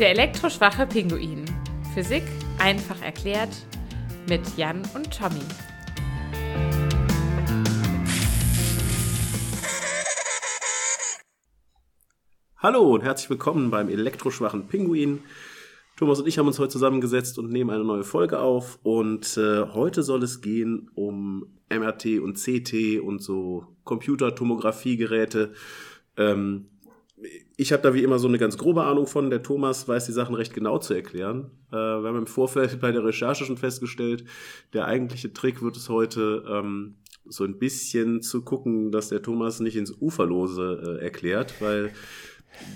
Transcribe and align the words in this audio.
Der 0.00 0.12
elektroschwache 0.12 0.86
Pinguin. 0.86 1.44
Physik 1.92 2.22
einfach 2.58 3.02
erklärt 3.02 3.50
mit 4.30 4.40
Jan 4.56 4.80
und 4.94 5.10
Tommy. 5.14 5.42
Hallo 12.56 12.94
und 12.94 13.02
herzlich 13.02 13.28
willkommen 13.28 13.70
beim 13.70 13.90
elektroschwachen 13.90 14.68
Pinguin. 14.68 15.20
Thomas 15.98 16.18
und 16.18 16.26
ich 16.26 16.38
haben 16.38 16.46
uns 16.46 16.58
heute 16.58 16.70
zusammengesetzt 16.70 17.38
und 17.38 17.50
nehmen 17.50 17.68
eine 17.68 17.84
neue 17.84 18.04
Folge 18.04 18.38
auf. 18.38 18.78
Und 18.82 19.36
äh, 19.36 19.66
heute 19.66 20.02
soll 20.02 20.22
es 20.22 20.40
gehen 20.40 20.90
um 20.94 21.58
MRT 21.68 22.20
und 22.20 22.38
CT 22.38 23.00
und 23.02 23.22
so 23.22 23.66
Computertomographiegeräte. 23.84 25.52
Ähm, 26.16 26.70
ich 27.56 27.72
habe 27.72 27.82
da 27.82 27.94
wie 27.94 28.02
immer 28.02 28.18
so 28.18 28.28
eine 28.28 28.38
ganz 28.38 28.56
grobe 28.56 28.84
Ahnung 28.84 29.06
von. 29.06 29.30
Der 29.30 29.42
Thomas 29.42 29.86
weiß 29.86 30.06
die 30.06 30.12
Sachen 30.12 30.34
recht 30.34 30.54
genau 30.54 30.78
zu 30.78 30.94
erklären. 30.94 31.50
Äh, 31.70 31.76
wir 31.76 32.08
haben 32.08 32.18
im 32.18 32.26
Vorfeld 32.26 32.80
bei 32.80 32.92
der 32.92 33.04
Recherche 33.04 33.44
schon 33.44 33.56
festgestellt, 33.56 34.24
der 34.72 34.86
eigentliche 34.86 35.32
Trick 35.32 35.62
wird 35.62 35.76
es 35.76 35.88
heute 35.88 36.44
ähm, 36.48 36.96
so 37.26 37.44
ein 37.44 37.58
bisschen 37.58 38.22
zu 38.22 38.42
gucken, 38.42 38.90
dass 38.90 39.08
der 39.08 39.22
Thomas 39.22 39.60
nicht 39.60 39.76
ins 39.76 39.92
Uferlose 40.00 40.98
äh, 41.00 41.04
erklärt, 41.04 41.60
weil 41.60 41.92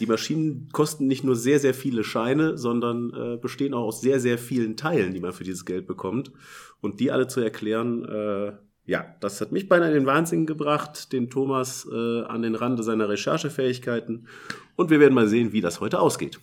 die 0.00 0.06
Maschinen 0.06 0.68
kosten 0.72 1.06
nicht 1.06 1.24
nur 1.24 1.36
sehr, 1.36 1.58
sehr 1.58 1.74
viele 1.74 2.04
Scheine, 2.04 2.56
sondern 2.56 3.12
äh, 3.12 3.36
bestehen 3.36 3.74
auch 3.74 3.84
aus 3.84 4.00
sehr, 4.00 4.20
sehr 4.20 4.38
vielen 4.38 4.76
Teilen, 4.76 5.12
die 5.12 5.20
man 5.20 5.32
für 5.32 5.44
dieses 5.44 5.64
Geld 5.64 5.86
bekommt. 5.86 6.32
Und 6.80 7.00
die 7.00 7.10
alle 7.10 7.26
zu 7.26 7.40
erklären, 7.40 8.04
äh, 8.04 8.52
ja, 8.86 9.14
das 9.20 9.40
hat 9.40 9.52
mich 9.52 9.68
beinahe 9.68 9.88
in 9.88 9.94
den 9.94 10.06
Wahnsinn 10.06 10.46
gebracht, 10.46 11.12
den 11.12 11.30
Thomas 11.30 11.88
äh, 11.90 12.22
an 12.22 12.42
den 12.42 12.54
Rande 12.54 12.82
seiner 12.82 13.08
Recherchefähigkeiten. 13.08 14.28
Und 14.76 14.90
wir 14.90 15.00
werden 15.00 15.14
mal 15.14 15.28
sehen, 15.28 15.52
wie 15.52 15.60
das 15.60 15.80
heute 15.80 16.00
ausgeht. 16.00 16.38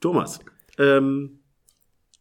Thomas, 0.00 0.40
ähm, 0.78 1.40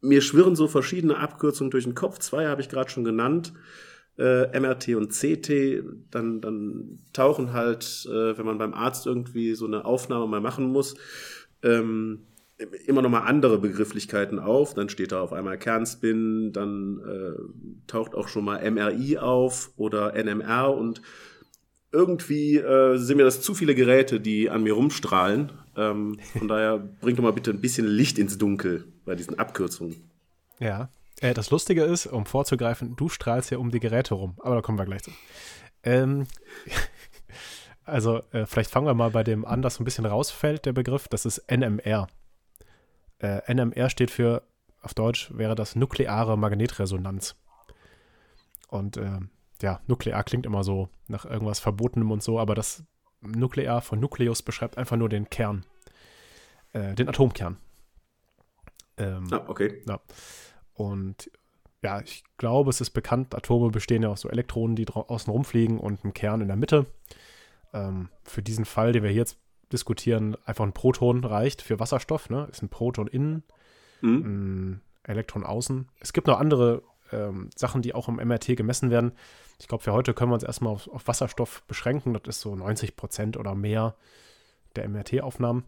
mir 0.01 0.21
schwirren 0.21 0.55
so 0.55 0.67
verschiedene 0.67 1.17
Abkürzungen 1.17 1.71
durch 1.71 1.85
den 1.85 1.95
Kopf. 1.95 2.19
Zwei 2.19 2.47
habe 2.47 2.61
ich 2.61 2.69
gerade 2.69 2.89
schon 2.89 3.03
genannt 3.03 3.53
äh, 4.19 4.59
MRT 4.59 4.89
und 4.95 5.11
CT, 5.11 5.83
dann, 6.11 6.41
dann 6.41 6.99
tauchen 7.13 7.53
halt, 7.53 8.05
äh, 8.11 8.37
wenn 8.37 8.45
man 8.45 8.57
beim 8.57 8.73
Arzt 8.73 9.07
irgendwie 9.07 9.55
so 9.55 9.65
eine 9.65 9.85
Aufnahme 9.85 10.27
mal 10.27 10.41
machen 10.41 10.71
muss, 10.71 10.95
ähm, 11.63 12.25
immer 12.85 13.01
noch 13.01 13.09
mal 13.09 13.21
andere 13.21 13.57
Begrifflichkeiten 13.57 14.39
auf. 14.39 14.73
Dann 14.73 14.89
steht 14.89 15.11
da 15.11 15.21
auf 15.21 15.33
einmal 15.33 15.57
Kernspin, 15.57 16.51
dann 16.51 16.99
äh, 16.99 17.87
taucht 17.87 18.15
auch 18.15 18.27
schon 18.27 18.45
mal 18.45 18.69
MRI 18.69 19.17
auf 19.17 19.71
oder 19.77 20.13
NMR 20.13 20.75
und 20.75 21.01
irgendwie 21.91 22.57
äh, 22.57 22.97
sind 22.97 23.17
mir 23.17 23.23
das 23.23 23.41
zu 23.41 23.53
viele 23.53 23.75
Geräte, 23.75 24.19
die 24.19 24.49
an 24.49 24.63
mir 24.63 24.73
rumstrahlen. 24.73 25.51
Ähm, 25.75 26.19
von 26.37 26.47
daher 26.47 26.77
bringt 26.77 27.17
doch 27.17 27.23
mal 27.23 27.33
bitte 27.33 27.51
ein 27.51 27.61
bisschen 27.61 27.87
Licht 27.87 28.19
ins 28.19 28.37
Dunkel 28.37 28.85
bei 29.05 29.15
diesen 29.15 29.39
Abkürzungen. 29.39 29.95
Ja, 30.59 30.89
äh, 31.21 31.33
das 31.33 31.49
Lustige 31.49 31.83
ist, 31.83 32.05
um 32.05 32.25
vorzugreifen, 32.25 32.95
du 32.95 33.09
strahlst 33.09 33.49
ja 33.51 33.57
um 33.57 33.71
die 33.71 33.79
Geräte 33.79 34.13
rum, 34.13 34.35
aber 34.39 34.55
da 34.55 34.61
kommen 34.61 34.77
wir 34.77 34.85
gleich 34.85 35.03
zu. 35.03 35.11
Ähm, 35.83 36.27
also, 37.85 38.21
äh, 38.31 38.45
vielleicht 38.45 38.69
fangen 38.69 38.85
wir 38.85 38.93
mal 38.93 39.11
bei 39.11 39.23
dem 39.23 39.45
an, 39.45 39.61
das 39.61 39.75
so 39.75 39.81
ein 39.81 39.85
bisschen 39.85 40.05
rausfällt, 40.05 40.65
der 40.65 40.73
Begriff. 40.73 41.07
Das 41.07 41.25
ist 41.25 41.49
NMR. 41.49 42.07
Äh, 43.19 43.53
NMR 43.53 43.89
steht 43.89 44.11
für, 44.11 44.43
auf 44.81 44.93
Deutsch 44.93 45.31
wäre 45.35 45.55
das 45.55 45.75
nukleare 45.75 46.37
Magnetresonanz. 46.37 47.35
Und 48.67 48.97
äh, 48.97 49.19
ja, 49.61 49.81
nuklear 49.87 50.23
klingt 50.23 50.45
immer 50.45 50.63
so 50.63 50.89
nach 51.07 51.25
irgendwas 51.25 51.59
Verbotenem 51.59 52.11
und 52.11 52.23
so, 52.23 52.39
aber 52.39 52.55
das 52.55 52.83
Nuklear 53.21 53.81
von 53.81 53.99
Nukleus 53.99 54.41
beschreibt 54.41 54.77
einfach 54.77 54.95
nur 54.95 55.09
den 55.09 55.29
Kern, 55.29 55.65
äh, 56.71 56.93
den 56.95 57.09
Atomkern. 57.09 57.57
Ähm, 58.97 59.27
ah, 59.31 59.43
okay. 59.47 59.81
Ja. 59.87 59.99
Und 60.73 61.29
ja, 61.81 62.01
ich 62.01 62.23
glaube, 62.37 62.69
es 62.69 62.81
ist 62.81 62.91
bekannt, 62.91 63.35
Atome 63.35 63.69
bestehen 63.71 64.03
ja 64.03 64.09
aus 64.09 64.21
so 64.21 64.29
Elektronen, 64.29 64.75
die 64.75 64.87
außen 64.87 65.31
rumfliegen 65.31 65.79
und 65.79 66.03
einem 66.03 66.13
Kern 66.13 66.41
in 66.41 66.47
der 66.47 66.57
Mitte. 66.57 66.85
Ähm, 67.73 68.09
für 68.23 68.41
diesen 68.41 68.65
Fall, 68.65 68.91
den 68.91 69.03
wir 69.03 69.09
hier 69.09 69.19
jetzt 69.19 69.39
diskutieren, 69.71 70.35
einfach 70.45 70.65
ein 70.65 70.73
Proton 70.73 71.23
reicht 71.23 71.61
für 71.61 71.79
Wasserstoff. 71.79 72.29
Ne? 72.29 72.47
Ist 72.51 72.61
ein 72.61 72.69
Proton 72.69 73.07
innen, 73.07 73.43
mhm. 74.01 74.21
ein 74.25 74.81
Elektron 75.03 75.43
außen. 75.43 75.87
Es 75.99 76.13
gibt 76.13 76.27
noch 76.27 76.39
andere 76.39 76.83
ähm, 77.11 77.49
Sachen, 77.55 77.81
die 77.81 77.93
auch 77.93 78.07
im 78.07 78.15
MRT 78.15 78.57
gemessen 78.57 78.89
werden. 78.89 79.13
Ich 79.59 79.67
glaube, 79.67 79.83
für 79.83 79.93
heute 79.93 80.13
können 80.13 80.31
wir 80.31 80.35
uns 80.35 80.43
erstmal 80.43 80.73
auf, 80.73 80.87
auf 80.87 81.07
Wasserstoff 81.07 81.63
beschränken. 81.63 82.13
Das 82.13 82.37
ist 82.37 82.41
so 82.41 82.55
90 82.55 82.95
Prozent 82.95 83.37
oder 83.37 83.55
mehr 83.55 83.95
der 84.75 84.87
MRT-Aufnahmen. 84.87 85.65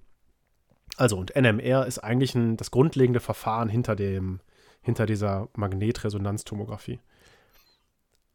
Also, 0.97 1.17
und 1.17 1.35
NMR 1.35 1.85
ist 1.85 1.99
eigentlich 1.99 2.35
ein, 2.35 2.57
das 2.57 2.71
grundlegende 2.71 3.19
Verfahren 3.19 3.69
hinter 3.69 3.95
dem 3.95 4.41
hinter 4.81 5.05
dieser 5.05 5.47
Magnetresonanztomographie. 5.55 6.99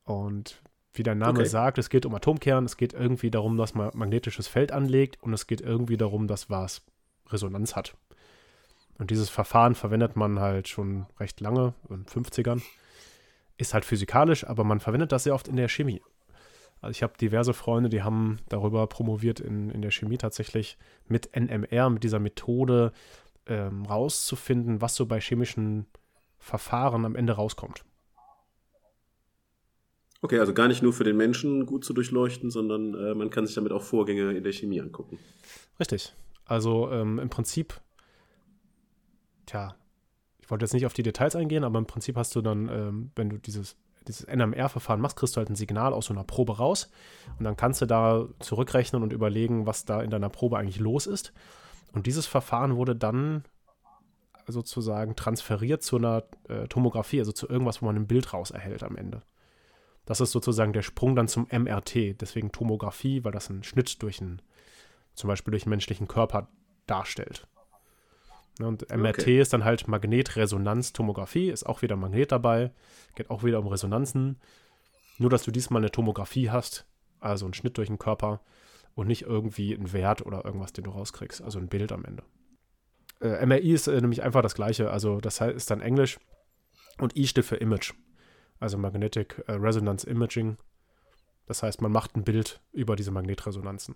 Und 0.04 0.62
wie 0.98 1.02
der 1.02 1.14
Name 1.14 1.40
okay. 1.40 1.48
sagt, 1.48 1.78
es 1.78 1.90
geht 1.90 2.06
um 2.06 2.14
Atomkern, 2.14 2.64
es 2.64 2.76
geht 2.76 2.92
irgendwie 2.92 3.30
darum, 3.30 3.56
dass 3.56 3.74
man 3.74 3.90
magnetisches 3.94 4.48
Feld 4.48 4.72
anlegt 4.72 5.22
und 5.22 5.32
es 5.32 5.46
geht 5.46 5.60
irgendwie 5.60 5.96
darum, 5.96 6.26
dass 6.26 6.50
was 6.50 6.82
Resonanz 7.28 7.76
hat. 7.76 7.96
Und 8.98 9.10
dieses 9.10 9.28
Verfahren 9.28 9.74
verwendet 9.74 10.16
man 10.16 10.40
halt 10.40 10.68
schon 10.68 11.06
recht 11.20 11.40
lange, 11.40 11.74
in 11.88 12.04
den 12.04 12.06
50ern. 12.06 12.62
Ist 13.58 13.74
halt 13.74 13.84
physikalisch, 13.84 14.46
aber 14.46 14.64
man 14.64 14.80
verwendet 14.80 15.12
das 15.12 15.24
sehr 15.24 15.34
oft 15.34 15.48
in 15.48 15.56
der 15.56 15.68
Chemie. 15.68 16.00
Also 16.80 16.90
ich 16.92 17.02
habe 17.02 17.14
diverse 17.18 17.54
Freunde, 17.54 17.88
die 17.88 18.02
haben 18.02 18.38
darüber 18.48 18.86
promoviert 18.86 19.40
in, 19.40 19.70
in 19.70 19.82
der 19.82 19.90
Chemie 19.90 20.18
tatsächlich 20.18 20.76
mit 21.08 21.30
NMR, 21.34 21.90
mit 21.90 22.04
dieser 22.04 22.18
Methode 22.18 22.92
ähm, 23.46 23.86
rauszufinden, 23.86 24.80
was 24.80 24.94
so 24.94 25.06
bei 25.06 25.20
chemischen 25.20 25.86
Verfahren 26.38 27.04
am 27.04 27.16
Ende 27.16 27.32
rauskommt. 27.32 27.84
Okay, 30.22 30.38
also 30.38 30.54
gar 30.54 30.68
nicht 30.68 30.82
nur 30.82 30.92
für 30.92 31.04
den 31.04 31.16
Menschen 31.16 31.66
gut 31.66 31.84
zu 31.84 31.92
durchleuchten, 31.92 32.50
sondern 32.50 32.94
äh, 32.94 33.14
man 33.14 33.30
kann 33.30 33.46
sich 33.46 33.54
damit 33.54 33.72
auch 33.72 33.82
Vorgänge 33.82 34.32
in 34.32 34.42
der 34.42 34.52
Chemie 34.52 34.80
angucken. 34.80 35.18
Richtig. 35.78 36.14
Also 36.46 36.90
ähm, 36.90 37.18
im 37.18 37.28
Prinzip, 37.28 37.80
tja, 39.46 39.74
ich 40.40 40.50
wollte 40.50 40.64
jetzt 40.64 40.74
nicht 40.74 40.86
auf 40.86 40.94
die 40.94 41.02
Details 41.02 41.36
eingehen, 41.36 41.64
aber 41.64 41.78
im 41.78 41.86
Prinzip 41.86 42.16
hast 42.16 42.34
du 42.36 42.40
dann, 42.40 42.68
ähm, 42.68 43.10
wenn 43.16 43.28
du 43.28 43.38
dieses, 43.38 43.76
dieses 44.06 44.26
NMR-Verfahren 44.26 45.00
machst, 45.00 45.16
kriegst 45.16 45.36
du 45.36 45.38
halt 45.38 45.50
ein 45.50 45.56
Signal 45.56 45.92
aus 45.92 46.06
so 46.06 46.14
einer 46.14 46.24
Probe 46.24 46.56
raus 46.56 46.90
und 47.38 47.44
dann 47.44 47.56
kannst 47.56 47.82
du 47.82 47.86
da 47.86 48.28
zurückrechnen 48.38 49.02
und 49.02 49.12
überlegen, 49.12 49.66
was 49.66 49.84
da 49.84 50.00
in 50.00 50.10
deiner 50.10 50.28
Probe 50.28 50.56
eigentlich 50.56 50.78
los 50.78 51.06
ist. 51.06 51.32
Und 51.92 52.06
dieses 52.06 52.26
Verfahren 52.26 52.76
wurde 52.76 52.94
dann 52.94 53.44
sozusagen 54.46 55.16
transferiert 55.16 55.82
zu 55.82 55.96
einer 55.96 56.24
äh, 56.48 56.68
Tomographie, 56.68 57.18
also 57.18 57.32
zu 57.32 57.48
irgendwas, 57.48 57.82
wo 57.82 57.86
man 57.86 57.96
ein 57.96 58.06
Bild 58.06 58.32
raus 58.32 58.52
erhält 58.52 58.84
am 58.84 58.96
Ende. 58.96 59.22
Das 60.06 60.20
ist 60.20 60.30
sozusagen 60.30 60.72
der 60.72 60.82
Sprung 60.82 61.16
dann 61.16 61.28
zum 61.28 61.48
MRT, 61.50 62.20
deswegen 62.20 62.52
Tomographie, 62.52 63.24
weil 63.24 63.32
das 63.32 63.50
einen 63.50 63.64
Schnitt 63.64 64.02
durch 64.02 64.20
einen, 64.22 64.40
zum 65.14 65.28
Beispiel 65.28 65.50
durch 65.50 65.64
einen 65.64 65.70
menschlichen 65.70 66.08
Körper 66.08 66.48
darstellt. 66.86 67.46
Ne, 68.58 68.68
und 68.68 68.88
MRT 68.88 69.22
okay. 69.22 69.40
ist 69.40 69.52
dann 69.52 69.64
halt 69.64 69.88
Magnetresonanztomographie, 69.88 71.50
ist 71.50 71.66
auch 71.66 71.82
wieder 71.82 71.96
Magnet 71.96 72.32
dabei, 72.32 72.70
geht 73.14 73.30
auch 73.30 73.42
wieder 73.42 73.58
um 73.58 73.66
Resonanzen. 73.66 74.38
Nur, 75.18 75.28
dass 75.28 75.42
du 75.42 75.50
diesmal 75.50 75.80
eine 75.80 75.90
Tomographie 75.90 76.50
hast, 76.50 76.86
also 77.20 77.44
einen 77.44 77.54
Schnitt 77.54 77.76
durch 77.76 77.88
den 77.88 77.98
Körper 77.98 78.40
und 78.94 79.08
nicht 79.08 79.22
irgendwie 79.22 79.74
einen 79.74 79.92
Wert 79.92 80.24
oder 80.24 80.44
irgendwas, 80.44 80.72
den 80.72 80.84
du 80.84 80.90
rauskriegst, 80.90 81.42
also 81.42 81.58
ein 81.58 81.68
Bild 81.68 81.90
am 81.90 82.04
Ende. 82.04 82.22
Äh, 83.20 83.44
MRI 83.44 83.72
ist 83.72 83.88
äh, 83.88 84.00
nämlich 84.00 84.22
einfach 84.22 84.42
das 84.42 84.54
gleiche, 84.54 84.90
also 84.90 85.20
das 85.20 85.40
ist 85.40 85.70
dann 85.70 85.80
Englisch 85.80 86.18
und 86.98 87.16
I 87.16 87.26
steht 87.26 87.44
für 87.44 87.56
Image, 87.56 87.92
also 88.60 88.78
Magnetic 88.78 89.42
äh, 89.46 89.52
Resonance 89.52 90.08
Imaging. 90.08 90.56
Das 91.46 91.62
heißt, 91.62 91.80
man 91.80 91.92
macht 91.92 92.16
ein 92.16 92.24
Bild 92.24 92.60
über 92.72 92.96
diese 92.96 93.10
Magnetresonanzen. 93.10 93.94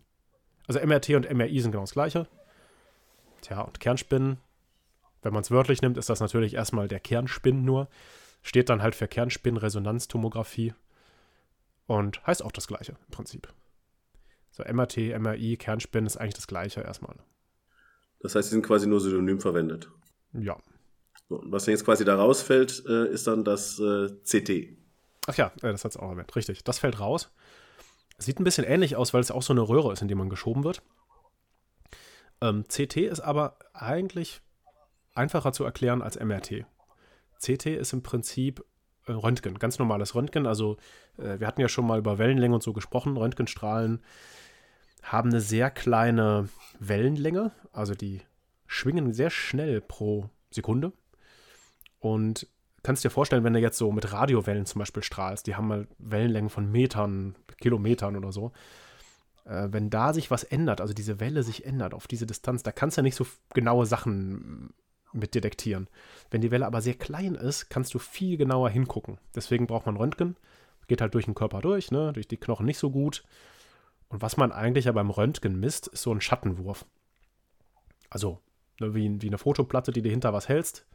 Also 0.66 0.80
MRT 0.80 1.10
und 1.10 1.32
MRI 1.32 1.60
sind 1.60 1.72
genau 1.72 1.82
das 1.82 1.92
gleiche. 1.92 2.28
Tja, 3.40 3.62
und 3.62 3.80
Kernspinnen, 3.80 4.38
wenn 5.22 5.32
man 5.32 5.42
es 5.42 5.50
wörtlich 5.50 5.82
nimmt, 5.82 5.98
ist 5.98 6.08
das 6.08 6.20
natürlich 6.20 6.54
erstmal 6.54 6.88
der 6.88 7.00
Kernspin 7.00 7.64
nur. 7.64 7.88
Steht 8.42 8.68
dann 8.68 8.82
halt 8.82 8.94
für 8.94 9.08
Kernspin-Resonanztomographie 9.08 10.74
und 11.86 12.24
heißt 12.26 12.42
auch 12.42 12.52
das 12.52 12.68
gleiche 12.68 12.92
im 12.92 13.10
Prinzip. 13.10 13.52
So 14.50 14.62
MRT, 14.64 15.18
MRI, 15.18 15.56
Kernspin 15.56 16.06
ist 16.06 16.16
eigentlich 16.16 16.34
das 16.34 16.46
gleiche 16.46 16.80
erstmal. 16.80 17.16
Das 18.20 18.34
heißt, 18.34 18.48
sie 18.48 18.54
sind 18.54 18.66
quasi 18.66 18.86
nur 18.86 19.00
synonym 19.00 19.40
verwendet. 19.40 19.90
Ja. 20.32 20.56
So, 21.30 21.40
was 21.44 21.66
jetzt 21.66 21.84
quasi 21.84 22.04
da 22.04 22.16
rausfällt, 22.16 22.84
äh, 22.88 23.06
ist 23.06 23.28
dann 23.28 23.44
das 23.44 23.78
äh, 23.78 24.08
CT. 24.24 24.76
Ach 25.28 25.36
ja, 25.36 25.52
äh, 25.62 25.70
das 25.70 25.84
hat 25.84 25.92
es 25.92 25.96
auch 25.96 26.10
erwähnt. 26.10 26.34
Richtig. 26.34 26.64
Das 26.64 26.80
fällt 26.80 26.98
raus. 26.98 27.30
Sieht 28.18 28.40
ein 28.40 28.44
bisschen 28.44 28.64
ähnlich 28.64 28.96
aus, 28.96 29.14
weil 29.14 29.20
es 29.20 29.30
auch 29.30 29.42
so 29.42 29.52
eine 29.52 29.60
Röhre 29.60 29.92
ist, 29.92 30.02
in 30.02 30.08
die 30.08 30.16
man 30.16 30.28
geschoben 30.28 30.64
wird. 30.64 30.82
Ähm, 32.40 32.64
CT 32.64 32.96
ist 32.96 33.20
aber 33.20 33.58
eigentlich 33.72 34.40
einfacher 35.14 35.52
zu 35.52 35.62
erklären 35.62 36.02
als 36.02 36.18
MRT. 36.18 36.66
CT 37.38 37.66
ist 37.66 37.92
im 37.92 38.02
Prinzip 38.02 38.64
äh, 39.06 39.12
Röntgen, 39.12 39.56
ganz 39.60 39.78
normales 39.78 40.16
Röntgen. 40.16 40.48
Also 40.48 40.78
äh, 41.16 41.38
wir 41.38 41.46
hatten 41.46 41.60
ja 41.60 41.68
schon 41.68 41.86
mal 41.86 42.00
über 42.00 42.18
Wellenlänge 42.18 42.56
und 42.56 42.62
so 42.64 42.72
gesprochen. 42.72 43.16
Röntgenstrahlen 43.16 44.02
haben 45.04 45.30
eine 45.30 45.40
sehr 45.40 45.70
kleine 45.70 46.48
Wellenlänge, 46.80 47.52
also 47.70 47.94
die 47.94 48.20
schwingen 48.66 49.12
sehr 49.12 49.30
schnell 49.30 49.80
pro 49.80 50.28
Sekunde. 50.50 50.92
Und 52.00 52.48
kannst 52.82 53.04
dir 53.04 53.10
vorstellen, 53.10 53.44
wenn 53.44 53.52
du 53.52 53.60
jetzt 53.60 53.78
so 53.78 53.92
mit 53.92 54.12
Radiowellen 54.12 54.66
zum 54.66 54.80
Beispiel 54.80 55.02
strahlst, 55.02 55.46
die 55.46 55.54
haben 55.54 55.68
mal 55.68 55.86
Wellenlängen 55.98 56.50
von 56.50 56.70
Metern, 56.70 57.36
Kilometern 57.60 58.16
oder 58.16 58.32
so. 58.32 58.52
Äh, 59.44 59.68
wenn 59.70 59.90
da 59.90 60.12
sich 60.12 60.30
was 60.30 60.44
ändert, 60.44 60.80
also 60.80 60.94
diese 60.94 61.20
Welle 61.20 61.42
sich 61.42 61.66
ändert 61.66 61.94
auf 61.94 62.06
diese 62.06 62.26
Distanz, 62.26 62.62
da 62.62 62.72
kannst 62.72 62.96
du 62.96 63.00
ja 63.00 63.04
nicht 63.04 63.16
so 63.16 63.26
genaue 63.54 63.86
Sachen 63.86 64.72
mit 65.12 65.34
detektieren. 65.34 65.88
Wenn 66.30 66.40
die 66.40 66.50
Welle 66.50 66.66
aber 66.66 66.80
sehr 66.80 66.94
klein 66.94 67.34
ist, 67.34 67.68
kannst 67.68 67.94
du 67.94 67.98
viel 67.98 68.36
genauer 68.36 68.70
hingucken. 68.70 69.18
Deswegen 69.34 69.66
braucht 69.66 69.86
man 69.86 69.96
Röntgen. 69.96 70.36
Geht 70.88 71.00
halt 71.00 71.14
durch 71.14 71.24
den 71.24 71.34
Körper 71.34 71.60
durch, 71.60 71.90
ne? 71.90 72.12
durch 72.12 72.28
die 72.28 72.36
Knochen 72.36 72.66
nicht 72.66 72.78
so 72.78 72.90
gut. 72.90 73.24
Und 74.08 74.22
was 74.22 74.36
man 74.36 74.52
eigentlich 74.52 74.86
ja 74.86 74.92
beim 74.92 75.10
Röntgen 75.10 75.58
misst, 75.58 75.88
ist 75.88 76.02
so 76.02 76.12
ein 76.12 76.20
Schattenwurf. 76.20 76.84
Also 78.08 78.40
ne, 78.80 78.94
wie, 78.94 79.22
wie 79.22 79.28
eine 79.28 79.38
Fotoplatte, 79.38 79.92
die 79.92 80.02
du 80.02 80.10
hinter 80.10 80.32
was 80.32 80.48
hältst, 80.48 80.86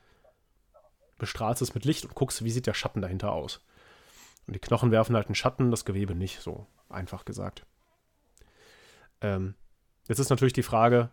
bestrahlst 1.17 1.61
es 1.61 1.73
mit 1.73 1.85
Licht 1.85 2.05
und 2.05 2.15
guckst, 2.15 2.43
wie 2.43 2.51
sieht 2.51 2.67
der 2.67 2.73
Schatten 2.73 3.01
dahinter 3.01 3.31
aus. 3.31 3.61
Und 4.47 4.55
die 4.55 4.59
Knochen 4.59 4.91
werfen 4.91 5.15
halt 5.15 5.27
einen 5.27 5.35
Schatten, 5.35 5.71
das 5.71 5.85
Gewebe 5.85 6.15
nicht, 6.15 6.41
so 6.41 6.67
einfach 6.89 7.25
gesagt. 7.25 7.65
Ähm, 9.21 9.55
jetzt 10.07 10.19
ist 10.19 10.29
natürlich 10.29 10.53
die 10.53 10.63
Frage, 10.63 11.09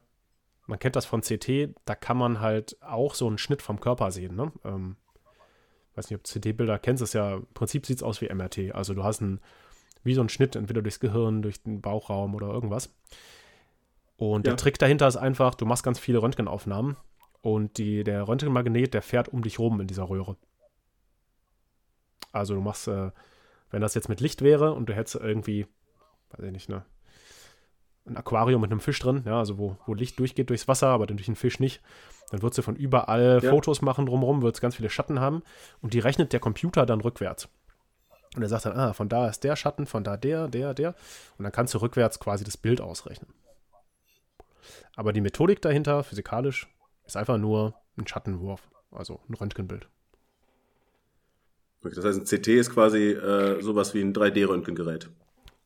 man 0.67 0.79
kennt 0.79 0.97
das 0.97 1.07
von 1.07 1.23
CT, 1.23 1.75
da 1.85 1.95
kann 1.95 2.17
man 2.17 2.41
halt 2.41 2.77
auch 2.83 3.15
so 3.15 3.27
einen 3.27 3.39
Schnitt 3.39 3.63
vom 3.63 3.81
Körper 3.81 4.11
sehen. 4.11 4.37
Ne? 4.37 4.53
Ähm, 4.65 4.97
weiß 5.95 6.11
nicht, 6.11 6.19
ob 6.19 6.25
CT-Bilder 6.25 6.79
kennst, 6.79 7.03
ist 7.03 7.15
ja, 7.15 7.37
im 7.37 7.47
Prinzip 7.55 7.87
sieht 7.87 7.99
es 7.99 8.03
aus 8.03 8.21
wie 8.21 8.33
MRT. 8.33 8.75
Also 8.75 8.95
du 8.95 9.05
hast 9.05 9.23
einen, 9.23 9.41
wie 10.05 10.15
so 10.15 10.21
einen 10.21 10.29
Schnitt, 10.29 10.57
entweder 10.57 10.83
durchs 10.83 11.01
Gehirn, 11.01 11.43
durch 11.43 11.63
den 11.63 11.81
Bauchraum 11.81 12.35
oder 12.35 12.49
irgendwas. 12.49 12.95
Und 14.17 14.47
ja. 14.47 14.53
der 14.53 14.57
Trick 14.57 14.79
dahinter 14.79 15.09
ist 15.09 15.17
einfach, 15.17 15.55
du 15.55 15.67
machst 15.67 15.83
ganz 15.83 15.99
viele 15.99 16.23
Röntgenaufnahmen 16.23 16.97
und 17.43 17.77
die, 17.77 18.05
der 18.05 18.27
Röntgenmagnet, 18.27 18.95
der 18.95 19.03
fährt 19.03 19.29
um 19.29 19.43
dich 19.43 19.59
rum 19.59 19.81
in 19.81 19.87
dieser 19.87 20.09
Röhre. 20.09 20.37
Also 22.33 22.55
du 22.55 22.61
machst, 22.61 22.89
äh, 22.89 23.11
wenn 23.71 23.83
das 23.83 23.95
jetzt 23.95 24.09
mit 24.09 24.21
Licht 24.21 24.43
wäre 24.43 24.73
und 24.73 24.89
du 24.89 24.95
hättest 24.95 25.17
irgendwie, 25.17 25.67
weiß 26.31 26.47
ich 26.47 26.53
nicht, 26.53 26.69
ne, 26.69 26.85
ein 28.07 28.17
Aquarium 28.17 28.61
mit 28.61 28.71
einem 28.71 28.81
Fisch 28.81 28.99
drin, 28.99 29.23
ja, 29.27 29.39
also 29.39 29.59
wo, 29.59 29.77
wo 29.87 29.95
Licht 29.95 30.19
durchgeht 30.19 30.51
durchs 30.51 30.67
Wasser, 30.67 30.89
aber 30.89 31.07
durch 31.07 31.27
den 31.27 31.37
Fisch 31.37 31.61
nicht, 31.61 31.83
dann 32.31 32.43
wird 32.43 32.55
sie 32.55 32.63
von 32.63 32.77
überall 32.77 33.41
ja. 33.43 33.51
Fotos 33.51 33.83
machen 33.83 34.07
drumherum, 34.07 34.43
wird 34.43 34.55
es 34.55 34.61
ganz 34.61 34.77
viele 34.77 34.91
Schatten 34.91 35.21
haben 35.21 35.43
und 35.81 35.95
die 35.95 35.99
rechnet 35.99 36.33
der 36.33 36.41
Computer 36.41 36.87
dann 36.87 37.01
rückwärts. 37.01 37.49
Und 38.35 38.43
er 38.43 38.49
sagt 38.49 38.65
dann, 38.65 38.79
ah, 38.79 38.93
von 38.95 39.09
da 39.09 39.29
ist 39.29 39.45
der 39.45 39.57
Schatten, 39.57 39.85
von 39.85 40.05
da 40.05 40.17
der, 40.17 40.49
der, 40.49 40.73
der. 40.73 40.95
Und 41.37 41.43
dann 41.43 41.53
kannst 41.53 41.75
du 41.75 41.79
rückwärts 41.79 42.19
quasi 42.19 42.45
das 42.45 42.57
Bild 42.57 42.81
ausrechnen. 42.81 43.33
Aber 44.97 45.13
die 45.13 45.21
Methodik 45.21 45.61
dahinter, 45.61 46.03
physikalisch, 46.03 46.67
ist 47.13 47.17
einfach 47.17 47.39
nur 47.39 47.75
ein 47.99 48.07
Schattenwurf, 48.07 48.71
also 48.91 49.21
ein 49.29 49.35
Röntgenbild. 49.35 49.87
Das 51.83 52.05
heißt, 52.05 52.21
ein 52.21 52.25
CT 52.25 52.49
ist 52.49 52.73
quasi 52.73 53.11
äh, 53.11 53.61
sowas 53.61 53.93
wie 53.93 54.01
ein 54.01 54.15
3D-Röntgengerät. 54.15 55.11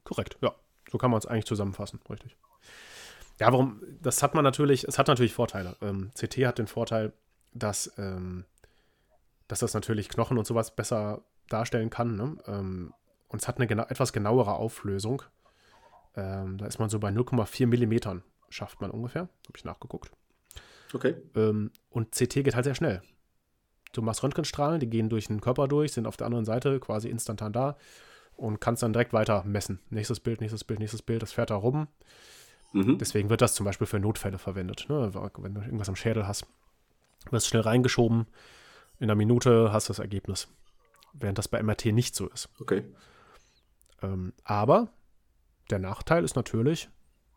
Korrekt, 0.02 0.38
ja. 0.40 0.54
So 0.90 0.98
kann 0.98 1.10
man 1.10 1.18
es 1.18 1.26
eigentlich 1.26 1.44
zusammenfassen, 1.44 2.00
richtig. 2.08 2.36
Ja, 3.38 3.52
warum? 3.52 3.82
Das 4.00 4.22
hat 4.22 4.34
man 4.34 4.44
natürlich, 4.44 4.84
es 4.84 4.98
hat 4.98 5.08
natürlich 5.08 5.34
Vorteile. 5.34 5.76
Ähm, 5.82 6.10
CT 6.14 6.46
hat 6.46 6.58
den 6.58 6.68
Vorteil, 6.68 7.12
dass, 7.52 7.92
ähm, 7.98 8.44
dass 9.46 9.60
das 9.60 9.74
natürlich 9.74 10.08
Knochen 10.08 10.38
und 10.38 10.46
sowas 10.46 10.74
besser 10.74 11.22
darstellen 11.48 11.90
kann. 11.90 12.16
Ne? 12.16 12.36
Ähm, 12.46 12.94
und 13.28 13.42
es 13.42 13.48
hat 13.48 13.58
eine 13.58 13.66
gena 13.66 13.90
etwas 13.90 14.12
genauere 14.12 14.54
Auflösung. 14.54 15.22
Ähm, 16.14 16.56
da 16.58 16.66
ist 16.66 16.78
man 16.78 16.88
so 16.88 16.98
bei 16.98 17.10
0,4 17.10 17.66
Millimetern, 17.66 18.22
schafft 18.48 18.80
man 18.80 18.90
ungefähr. 18.90 19.22
Habe 19.22 19.56
ich 19.56 19.64
nachgeguckt. 19.64 20.10
Okay. 20.96 21.14
Ähm, 21.34 21.70
und 21.90 22.12
CT 22.12 22.44
geht 22.44 22.54
halt 22.54 22.64
sehr 22.64 22.74
schnell. 22.74 23.02
Du 23.92 24.02
machst 24.02 24.22
Röntgenstrahlen, 24.22 24.80
die 24.80 24.88
gehen 24.88 25.08
durch 25.08 25.26
den 25.26 25.40
Körper 25.40 25.68
durch, 25.68 25.92
sind 25.92 26.06
auf 26.06 26.16
der 26.16 26.26
anderen 26.26 26.44
Seite 26.46 26.80
quasi 26.80 27.08
instantan 27.08 27.52
da 27.52 27.76
und 28.34 28.60
kannst 28.60 28.82
dann 28.82 28.92
direkt 28.92 29.12
weiter 29.12 29.44
messen. 29.44 29.80
Nächstes 29.90 30.20
Bild, 30.20 30.40
nächstes 30.40 30.64
Bild, 30.64 30.80
nächstes 30.80 31.02
Bild, 31.02 31.22
das 31.22 31.32
fährt 31.32 31.50
da 31.50 31.56
rum. 31.56 31.86
Mhm. 32.72 32.98
Deswegen 32.98 33.30
wird 33.30 33.42
das 33.42 33.54
zum 33.54 33.64
Beispiel 33.64 33.86
für 33.86 33.98
Notfälle 33.98 34.38
verwendet. 34.38 34.86
Ne? 34.88 35.12
Wenn 35.38 35.54
du 35.54 35.60
irgendwas 35.60 35.88
am 35.88 35.96
Schädel 35.96 36.26
hast, 36.26 36.46
wirst 37.30 37.46
schnell 37.46 37.62
reingeschoben, 37.62 38.26
in 38.98 39.04
einer 39.04 39.14
Minute 39.14 39.72
hast 39.72 39.88
du 39.88 39.90
das 39.90 39.98
Ergebnis. 39.98 40.48
Während 41.12 41.38
das 41.38 41.48
bei 41.48 41.62
MRT 41.62 41.86
nicht 41.86 42.14
so 42.14 42.28
ist. 42.28 42.48
Okay. 42.60 42.84
Ähm, 44.02 44.32
aber 44.44 44.88
der 45.70 45.78
Nachteil 45.78 46.24
ist 46.24 46.36
natürlich, 46.36 46.88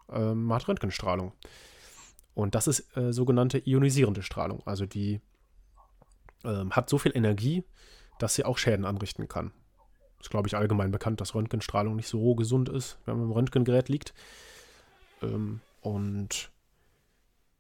ähm, 0.09 0.43
man 0.43 0.55
hat 0.59 0.67
Röntgenstrahlung. 0.67 1.33
Und 2.39 2.55
das 2.55 2.67
ist 2.67 2.95
äh, 2.95 3.11
sogenannte 3.11 3.61
ionisierende 3.67 4.23
Strahlung. 4.23 4.65
Also 4.65 4.85
die 4.85 5.19
ähm, 6.45 6.71
hat 6.71 6.89
so 6.89 6.97
viel 6.97 7.11
Energie, 7.13 7.65
dass 8.17 8.33
sie 8.33 8.45
auch 8.45 8.57
Schäden 8.57 8.85
anrichten 8.85 9.27
kann. 9.27 9.51
Ist, 10.21 10.29
glaube 10.29 10.47
ich, 10.47 10.55
allgemein 10.55 10.89
bekannt, 10.89 11.19
dass 11.19 11.35
Röntgenstrahlung 11.35 11.97
nicht 11.97 12.07
so 12.07 12.35
gesund 12.35 12.69
ist, 12.69 12.97
wenn 13.05 13.17
man 13.17 13.25
im 13.25 13.31
Röntgengerät 13.33 13.89
liegt. 13.89 14.13
Ähm, 15.21 15.59
und 15.81 16.49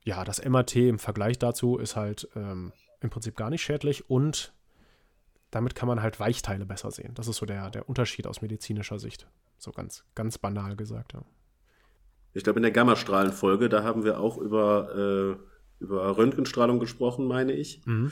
ja, 0.05 0.23
das 0.23 0.41
MRT 0.41 0.77
im 0.77 0.99
Vergleich 0.99 1.37
dazu 1.37 1.77
ist 1.77 1.97
halt 1.97 2.29
ähm, 2.37 2.71
im 3.01 3.09
Prinzip 3.09 3.35
gar 3.35 3.49
nicht 3.49 3.61
schädlich 3.61 4.09
und 4.09 4.53
damit 5.51 5.75
kann 5.75 5.89
man 5.89 6.01
halt 6.01 6.21
Weichteile 6.21 6.65
besser 6.65 6.91
sehen. 6.91 7.13
Das 7.15 7.27
ist 7.27 7.35
so 7.35 7.45
der, 7.45 7.69
der 7.69 7.89
Unterschied 7.89 8.27
aus 8.27 8.41
medizinischer 8.41 8.97
Sicht. 8.97 9.27
So 9.57 9.71
ganz, 9.71 10.05
ganz 10.15 10.37
banal 10.37 10.77
gesagt, 10.77 11.11
ja. 11.11 11.23
Ich 12.33 12.43
glaube, 12.43 12.59
in 12.59 12.63
der 12.63 12.71
Gammastrahlenfolge, 12.71 13.69
da 13.69 13.83
haben 13.83 14.03
wir 14.03 14.19
auch 14.19 14.37
über, 14.37 15.37
äh, 15.79 15.83
über 15.83 16.17
Röntgenstrahlung 16.17 16.79
gesprochen, 16.79 17.27
meine 17.27 17.53
ich. 17.53 17.81
Mhm 17.85 18.11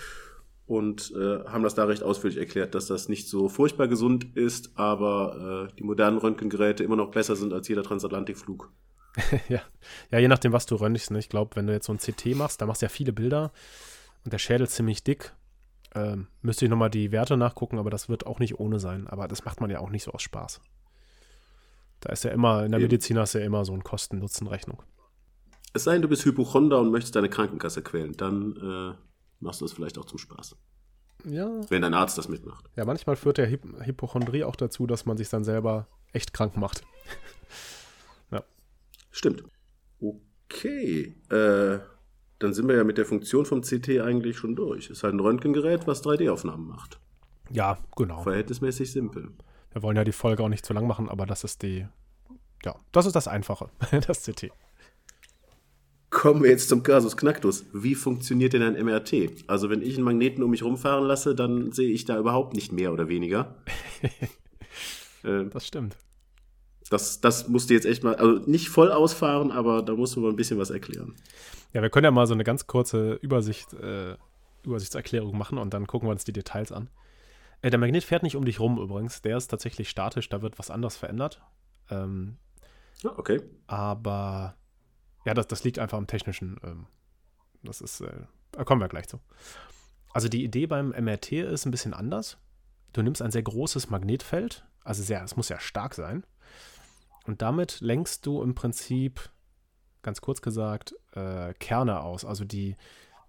und 0.67 1.13
äh, 1.15 1.45
haben 1.45 1.63
das 1.63 1.75
da 1.75 1.85
recht 1.85 2.03
ausführlich 2.03 2.37
erklärt, 2.37 2.75
dass 2.75 2.87
das 2.87 3.07
nicht 3.07 3.29
so 3.29 3.47
furchtbar 3.47 3.87
gesund 3.87 4.35
ist, 4.35 4.77
aber 4.77 5.69
äh, 5.69 5.75
die 5.77 5.83
modernen 5.83 6.17
Röntgengeräte 6.17 6.83
immer 6.83 6.97
noch 6.97 7.11
besser 7.11 7.37
sind 7.37 7.53
als 7.53 7.69
jeder 7.69 7.83
Transatlantikflug. 7.83 8.69
ja. 9.49 9.61
ja, 10.11 10.19
je 10.19 10.27
nachdem, 10.27 10.51
was 10.51 10.65
du 10.65 10.75
röntgst. 10.75 11.09
Ne? 11.11 11.19
Ich 11.19 11.29
glaube, 11.29 11.55
wenn 11.55 11.67
du 11.67 11.73
jetzt 11.73 11.87
so 11.87 11.93
ein 11.93 11.99
CT 11.99 12.35
machst, 12.35 12.61
da 12.61 12.65
machst 12.65 12.81
du 12.81 12.85
ja 12.85 12.89
viele 12.89 13.13
Bilder 13.13 13.51
und 14.25 14.33
der 14.33 14.39
Schädel 14.39 14.67
ziemlich 14.67 15.03
dick. 15.03 15.33
Ähm, 15.95 16.27
müsste 16.41 16.65
ich 16.65 16.69
nochmal 16.69 16.89
die 16.89 17.13
Werte 17.13 17.37
nachgucken, 17.37 17.79
aber 17.79 17.89
das 17.89 18.09
wird 18.09 18.27
auch 18.27 18.39
nicht 18.39 18.59
ohne 18.59 18.79
sein. 18.79 19.07
Aber 19.07 19.29
das 19.29 19.45
macht 19.45 19.61
man 19.61 19.69
ja 19.69 19.79
auch 19.79 19.89
nicht 19.89 20.03
so 20.03 20.11
aus 20.11 20.21
Spaß. 20.21 20.59
Da 22.01 22.11
ist 22.11 22.23
ja 22.23 22.31
immer, 22.31 22.63
in 22.65 22.71
der 22.71 22.79
Eben. 22.79 22.89
Medizin 22.89 23.17
hast 23.17 23.33
du 23.33 23.39
ja 23.39 23.45
immer 23.45 23.65
so 23.65 23.73
eine 23.73 23.81
Kosten-Nutzen-Rechnung. 23.81 24.83
Es 25.73 25.83
sei 25.83 25.93
denn, 25.93 26.01
du 26.01 26.07
bist 26.07 26.25
Hypochonder 26.25 26.79
und 26.79 26.91
möchtest 26.91 27.15
deine 27.15 27.29
Krankenkasse 27.29 27.81
quälen, 27.81 28.13
dann 28.17 28.55
äh, 28.55 28.97
machst 29.39 29.61
du 29.61 29.65
es 29.65 29.73
vielleicht 29.73 29.97
auch 29.97 30.05
zum 30.05 30.17
Spaß. 30.17 30.55
Ja. 31.25 31.49
Wenn 31.69 31.81
dein 31.81 31.93
Arzt 31.93 32.17
das 32.17 32.29
mitmacht. 32.29 32.69
Ja, 32.75 32.85
manchmal 32.85 33.15
führt 33.15 33.37
der 33.37 33.49
Hypochondrie 33.49 34.43
auch 34.43 34.55
dazu, 34.55 34.87
dass 34.87 35.05
man 35.05 35.17
sich 35.17 35.29
dann 35.29 35.43
selber 35.43 35.87
echt 36.13 36.33
krank 36.33 36.57
macht. 36.57 36.83
ja. 38.31 38.43
Stimmt. 39.11 39.43
Okay. 39.99 41.15
Äh, 41.29 41.79
dann 42.39 42.53
sind 42.53 42.67
wir 42.67 42.75
ja 42.75 42.83
mit 42.83 42.97
der 42.97 43.05
Funktion 43.05 43.45
vom 43.45 43.61
CT 43.61 43.99
eigentlich 43.99 44.37
schon 44.37 44.55
durch. 44.55 44.89
Ist 44.89 45.03
halt 45.03 45.15
ein 45.15 45.19
Röntgengerät, 45.19 45.87
was 45.87 46.03
3D-Aufnahmen 46.03 46.67
macht. 46.67 46.99
Ja, 47.49 47.77
genau. 47.95 48.21
Verhältnismäßig 48.21 48.91
simpel. 48.91 49.31
Wir 49.77 49.83
wollen 49.83 49.95
ja 49.95 50.03
die 50.03 50.11
Folge 50.11 50.41
auch 50.41 50.49
nicht 50.49 50.65
zu 50.65 50.73
lang 50.73 50.87
machen, 50.87 51.07
aber 51.07 51.27
das 51.27 51.43
ist 51.43 51.61
die, 51.61 51.85
ja, 52.65 52.75
das 52.91 53.05
ist 53.05 53.15
das 53.15 53.27
Einfache, 53.27 53.69
das 54.07 54.23
CT. 54.23 54.49
Kommen 56.09 56.41
wir 56.41 56.49
jetzt 56.49 56.67
zum 56.67 56.81
Casus 56.81 57.15
Knacktus. 57.15 57.63
Wie 57.73 57.93
funktioniert 57.93 58.53
denn 58.53 58.63
ein 58.63 58.83
MRT? 58.83 59.45
Also 59.45 59.69
wenn 59.69 59.83
ich 59.83 59.93
einen 59.93 60.03
Magneten 60.03 60.41
um 60.41 60.49
mich 60.49 60.63
rumfahren 60.63 61.05
lasse, 61.05 61.35
dann 61.35 61.73
sehe 61.73 61.91
ich 61.91 62.05
da 62.05 62.17
überhaupt 62.17 62.55
nicht 62.55 62.71
mehr 62.71 62.91
oder 62.91 63.07
weniger. 63.07 63.53
äh, 65.23 65.45
das 65.45 65.67
stimmt. 65.67 65.95
Das, 66.89 67.21
das 67.21 67.47
musst 67.47 67.69
du 67.69 67.75
jetzt 67.75 67.85
echt 67.85 68.03
mal, 68.03 68.15
also 68.15 68.49
nicht 68.49 68.69
voll 68.69 68.91
ausfahren, 68.91 69.51
aber 69.51 69.83
da 69.83 69.93
musst 69.93 70.15
du 70.15 70.21
mal 70.21 70.31
ein 70.31 70.37
bisschen 70.37 70.57
was 70.57 70.71
erklären. 70.71 71.13
Ja, 71.73 71.83
wir 71.83 71.91
können 71.91 72.05
ja 72.05 72.11
mal 72.11 72.25
so 72.25 72.33
eine 72.33 72.43
ganz 72.43 72.65
kurze 72.65 73.13
Übersicht, 73.21 73.73
äh, 73.73 74.15
Übersichtserklärung 74.63 75.37
machen 75.37 75.59
und 75.59 75.71
dann 75.75 75.85
gucken 75.85 76.07
wir 76.07 76.13
uns 76.13 76.23
die 76.23 76.33
Details 76.33 76.71
an. 76.71 76.89
Äh, 77.61 77.69
der 77.69 77.79
Magnet 77.79 78.03
fährt 78.03 78.23
nicht 78.23 78.35
um 78.35 78.45
dich 78.45 78.59
rum 78.59 78.77
übrigens. 78.79 79.21
Der 79.21 79.37
ist 79.37 79.47
tatsächlich 79.47 79.89
statisch, 79.89 80.29
da 80.29 80.41
wird 80.41 80.59
was 80.59 80.71
anderes 80.71 80.95
verändert. 80.95 81.41
Ähm, 81.89 82.37
ja, 83.01 83.17
okay. 83.17 83.41
Aber 83.67 84.55
ja, 85.25 85.33
das, 85.33 85.47
das 85.47 85.63
liegt 85.63 85.79
einfach 85.79 85.97
am 85.97 86.07
technischen. 86.07 86.59
Ähm, 86.63 86.87
das 87.63 87.81
ist, 87.81 88.01
äh, 88.01 88.21
da 88.51 88.63
kommen 88.63 88.81
wir 88.81 88.87
gleich 88.87 89.07
zu. 89.07 89.19
Also 90.13 90.29
die 90.29 90.43
Idee 90.43 90.67
beim 90.67 90.89
MRT 90.89 91.33
ist 91.33 91.65
ein 91.65 91.71
bisschen 91.71 91.93
anders. 91.93 92.37
Du 92.93 93.01
nimmst 93.01 93.21
ein 93.21 93.31
sehr 93.31 93.43
großes 93.43 93.89
Magnetfeld, 93.89 94.65
also 94.83 95.03
sehr, 95.03 95.23
es 95.23 95.35
muss 95.35 95.49
ja 95.49 95.59
stark 95.59 95.93
sein. 95.93 96.25
Und 97.25 97.41
damit 97.41 97.81
lenkst 97.81 98.25
du 98.25 98.41
im 98.41 98.55
Prinzip, 98.55 99.29
ganz 100.01 100.21
kurz 100.21 100.41
gesagt, 100.41 100.95
äh, 101.11 101.53
Kerne 101.55 102.01
aus. 102.01 102.23
Also 102.23 102.45
die, 102.45 102.77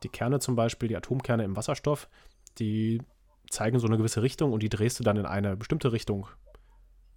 die 0.04 0.08
Kerne 0.08 0.38
zum 0.38 0.54
Beispiel, 0.54 0.88
die 0.88 0.96
Atomkerne 0.96 1.44
im 1.44 1.56
Wasserstoff, 1.56 2.08
die 2.58 3.02
zeigen 3.50 3.78
so 3.78 3.86
eine 3.86 3.96
gewisse 3.96 4.22
Richtung 4.22 4.52
und 4.52 4.62
die 4.62 4.68
drehst 4.68 4.98
du 4.98 5.04
dann 5.04 5.16
in 5.16 5.26
eine 5.26 5.56
bestimmte 5.56 5.92
Richtung 5.92 6.26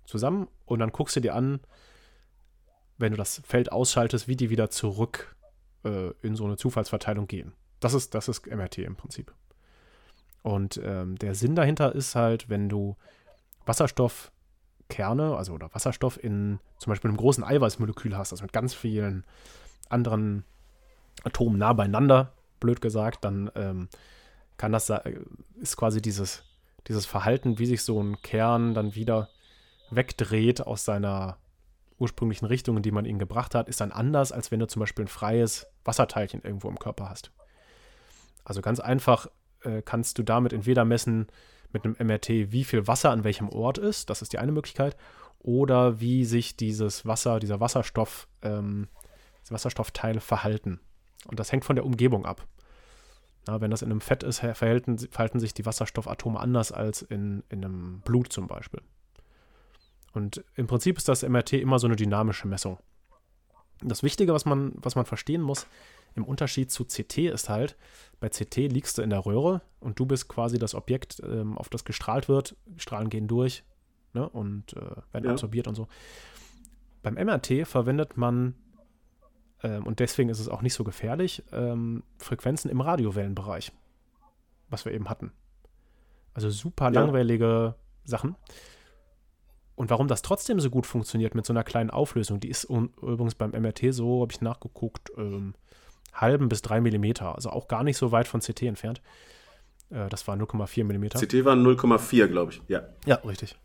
zusammen 0.06 0.48
und 0.66 0.80
dann 0.80 0.92
guckst 0.92 1.16
du 1.16 1.20
dir 1.20 1.36
an, 1.36 1.60
wenn 2.98 3.12
du 3.12 3.18
das 3.18 3.42
Feld 3.46 3.72
ausschaltest, 3.72 4.28
wie 4.28 4.36
die 4.36 4.50
wieder 4.50 4.70
zurück 4.70 5.36
äh, 5.84 6.12
in 6.22 6.36
so 6.36 6.46
eine 6.46 6.58
Zufallsverteilung 6.58 7.28
gehen. 7.28 7.54
Das 7.80 7.94
ist, 7.94 8.14
das 8.14 8.28
ist 8.28 8.46
MRT 8.46 8.80
im 8.80 8.96
Prinzip. 8.96 9.34
Und 10.44 10.80
ähm, 10.84 11.18
der 11.18 11.36
Sinn 11.36 11.56
dahinter 11.56 11.94
ist 11.94 12.16
halt, 12.16 12.50
wenn 12.50 12.70
du 12.70 12.96
Wasserstoffkerne, 13.66 15.36
also 15.36 15.54
oder 15.54 15.74
Wasserstoff 15.74 16.24
in 16.24 16.60
zum 16.78 16.92
Beispiel 16.92 17.10
einem 17.10 17.18
großen 17.18 17.44
Eiweißmolekül 17.44 18.18
hast, 18.18 18.32
also 18.34 18.44
mit 18.44 18.54
ganz 18.54 18.74
vielen 18.74 19.26
anderen 19.90 20.46
Atomen 21.24 21.60
nah 21.60 21.74
beieinander, 21.74 22.34
blöd 22.60 22.82
gesagt, 22.82 23.24
dann 23.24 23.52
ähm, 23.56 23.90
kann 24.62 24.72
das 24.72 24.94
ist 25.60 25.76
quasi 25.76 26.04
dieses, 26.04 26.44
dieses 26.88 27.08
Verhalten, 27.08 27.58
wie 27.58 27.66
sich 27.66 27.82
so 27.82 28.00
ein 28.00 28.22
Kern 28.22 28.76
dann 28.76 28.94
wieder 28.94 29.28
wegdreht 29.90 30.62
aus 30.62 30.86
seiner 30.86 31.38
ursprünglichen 31.98 32.46
Richtung, 32.46 32.78
in 32.78 32.84
die 32.84 32.92
man 32.92 33.06
ihn 33.06 33.18
gebracht 33.18 33.56
hat, 33.56 33.68
ist 33.68 33.82
dann 33.82 33.92
anders, 33.92 34.32
als 34.32 34.52
wenn 34.52 34.60
du 34.60 34.68
zum 34.68 34.80
Beispiel 34.80 35.06
ein 35.06 35.08
freies 35.08 35.66
Wasserteilchen 35.84 36.44
irgendwo 36.44 36.70
im 36.70 36.78
Körper 36.78 37.10
hast. 37.10 37.32
Also 38.44 38.62
ganz 38.62 38.80
einfach 38.80 39.26
äh, 39.64 39.82
kannst 39.82 40.20
du 40.20 40.24
damit 40.24 40.54
entweder 40.54 40.86
messen 40.86 41.26
mit 41.74 41.84
einem 41.84 41.96
MRT, 42.00 42.30
wie 42.52 42.64
viel 42.64 42.86
Wasser 42.86 43.10
an 43.10 43.24
welchem 43.24 43.50
Ort 43.50 43.80
ist, 43.80 44.12
das 44.12 44.22
ist 44.22 44.32
die 44.32 44.38
eine 44.38 44.52
Möglichkeit, 44.52 44.96
oder 45.40 46.00
wie 46.00 46.24
sich 46.24 46.56
dieses 46.56 47.08
Wasser, 47.08 47.40
dieser 47.40 47.60
Wasserstoff, 47.60 48.28
ähm, 48.44 48.90
diese 49.42 49.56
Wasserstoffteile 49.56 50.22
verhalten. 50.22 50.80
Und 51.26 51.40
das 51.40 51.52
hängt 51.52 51.66
von 51.66 51.76
der 51.76 51.86
Umgebung 51.86 52.28
ab. 52.28 52.46
Na, 53.48 53.60
wenn 53.60 53.72
das 53.72 53.82
in 53.82 53.90
einem 53.90 54.02
Fett 54.02 54.24
ist, 54.24 54.40
verhalten, 54.40 54.98
verhalten 54.98 55.40
sich 55.40 55.54
die 55.54 55.66
Wasserstoffatome 55.66 56.40
anders 56.40 56.72
als 56.72 57.02
in, 57.02 57.44
in 57.50 57.66
einem 57.66 58.02
Blut 58.02 58.32
zum 58.32 58.48
Beispiel. 58.48 58.82
Und 60.14 60.44
im 60.56 60.68
Prinzip 60.68 60.98
ist 60.98 61.08
das 61.08 61.24
MRT 61.24 61.54
immer 61.54 61.80
so 61.80 61.88
eine 61.88 61.96
dynamische 61.96 62.48
Messung. 62.48 62.78
Das 63.82 64.04
Wichtige, 64.04 64.34
was 64.34 64.46
man, 64.46 64.74
was 64.76 64.96
man 64.96 65.06
verstehen 65.06 65.42
muss, 65.42 65.66
im 66.16 66.26
Unterschied 66.26 66.72
zu 66.72 66.86
CT 66.86 67.18
ist 67.20 67.50
halt, 67.50 67.78
bei 68.20 68.30
CT 68.30 68.58
liegst 68.58 68.98
du 68.98 69.02
in 69.02 69.10
der 69.10 69.26
Röhre 69.26 69.62
und 69.80 69.98
du 70.00 70.06
bist 70.06 70.28
quasi 70.28 70.60
das 70.60 70.76
Objekt, 70.76 71.22
ähm, 71.24 71.58
auf 71.58 71.70
das 71.70 71.86
gestrahlt 71.86 72.28
wird. 72.28 72.56
Strahlen 72.78 73.10
gehen 73.10 73.28
durch 73.28 73.64
ne, 74.14 74.28
und 74.28 74.74
äh, 74.74 74.82
werden 75.14 75.26
ja. 75.26 75.32
absorbiert 75.32 75.68
und 75.68 75.76
so. 75.76 75.88
Beim 77.02 77.16
MRT 77.16 77.66
verwendet 77.68 78.18
man, 78.18 78.56
ähm, 79.64 79.86
und 79.86 80.00
deswegen 80.00 80.30
ist 80.30 80.40
es 80.40 80.50
auch 80.50 80.62
nicht 80.62 80.74
so 80.74 80.84
gefährlich, 80.84 81.44
ähm, 81.52 82.04
Frequenzen 82.18 82.70
im 82.70 82.82
Radiowellenbereich, 82.82 83.72
was 84.70 84.86
wir 84.86 84.94
eben 84.94 85.10
hatten. 85.10 85.32
Also 86.34 86.50
super 86.50 86.90
langweilige 86.90 87.46
ja. 87.46 87.76
Sachen. 88.04 88.36
Und 89.76 89.90
warum 89.90 90.08
das 90.08 90.22
trotzdem 90.22 90.60
so 90.60 90.70
gut 90.70 90.86
funktioniert 90.86 91.34
mit 91.34 91.46
so 91.46 91.54
einer 91.54 91.64
kleinen 91.64 91.90
Auflösung, 91.90 92.40
die 92.40 92.50
ist 92.50 92.66
übrigens 92.66 93.36
beim 93.36 93.52
MRT 93.52 93.94
so, 93.94 94.22
habe 94.22 94.32
ich 94.32 94.42
nachgeguckt, 94.42 95.12
ähm, 95.18 95.56
halben 96.14 96.50
bis 96.50 96.62
drei 96.62 96.82
Millimeter, 96.82 97.36
also 97.36 97.50
auch 97.50 97.68
gar 97.68 97.84
nicht 97.84 97.98
so 97.98 98.12
weit 98.12 98.28
von 98.28 98.42
CT 98.42 98.64
entfernt. 98.64 99.02
Äh, 99.90 100.10
das 100.10 100.28
war 100.28 100.36
0,4 100.36 100.84
Millimeter. 100.84 101.20
CT 101.20 101.46
waren 101.46 101.66
0,4, 101.66 102.28
glaube 102.28 102.52
ich, 102.52 102.62
ja. 102.68 102.84
Ja, 103.06 103.16
richtig. 103.16 103.58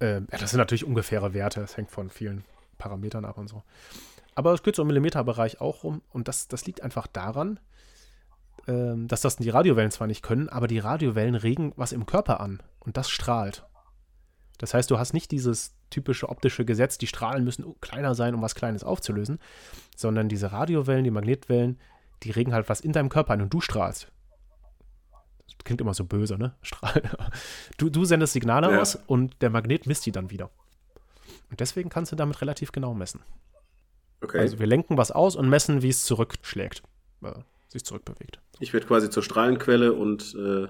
Äh, 0.00 0.20
ja, 0.20 0.38
das 0.38 0.50
sind 0.50 0.58
natürlich 0.58 0.84
ungefähre 0.84 1.34
Werte, 1.34 1.60
es 1.60 1.76
hängt 1.76 1.90
von 1.90 2.10
vielen 2.10 2.44
Parametern 2.78 3.24
ab 3.24 3.38
und 3.38 3.48
so. 3.48 3.62
Aber 4.38 4.52
es 4.52 4.62
geht 4.62 4.76
so 4.76 4.82
im 4.82 4.86
Millimeterbereich 4.86 5.60
auch 5.60 5.82
rum 5.82 6.00
und 6.12 6.28
das, 6.28 6.46
das 6.46 6.64
liegt 6.64 6.84
einfach 6.84 7.08
daran, 7.08 7.58
ähm, 8.68 9.08
dass 9.08 9.20
das 9.20 9.34
die 9.34 9.50
Radiowellen 9.50 9.90
zwar 9.90 10.06
nicht 10.06 10.22
können, 10.22 10.48
aber 10.48 10.68
die 10.68 10.78
Radiowellen 10.78 11.34
regen 11.34 11.72
was 11.74 11.90
im 11.90 12.06
Körper 12.06 12.38
an 12.38 12.62
und 12.78 12.96
das 12.96 13.10
strahlt. 13.10 13.66
Das 14.58 14.74
heißt, 14.74 14.92
du 14.92 14.98
hast 15.00 15.12
nicht 15.12 15.32
dieses 15.32 15.74
typische 15.90 16.28
optische 16.28 16.64
Gesetz, 16.64 16.98
die 16.98 17.08
Strahlen 17.08 17.42
müssen 17.42 17.74
kleiner 17.80 18.14
sein, 18.14 18.32
um 18.32 18.40
was 18.40 18.54
Kleines 18.54 18.84
aufzulösen, 18.84 19.40
sondern 19.96 20.28
diese 20.28 20.52
Radiowellen, 20.52 21.02
die 21.02 21.10
Magnetwellen, 21.10 21.80
die 22.22 22.30
regen 22.30 22.54
halt 22.54 22.68
was 22.68 22.78
in 22.78 22.92
deinem 22.92 23.08
Körper 23.08 23.32
an 23.32 23.42
und 23.42 23.52
du 23.52 23.60
strahlst. 23.60 24.06
Das 25.48 25.58
klingt 25.64 25.80
immer 25.80 25.94
so 25.94 26.04
böse, 26.04 26.38
ne? 26.38 26.54
Strahl. 26.62 27.02
Du, 27.76 27.90
du 27.90 28.04
sendest 28.04 28.34
Signale 28.34 28.70
ja. 28.70 28.80
aus 28.80 28.94
und 28.94 29.42
der 29.42 29.50
Magnet 29.50 29.88
misst 29.88 30.06
die 30.06 30.12
dann 30.12 30.30
wieder. 30.30 30.48
Und 31.50 31.58
deswegen 31.58 31.88
kannst 31.88 32.12
du 32.12 32.16
damit 32.16 32.40
relativ 32.40 32.70
genau 32.70 32.94
messen. 32.94 33.20
Okay. 34.20 34.38
Also 34.38 34.58
wir 34.58 34.66
lenken 34.66 34.96
was 34.96 35.10
aus 35.10 35.36
und 35.36 35.48
messen, 35.48 35.82
wie 35.82 35.88
es 35.88 36.04
zurückschlägt, 36.04 36.82
äh, 37.22 37.32
sich 37.68 37.84
zurückbewegt. 37.84 38.40
Ich 38.60 38.72
werde 38.72 38.86
quasi 38.86 39.10
zur 39.10 39.22
Strahlenquelle 39.22 39.92
und 39.92 40.34
äh, 40.34 40.68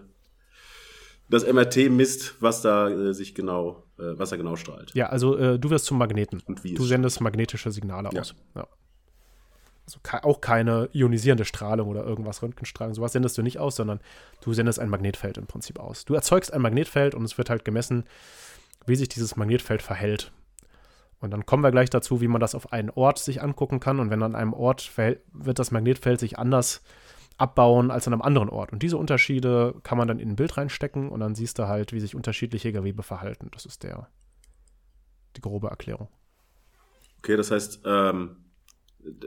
das 1.29 1.47
MRT 1.47 1.91
misst, 1.91 2.41
was 2.41 2.63
da 2.63 2.89
äh, 2.89 3.15
sich 3.15 3.35
genau, 3.35 3.85
äh, 3.99 4.19
was 4.19 4.33
er 4.33 4.39
genau 4.39 4.57
strahlt. 4.57 4.95
Ja, 4.95 5.09
also 5.09 5.37
äh, 5.37 5.59
du 5.59 5.71
wirst 5.71 5.87
zum 5.87 5.99
Magneten. 5.99 6.43
Und 6.47 6.65
wie 6.65 6.75
du 6.75 6.85
sendest 6.85 7.17
strahlt. 7.17 7.25
magnetische 7.25 7.71
Signale 7.71 8.09
aus. 8.09 8.35
Ja. 8.55 8.67
Also 9.87 10.01
auch 10.23 10.43
keine 10.43 10.91
ionisierende 10.93 11.47
Strahlung 11.47 11.89
oder 11.89 12.05
irgendwas, 12.05 12.43
Röntgenstrahlung, 12.43 12.95
sowas 12.95 13.13
sendest 13.13 13.39
du 13.39 13.43
nicht 13.43 13.59
aus, 13.59 13.77
sondern 13.77 14.01
du 14.43 14.53
sendest 14.53 14.79
ein 14.79 14.91
Magnetfeld 14.91 15.39
im 15.39 15.47
Prinzip 15.47 15.79
aus. 15.79 16.05
Du 16.05 16.13
erzeugst 16.13 16.53
ein 16.53 16.61
Magnetfeld 16.61 17.15
und 17.15 17.25
es 17.25 17.39
wird 17.39 17.49
halt 17.49 17.65
gemessen, 17.65 18.05
wie 18.87 18.97
sich 18.97 19.09
dieses 19.09 19.37
Magnetfeld 19.37 19.81
verhält. 19.81 20.31
Und 21.21 21.31
dann 21.33 21.47
kommen 21.47 21.63
wir 21.63 21.71
gleich 21.71 21.91
dazu, 21.91 22.21
wie 22.21 22.29
man 22.29 22.41
das 22.41 22.55
auf 22.55 22.73
einen 22.73 22.91
Ort 22.91 23.19
sich 23.19 23.43
angucken 23.43 23.81
kann. 23.81 23.99
Und 23.99 24.11
wenn 24.11 24.23
an 24.23 24.35
einem 24.35 24.53
Ort 24.53 24.93
wird 24.97 25.59
das 25.59 25.71
Magnetfeld 25.71 26.21
sich 26.21 26.39
anders 26.39 26.83
abbauen 27.39 27.91
als 27.91 28.07
an 28.07 28.13
einem 28.13 28.23
anderen 28.23 28.49
Ort. 28.49 28.73
Und 28.73 28.83
diese 28.83 28.97
Unterschiede 28.97 29.75
kann 29.83 29.97
man 29.97 30.09
dann 30.09 30.19
in 30.19 30.31
ein 30.31 30.37
Bild 30.37 30.57
reinstecken 30.57 31.09
und 31.09 31.21
dann 31.21 31.35
siehst 31.35 31.59
du 31.59 31.69
halt, 31.69 31.93
wie 31.93 32.01
sich 32.01 32.15
unterschiedliche 32.15 32.73
Gewebe 32.73 33.03
verhalten. 33.03 33.49
Das 33.53 33.65
ist 33.65 33.85
der, 33.85 34.09
die 35.37 35.41
grobe 35.41 35.69
Erklärung. 35.69 36.09
Okay, 37.19 37.37
das 37.37 37.51
heißt, 37.51 37.83
ähm, 37.85 38.37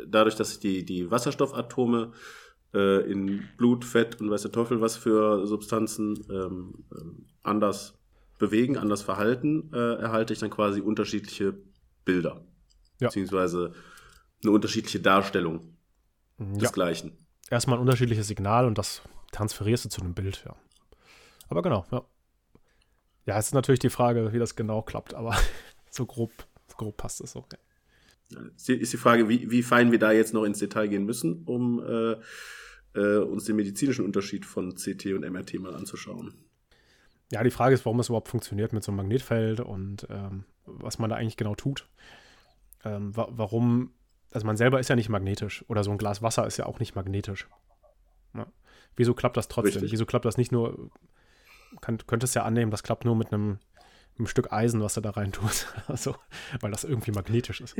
dadurch, 0.08 0.36
dass 0.36 0.50
sich 0.50 0.60
die, 0.60 0.86
die 0.86 1.10
Wasserstoffatome 1.10 2.12
äh, 2.74 3.10
in 3.10 3.48
Blut, 3.58 3.86
Fett 3.86 4.20
und 4.20 4.30
weiß 4.30 4.44
der 4.44 4.52
Teufel 4.52 4.82
was 4.82 4.98
für 4.98 5.46
Substanzen 5.48 6.20
ähm, 6.30 6.86
ähm 6.94 7.26
anders 7.44 7.98
bewegen, 8.38 8.78
anders 8.78 9.02
verhalten, 9.02 9.72
äh, 9.74 9.96
erhalte 9.96 10.34
ich 10.34 10.40
dann 10.40 10.52
quasi 10.52 10.80
unterschiedliche 10.80 11.56
Bilder. 12.14 12.46
Ja. 13.00 13.08
Beziehungsweise 13.08 13.74
eine 14.44 14.52
unterschiedliche 14.52 15.00
Darstellung 15.00 15.76
ja. 16.40 16.58
des 16.58 16.74
Gleichen 16.74 17.14
erstmal 17.52 17.78
ein 17.78 17.82
unterschiedliches 17.82 18.28
Signal 18.28 18.66
und 18.66 18.78
das 18.78 19.04
transferierst 19.32 19.86
du 19.86 19.90
zu 19.90 20.02
einem 20.02 20.16
Bild, 20.16 20.44
ja. 20.46 20.56
Aber 21.50 21.62
genau, 21.62 21.86
ja. 21.92 22.04
Ja, 23.28 23.38
es 23.38 23.48
ist 23.48 23.54
natürlich 23.54 23.80
die 23.80 23.90
Frage, 23.90 24.34
wie 24.34 24.40
das 24.40 24.56
genau 24.56 24.82
klappt, 24.82 25.14
aber 25.14 25.38
so 25.92 26.06
grob, 26.06 26.32
so 26.68 26.78
grob 26.78 26.98
passt 26.98 27.22
es 27.22 27.36
auch. 27.36 27.48
Ja. 27.52 28.40
Ist 28.56 28.94
die 28.94 28.98
Frage, 28.98 29.28
wie, 29.28 29.52
wie 29.52 29.62
fein 29.62 29.92
wir 29.92 30.00
da 30.00 30.14
jetzt 30.14 30.34
noch 30.34 30.46
ins 30.46 30.60
Detail 30.60 30.88
gehen 30.88 31.06
müssen, 31.06 31.44
um 31.44 31.84
äh, 31.84 32.16
äh, 32.98 33.18
uns 33.18 33.44
den 33.44 33.58
medizinischen 33.58 34.06
Unterschied 34.06 34.46
von 34.46 34.74
CT 34.74 35.08
und 35.08 35.30
MRT 35.30 35.60
mal 35.60 35.76
anzuschauen. 35.76 36.34
Ja, 37.32 37.44
die 37.44 37.52
Frage 37.52 37.74
ist, 37.74 37.86
warum 37.86 38.00
es 38.00 38.10
überhaupt 38.10 38.28
funktioniert 38.28 38.74
mit 38.74 38.84
so 38.84 38.92
einem 38.92 38.98
Magnetfeld 38.98 39.60
und 39.62 40.08
ähm, 40.10 40.46
was 40.66 41.00
man 41.00 41.10
da 41.10 41.16
eigentlich 41.16 41.38
genau 41.38 41.56
tut. 41.56 41.88
Ähm, 42.84 43.16
wa 43.16 43.28
warum 43.32 43.94
also 44.32 44.48
man 44.48 44.58
selber 44.58 44.80
ist 44.80 44.90
ja 44.90 44.96
nicht 44.96 45.10
magnetisch 45.10 45.66
oder 45.68 45.84
so 45.84 45.92
ein 45.92 45.98
Glas 45.98 46.22
Wasser 46.22 46.48
ist 46.48 46.58
ja 46.58 46.66
auch 46.66 46.80
nicht 46.80 46.96
magnetisch. 46.96 47.48
Ja. 48.34 48.48
Wieso 48.96 49.14
klappt 49.14 49.38
das 49.38 49.48
trotzdem? 49.48 49.74
Richtig. 49.74 49.92
Wieso 49.92 50.06
klappt 50.06 50.26
das 50.26 50.38
nicht 50.38 50.52
nur, 50.52 50.90
kann, 51.82 51.98
könntest 52.08 52.36
ja 52.36 52.44
annehmen, 52.44 52.72
das 52.72 52.84
klappt 52.84 53.06
nur 53.06 53.16
mit 53.16 53.34
einem, 53.34 53.60
einem 54.18 54.28
Stück 54.28 54.52
Eisen, 54.54 54.82
was 54.82 54.94
du 54.94 55.02
da 55.02 55.12
rein 55.12 55.32
tust. 55.32 55.68
also, 55.88 56.16
weil 56.62 56.72
das 56.72 56.84
irgendwie 56.84 57.12
magnetisch 57.12 57.62
ist. 57.62 57.76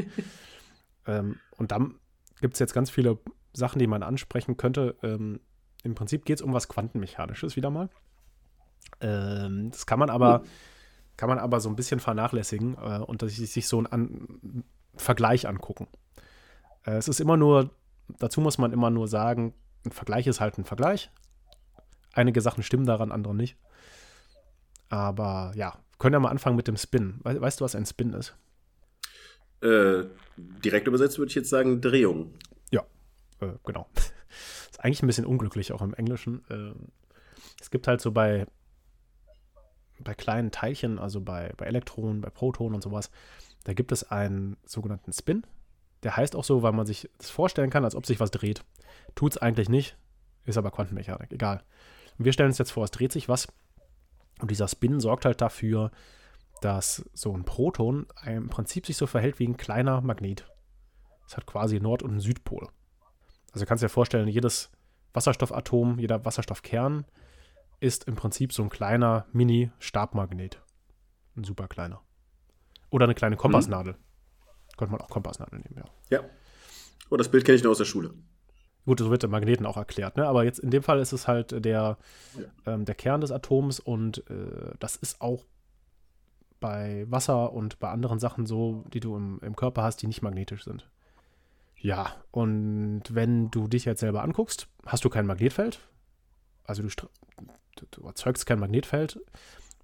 ähm, 1.08 1.40
und 1.58 1.72
dann 1.72 1.96
gibt 2.42 2.56
es 2.56 2.60
jetzt 2.60 2.74
ganz 2.74 2.90
viele 2.90 3.18
Sachen, 3.54 3.80
die 3.80 3.88
man 3.88 4.04
ansprechen 4.04 4.58
könnte. 4.58 4.96
Ähm, 5.04 5.40
Im 5.84 5.96
Prinzip 5.96 6.26
geht 6.26 6.38
es 6.38 6.42
um 6.42 6.54
was 6.54 6.68
Quantenmechanisches 6.68 7.56
wieder 7.56 7.70
mal. 7.70 7.90
Ähm, 9.00 9.72
das 9.72 9.86
kann 9.86 10.00
man 10.00 10.10
aber, 10.10 10.44
kann 11.18 11.30
man 11.30 11.40
aber 11.40 11.60
so 11.60 11.70
ein 11.70 11.76
bisschen 11.76 12.00
vernachlässigen 12.00 12.76
äh, 12.76 13.00
und 13.00 13.22
sich 13.30 13.68
so 13.68 13.80
einen 13.80 14.64
Vergleich 14.96 15.48
angucken. 15.48 15.88
Äh, 16.86 16.94
es 16.94 17.08
ist 17.08 17.20
immer 17.20 17.38
nur, 17.38 17.70
dazu 18.20 18.42
muss 18.42 18.58
man 18.58 18.74
immer 18.74 18.90
nur 18.90 19.08
sagen, 19.08 19.54
ein 19.86 19.92
Vergleich 19.92 20.28
ist 20.28 20.40
halt 20.40 20.58
ein 20.58 20.66
Vergleich. 20.66 21.10
Einige 22.14 22.42
Sachen 22.42 22.64
stimmen 22.64 22.86
daran, 22.86 23.12
andere 23.12 23.34
nicht. 23.34 23.58
Aber 24.90 25.54
ja, 25.56 25.78
können 25.98 26.14
ja 26.14 26.20
mal 26.20 26.30
anfangen 26.30 26.56
mit 26.56 26.68
dem 26.68 26.78
Spin. 26.78 27.20
weißt 27.24 27.62
du, 27.62 27.64
was 27.64 27.76
ein 27.76 27.86
Spin 27.86 28.14
ist? 28.14 28.36
Äh, 29.62 30.06
direkt 30.38 30.88
übersetzt 30.88 31.18
würde 31.20 31.30
ich 31.30 31.36
jetzt 31.36 31.50
sagen 31.50 31.82
Drehung. 31.82 32.34
Ja, 32.72 32.84
äh, 33.40 33.54
genau. 33.64 33.88
ist 34.70 34.84
eigentlich 34.84 35.04
ein 35.04 35.08
bisschen 35.08 35.26
unglücklich 35.26 35.72
auch 35.72 35.82
im 35.82 35.94
Englischen. 35.94 36.44
Äh, 36.50 36.74
es 37.62 37.70
gibt 37.70 37.88
halt 37.88 38.02
so 38.02 38.12
bei, 38.12 38.48
bei 40.04 40.14
kleinen 40.14 40.52
Teilchen, 40.52 41.00
also 41.00 41.22
bei, 41.22 41.54
bei 41.58 41.66
Elektronen, 41.66 42.22
bei 42.22 42.30
Protonen 42.30 42.76
und 42.76 42.82
sowas, 42.82 43.12
da 43.64 43.74
gibt 43.74 43.92
es 43.92 44.10
einen 44.10 44.58
sogenannten 44.66 45.14
Spin. 45.14 45.44
Der 46.04 46.18
heißt 46.18 46.36
auch 46.36 46.44
so, 46.44 46.64
weil 46.64 46.72
man 46.72 46.86
sich 46.86 47.10
das 47.18 47.30
vorstellen 47.30 47.70
kann, 47.70 47.86
als 47.86 47.96
ob 47.96 48.06
sich 48.06 48.20
was 48.20 48.32
dreht. 48.32 48.64
Tut 49.16 49.34
es 49.34 49.38
eigentlich 49.38 49.70
nicht, 49.70 49.98
ist 50.46 50.58
aber 50.58 50.72
Quantenmechanik, 50.72 51.32
egal. 51.32 51.64
Und 52.18 52.26
wir 52.26 52.34
stellen 52.34 52.50
uns 52.50 52.58
jetzt 52.58 52.72
vor, 52.72 52.84
es 52.84 52.92
dreht 52.92 53.12
sich 53.12 53.30
was 53.30 53.48
und 54.42 54.50
dieser 54.50 54.68
Spin 54.68 55.00
sorgt 55.00 55.26
halt 55.26 55.42
dafür, 55.42 55.92
dass 56.62 57.10
so 57.14 57.34
ein 57.34 57.44
Proton 57.44 58.08
im 58.26 58.50
Prinzip 58.50 58.86
sich 58.86 58.98
so 58.98 59.08
verhält 59.08 59.40
wie 59.40 59.48
ein 59.48 59.58
kleiner 59.58 60.02
Magnet. 60.02 60.48
Es 61.28 61.38
hat 61.38 61.46
quasi 61.46 61.80
Nord- 61.80 62.04
und 62.04 62.20
Südpol. 62.20 62.68
Also 63.52 63.64
du 63.64 63.66
kannst 63.66 63.84
dir 63.84 63.90
vorstellen, 63.90 64.28
jedes 64.28 64.72
Wasserstoffatom, 65.14 66.00
jeder 66.00 66.24
Wasserstoffkern 66.26 67.06
ist 67.82 68.06
im 68.06 68.16
Prinzip 68.16 68.54
so 68.54 68.64
ein 68.64 68.70
kleiner 68.70 69.26
Mini-Stabmagnet. 69.34 70.62
Ein 71.36 71.44
super 71.44 71.68
kleiner. 71.68 72.02
Oder 72.90 73.06
eine 73.06 73.16
kleine 73.16 73.36
Kompassnadel. 73.36 73.94
Mhm. 73.94 74.78
Könnte 74.78 74.92
man 74.94 75.02
auch 75.02 75.10
Kompassnadel 75.10 75.60
nehmen, 75.60 75.76
ja. 75.78 76.20
Ja. 76.20 76.30
Oh, 77.10 77.18
das 77.18 77.30
Bild 77.30 77.44
kenne 77.44 77.58
ich 77.58 77.64
nur 77.64 77.72
aus 77.72 77.80
der 77.80 77.86
Schule. 77.86 78.14
Gut, 78.86 79.00
so 79.00 79.12
wird 79.12 79.24
der 79.24 79.30
Magneten 79.30 79.66
auch 79.66 79.78
erklärt, 79.78 80.18
ne? 80.18 80.28
Aber 80.28 80.44
jetzt 80.44 80.60
in 80.60 80.72
dem 80.72 80.82
Fall 80.82 81.00
ist 81.00 81.12
es 81.12 81.28
halt 81.28 81.66
der, 81.66 81.98
ja. 82.38 82.74
ähm, 82.74 82.86
der 82.86 82.96
Kern 82.96 83.22
des 83.22 83.32
Atoms 83.32 83.80
und 83.80 84.28
äh, 84.30 84.74
das 84.80 84.96
ist 84.96 85.22
auch 85.22 85.46
bei 86.60 87.06
Wasser 87.10 87.54
und 87.54 87.80
bei 87.80 87.90
anderen 87.90 88.20
Sachen 88.20 88.46
so, 88.46 88.86
die 88.94 89.00
du 89.00 89.16
im, 89.16 89.40
im 89.42 89.56
Körper 89.56 89.84
hast, 89.84 89.98
die 89.98 90.08
nicht 90.08 90.22
magnetisch 90.22 90.64
sind. 90.64 90.90
Ja, 91.78 92.16
und 92.30 93.04
wenn 93.10 93.50
du 93.50 93.68
dich 93.68 93.86
jetzt 93.86 94.00
selber 94.00 94.24
anguckst, 94.24 94.68
hast 94.86 95.04
du 95.04 95.10
kein 95.10 95.26
Magnetfeld. 95.26 95.80
Also 96.72 96.84
du, 97.76 97.86
du 97.92 98.08
erzeugst 98.08 98.46
kein 98.46 98.60
Magnetfeld, 98.60 99.20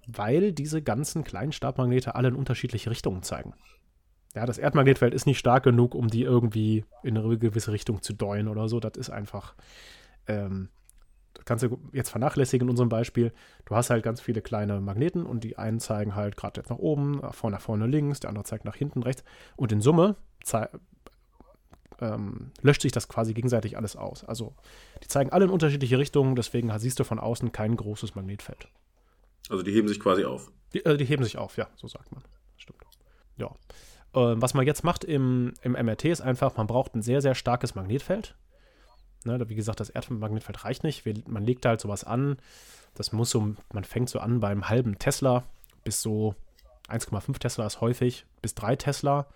weil 0.06 0.52
diese 0.52 0.80
ganzen 0.80 1.22
kleinen 1.22 1.52
Stabmagnete 1.52 2.14
alle 2.14 2.28
in 2.28 2.34
unterschiedliche 2.34 2.90
Richtungen 2.90 3.22
zeigen. 3.22 3.52
Ja, 4.34 4.46
das 4.46 4.56
Erdmagnetfeld 4.56 5.12
ist 5.12 5.26
nicht 5.26 5.38
stark 5.38 5.64
genug, 5.64 5.94
um 5.94 6.08
die 6.08 6.22
irgendwie 6.22 6.84
in 7.02 7.18
eine 7.18 7.38
gewisse 7.38 7.72
Richtung 7.72 8.02
zu 8.02 8.14
deuen 8.14 8.48
oder 8.48 8.68
so. 8.68 8.80
Das 8.80 8.92
ist 8.96 9.10
einfach, 9.10 9.54
ähm, 10.26 10.70
das 11.34 11.44
kannst 11.44 11.64
du 11.64 11.78
jetzt 11.92 12.08
vernachlässigen 12.08 12.66
in 12.66 12.70
unserem 12.70 12.88
Beispiel. 12.88 13.32
Du 13.66 13.74
hast 13.76 13.90
halt 13.90 14.02
ganz 14.02 14.22
viele 14.22 14.40
kleine 14.40 14.80
Magneten 14.80 15.26
und 15.26 15.44
die 15.44 15.58
einen 15.58 15.80
zeigen 15.80 16.14
halt 16.14 16.38
gerade 16.38 16.60
jetzt 16.60 16.70
nach 16.70 16.78
oben, 16.78 17.20
vorne 17.32 17.56
nach 17.56 17.62
vorne 17.62 17.86
links, 17.86 18.20
der 18.20 18.30
andere 18.30 18.44
zeigt 18.44 18.64
nach 18.64 18.76
hinten 18.76 19.02
rechts. 19.02 19.24
Und 19.56 19.72
in 19.72 19.82
Summe 19.82 20.16
ähm, 22.00 22.52
löscht 22.62 22.82
sich 22.82 22.92
das 22.92 23.08
quasi 23.08 23.34
gegenseitig 23.34 23.76
alles 23.76 23.96
aus. 23.96 24.24
Also 24.24 24.54
die 25.02 25.08
zeigen 25.08 25.30
alle 25.30 25.46
in 25.46 25.50
unterschiedliche 25.50 25.98
Richtungen, 25.98 26.36
deswegen 26.36 26.76
siehst 26.78 26.98
du 27.00 27.04
von 27.04 27.18
außen 27.18 27.52
kein 27.52 27.76
großes 27.76 28.14
Magnetfeld. 28.14 28.68
Also 29.48 29.62
die 29.62 29.72
heben 29.72 29.88
sich 29.88 30.00
quasi 30.00 30.24
auf. 30.24 30.50
Die, 30.74 30.84
äh, 30.84 30.96
die 30.96 31.04
heben 31.04 31.24
sich 31.24 31.38
auf, 31.38 31.56
ja, 31.56 31.68
so 31.76 31.88
sagt 31.88 32.12
man. 32.12 32.22
Stimmt. 32.56 32.82
Ja. 33.36 33.46
Äh, 34.14 34.40
was 34.40 34.54
man 34.54 34.66
jetzt 34.66 34.84
macht 34.84 35.04
im, 35.04 35.54
im 35.62 35.72
MRT 35.72 36.06
ist 36.06 36.20
einfach, 36.20 36.56
man 36.56 36.66
braucht 36.66 36.94
ein 36.94 37.02
sehr, 37.02 37.22
sehr 37.22 37.34
starkes 37.34 37.74
Magnetfeld. 37.74 38.34
Ne, 39.24 39.48
wie 39.48 39.54
gesagt, 39.56 39.80
das 39.80 39.90
Erdmagnetfeld 39.90 40.64
reicht 40.64 40.84
nicht. 40.84 41.04
Man 41.26 41.44
legt 41.44 41.66
halt 41.66 41.80
sowas 41.80 42.04
an. 42.04 42.36
Das 42.94 43.12
muss 43.12 43.30
so, 43.30 43.54
man 43.72 43.84
fängt 43.84 44.08
so 44.08 44.20
an 44.20 44.40
beim 44.40 44.68
halben 44.68 44.98
Tesla 44.98 45.44
bis 45.88 46.02
so 46.02 46.34
1,5 46.88 47.38
Tesla 47.38 47.66
ist 47.66 47.80
häufig, 47.80 48.26
bis 48.42 48.54
3 48.54 48.76
Tesla. 48.76 49.26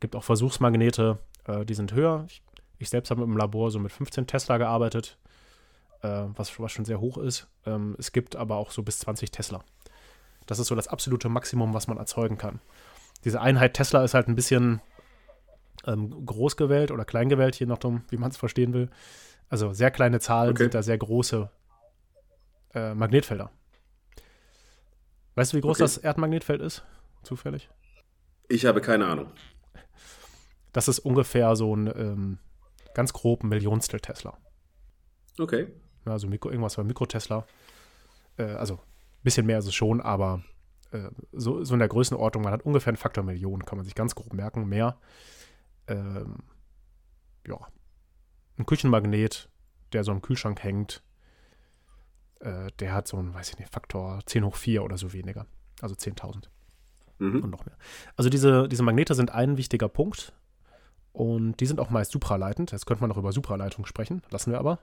Gibt 0.00 0.16
auch 0.16 0.24
Versuchsmagnete, 0.24 1.18
äh, 1.46 1.64
die 1.64 1.74
sind 1.74 1.92
höher. 1.92 2.24
Ich, 2.28 2.42
ich, 2.78 2.88
selbst 2.90 3.10
habe 3.10 3.22
im 3.22 3.36
Labor 3.36 3.70
so 3.70 3.78
mit 3.78 3.92
15 3.92 4.26
Tesla 4.26 4.58
gearbeitet, 4.58 5.18
äh, 6.02 6.24
was, 6.36 6.58
was, 6.58 6.72
schon 6.72 6.84
sehr 6.84 7.00
hoch 7.00 7.18
ist. 7.18 7.48
Ähm, 7.66 7.96
es 7.98 8.12
gibt 8.12 8.36
aber 8.36 8.56
auch 8.56 8.70
so 8.70 8.82
bis 8.82 8.98
20 9.00 9.30
Tesla. 9.30 9.62
Das 10.46 10.58
ist 10.58 10.68
so 10.68 10.74
das 10.74 10.88
absolute 10.88 11.28
Maximum, 11.28 11.74
was 11.74 11.86
man 11.86 11.98
erzeugen 11.98 12.38
kann. 12.38 12.60
Diese 13.24 13.40
Einheit 13.40 13.74
Tesla 13.74 14.02
ist 14.02 14.14
halt 14.14 14.28
ein 14.28 14.34
bisschen 14.34 14.80
ähm, 15.86 16.24
groß 16.26 16.56
gewählt 16.56 16.90
oder 16.90 17.04
klein 17.04 17.28
gewählt, 17.28 17.56
je 17.56 17.66
nachdem, 17.66 18.02
wie 18.08 18.16
man 18.16 18.30
es 18.30 18.36
verstehen 18.36 18.72
will. 18.72 18.90
Also 19.48 19.72
sehr 19.72 19.90
kleine 19.90 20.20
Zahlen 20.20 20.52
okay. 20.52 20.64
sind 20.64 20.74
da 20.74 20.82
sehr 20.82 20.98
große 20.98 21.50
äh, 22.74 22.94
Magnetfelder. 22.94 23.50
Weißt 25.34 25.52
du, 25.52 25.56
wie 25.56 25.60
groß 25.60 25.78
okay. 25.78 25.84
das 25.84 25.98
Erdmagnetfeld 25.98 26.60
ist? 26.60 26.84
Zufällig? 27.22 27.68
Ich 28.48 28.66
habe 28.66 28.80
keine 28.80 29.06
Ahnung. 29.06 29.28
Das 30.72 30.88
ist 30.88 31.00
ungefähr 31.00 31.56
so 31.56 31.74
ein 31.74 31.86
ähm, 31.88 32.38
ganz 32.94 33.12
grob 33.12 33.44
Millionstel 33.44 34.00
Tesla. 34.00 34.36
Okay. 35.38 35.68
Also 36.04 36.26
Mikro, 36.26 36.50
irgendwas 36.50 36.76
bei 36.76 36.84
Mikrotesla. 36.84 37.46
Äh, 38.36 38.44
also 38.44 38.74
ein 38.74 39.22
bisschen 39.22 39.46
mehr 39.46 39.58
ist 39.58 39.66
es 39.66 39.74
schon, 39.74 40.00
aber 40.00 40.42
äh, 40.92 41.10
so, 41.32 41.62
so 41.64 41.74
in 41.74 41.80
der 41.80 41.88
Größenordnung, 41.88 42.44
man 42.44 42.52
hat 42.52 42.62
ungefähr 42.62 42.90
einen 42.90 42.96
Faktor 42.96 43.24
Millionen, 43.24 43.64
kann 43.64 43.76
man 43.78 43.84
sich 43.84 43.94
ganz 43.94 44.14
grob 44.14 44.32
merken, 44.32 44.68
mehr. 44.68 44.98
Ähm, 45.86 46.38
ja. 47.46 47.58
Ein 48.58 48.66
Küchenmagnet, 48.66 49.48
der 49.92 50.04
so 50.04 50.12
im 50.12 50.22
Kühlschrank 50.22 50.62
hängt, 50.62 51.02
äh, 52.40 52.70
der 52.78 52.92
hat 52.92 53.08
so 53.08 53.16
einen, 53.16 53.34
weiß 53.34 53.50
ich 53.50 53.58
nicht, 53.58 53.72
Faktor 53.72 54.20
10 54.26 54.44
hoch 54.44 54.56
4 54.56 54.82
oder 54.82 54.98
so 54.98 55.12
weniger. 55.12 55.46
Also 55.80 55.94
10.000. 55.94 56.48
Mhm. 57.18 57.42
Und 57.42 57.50
noch 57.50 57.66
mehr. 57.66 57.76
Also 58.16 58.30
diese, 58.30 58.68
diese 58.68 58.82
Magnete 58.82 59.14
sind 59.14 59.30
ein 59.30 59.56
wichtiger 59.56 59.88
Punkt 59.88 60.32
und 61.12 61.58
die 61.60 61.66
sind 61.66 61.80
auch 61.80 61.90
meist 61.90 62.12
supraleitend. 62.12 62.72
Jetzt 62.72 62.86
könnte 62.86 63.02
man 63.02 63.08
noch 63.08 63.16
über 63.16 63.32
Supraleitung 63.32 63.86
sprechen, 63.86 64.22
lassen 64.30 64.52
wir 64.52 64.58
aber. 64.58 64.78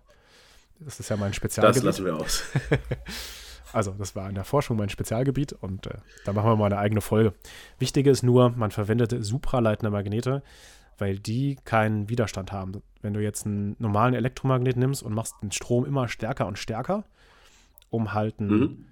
Das 0.79 0.99
ist 0.99 1.09
ja 1.09 1.17
mein 1.17 1.33
Spezialgebiet. 1.33 1.77
Das 1.77 1.99
lassen 1.99 2.05
wir 2.05 2.15
aus. 2.15 2.43
also, 3.73 3.91
das 3.97 4.15
war 4.15 4.29
in 4.29 4.35
der 4.35 4.43
Forschung 4.43 4.77
mein 4.77 4.89
Spezialgebiet 4.89 5.53
und 5.53 5.87
äh, 5.87 5.95
da 6.25 6.33
machen 6.33 6.49
wir 6.49 6.55
mal 6.55 6.67
eine 6.67 6.77
eigene 6.77 7.01
Folge. 7.01 7.33
Wichtig 7.79 8.05
ist 8.07 8.23
nur, 8.23 8.51
man 8.51 8.71
verwendet 8.71 9.15
supraleitende 9.23 9.89
Magnete, 9.89 10.43
weil 10.97 11.17
die 11.17 11.57
keinen 11.63 12.09
Widerstand 12.09 12.51
haben. 12.51 12.83
Wenn 13.01 13.13
du 13.13 13.21
jetzt 13.21 13.45
einen 13.45 13.75
normalen 13.79 14.13
Elektromagnet 14.13 14.77
nimmst 14.77 15.01
und 15.01 15.13
machst 15.13 15.35
den 15.41 15.51
Strom 15.51 15.85
immer 15.85 16.07
stärker 16.07 16.47
und 16.47 16.59
stärker, 16.59 17.05
um 17.89 18.13
halt 18.13 18.39
ein 18.39 18.47
mhm. 18.47 18.85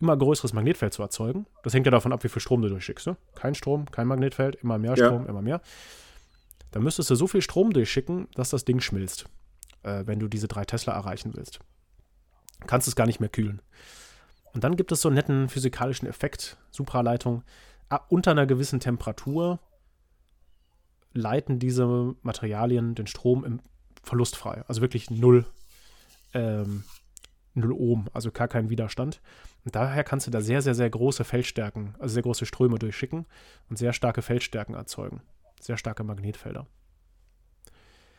immer 0.00 0.16
größeres 0.16 0.52
Magnetfeld 0.52 0.92
zu 0.92 1.02
erzeugen, 1.02 1.46
das 1.62 1.74
hängt 1.74 1.86
ja 1.86 1.90
davon 1.90 2.12
ab, 2.12 2.22
wie 2.22 2.28
viel 2.28 2.42
Strom 2.42 2.62
du 2.62 2.68
durchschickst. 2.68 3.06
Ne? 3.06 3.16
Kein 3.34 3.54
Strom, 3.54 3.90
kein 3.90 4.06
Magnetfeld, 4.06 4.56
immer 4.56 4.78
mehr 4.78 4.96
Strom, 4.96 5.24
ja. 5.24 5.28
immer 5.28 5.42
mehr 5.42 5.60
dann 6.72 6.82
müsstest 6.82 7.10
du 7.10 7.14
so 7.14 7.26
viel 7.28 7.42
Strom 7.42 7.72
durchschicken, 7.72 8.28
dass 8.34 8.50
das 8.50 8.64
Ding 8.64 8.80
schmilzt, 8.80 9.26
äh, 9.82 10.04
wenn 10.06 10.18
du 10.18 10.26
diese 10.26 10.48
drei 10.48 10.64
Tesla 10.64 10.94
erreichen 10.94 11.32
willst. 11.34 11.60
Kannst 12.66 12.88
es 12.88 12.96
gar 12.96 13.06
nicht 13.06 13.20
mehr 13.20 13.28
kühlen. 13.28 13.62
Und 14.54 14.64
dann 14.64 14.76
gibt 14.76 14.90
es 14.90 15.02
so 15.02 15.08
einen 15.08 15.16
netten 15.16 15.48
physikalischen 15.48 16.08
Effekt, 16.08 16.56
Supraleitung. 16.70 17.42
Ah, 17.88 18.00
unter 18.08 18.32
einer 18.32 18.46
gewissen 18.46 18.80
Temperatur 18.80 19.60
leiten 21.12 21.58
diese 21.58 22.14
Materialien 22.22 22.94
den 22.94 23.06
Strom 23.06 23.44
im 23.44 23.60
Verlust 24.02 24.36
frei. 24.36 24.64
Also 24.66 24.80
wirklich 24.80 25.10
null, 25.10 25.44
ähm, 26.32 26.84
null 27.54 27.72
Ohm, 27.72 28.08
also 28.14 28.30
gar 28.30 28.48
kein 28.48 28.70
Widerstand. 28.70 29.20
Und 29.64 29.74
daher 29.76 30.04
kannst 30.04 30.26
du 30.26 30.30
da 30.30 30.40
sehr, 30.40 30.62
sehr, 30.62 30.74
sehr 30.74 30.88
große 30.88 31.24
Feldstärken, 31.24 31.94
also 31.98 32.14
sehr 32.14 32.22
große 32.22 32.46
Ströme 32.46 32.78
durchschicken 32.78 33.26
und 33.68 33.76
sehr 33.76 33.92
starke 33.92 34.22
Feldstärken 34.22 34.74
erzeugen 34.74 35.20
sehr 35.62 35.76
starke 35.76 36.04
Magnetfelder. 36.04 36.66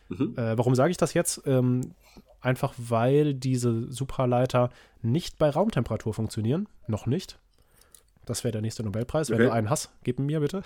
Mhm. 0.10 0.34
Äh, 0.38 0.58
warum 0.58 0.76
sage 0.76 0.92
ich 0.92 0.98
das 0.98 1.14
jetzt? 1.14 1.42
Ähm, 1.46 1.94
einfach 2.42 2.74
weil 2.78 3.34
diese 3.34 3.92
Supraleiter 3.92 4.70
nicht 5.02 5.38
bei 5.38 5.50
Raumtemperatur 5.50 6.14
funktionieren. 6.14 6.68
Noch 6.88 7.06
nicht. 7.06 7.40
Das 8.26 8.44
wäre 8.44 8.54
der 8.54 8.62
nächste 8.62 8.84
Nobelpreis. 8.84 9.30
Okay. 9.30 9.40
Wenn 9.40 9.48
du 9.48 9.54
einen 9.54 9.70
hast, 9.70 9.92
gib 10.04 10.20
ihn 10.20 10.26
mir 10.26 10.40
bitte. 10.40 10.64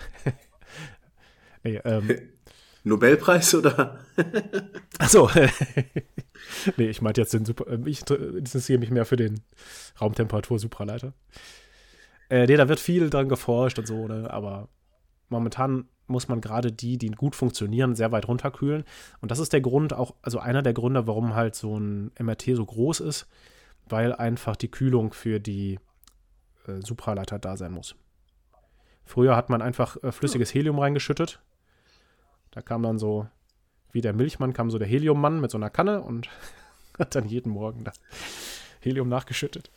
nee, 1.64 1.80
ähm, 1.84 2.08
Nobelpreis 2.84 3.54
oder? 3.54 3.98
Achso. 4.98 5.28
nee, 6.76 6.88
ich 6.88 7.02
meinte 7.02 7.20
jetzt 7.20 7.34
den 7.34 7.44
Super. 7.44 7.66
Äh, 7.66 7.80
ich 7.86 8.08
interessiere 8.08 8.78
mich 8.78 8.90
mehr 8.90 9.04
für 9.04 9.16
den 9.16 9.40
Raumtemperatur-Supraleiter. 10.00 11.12
Äh, 12.30 12.46
nee, 12.46 12.56
da 12.56 12.68
wird 12.68 12.78
viel 12.78 13.10
dran 13.10 13.28
geforscht 13.28 13.78
und 13.78 13.86
so, 13.86 14.06
ne? 14.06 14.30
aber 14.30 14.68
momentan 15.28 15.88
muss 16.08 16.28
man 16.28 16.40
gerade 16.40 16.72
die, 16.72 16.98
die 16.98 17.10
gut 17.10 17.36
funktionieren, 17.36 17.94
sehr 17.94 18.12
weit 18.12 18.28
runterkühlen. 18.28 18.84
Und 19.20 19.30
das 19.30 19.38
ist 19.38 19.52
der 19.52 19.60
Grund, 19.60 19.92
auch, 19.92 20.14
also 20.22 20.38
einer 20.38 20.62
der 20.62 20.72
Gründe, 20.72 21.06
warum 21.06 21.34
halt 21.34 21.54
so 21.54 21.78
ein 21.78 22.10
MRT 22.18 22.56
so 22.56 22.64
groß 22.64 23.00
ist, 23.00 23.26
weil 23.88 24.14
einfach 24.14 24.56
die 24.56 24.70
Kühlung 24.70 25.12
für 25.12 25.40
die 25.40 25.78
äh, 26.66 26.80
Supraleiter 26.80 27.38
da 27.38 27.56
sein 27.56 27.72
muss. 27.72 27.94
Früher 29.04 29.36
hat 29.36 29.50
man 29.50 29.62
einfach 29.62 29.96
äh, 30.02 30.12
flüssiges 30.12 30.52
Helium 30.52 30.78
reingeschüttet. 30.78 31.40
Da 32.50 32.62
kam 32.62 32.82
dann 32.82 32.98
so, 32.98 33.26
wie 33.92 34.00
der 34.00 34.12
Milchmann, 34.12 34.52
kam 34.52 34.70
so 34.70 34.78
der 34.78 34.88
Heliummann 34.88 35.40
mit 35.40 35.50
so 35.50 35.58
einer 35.58 35.70
Kanne 35.70 36.02
und 36.02 36.28
hat 36.98 37.14
dann 37.14 37.26
jeden 37.26 37.52
Morgen 37.52 37.84
das 37.84 38.00
Helium 38.80 39.08
nachgeschüttet. 39.08 39.70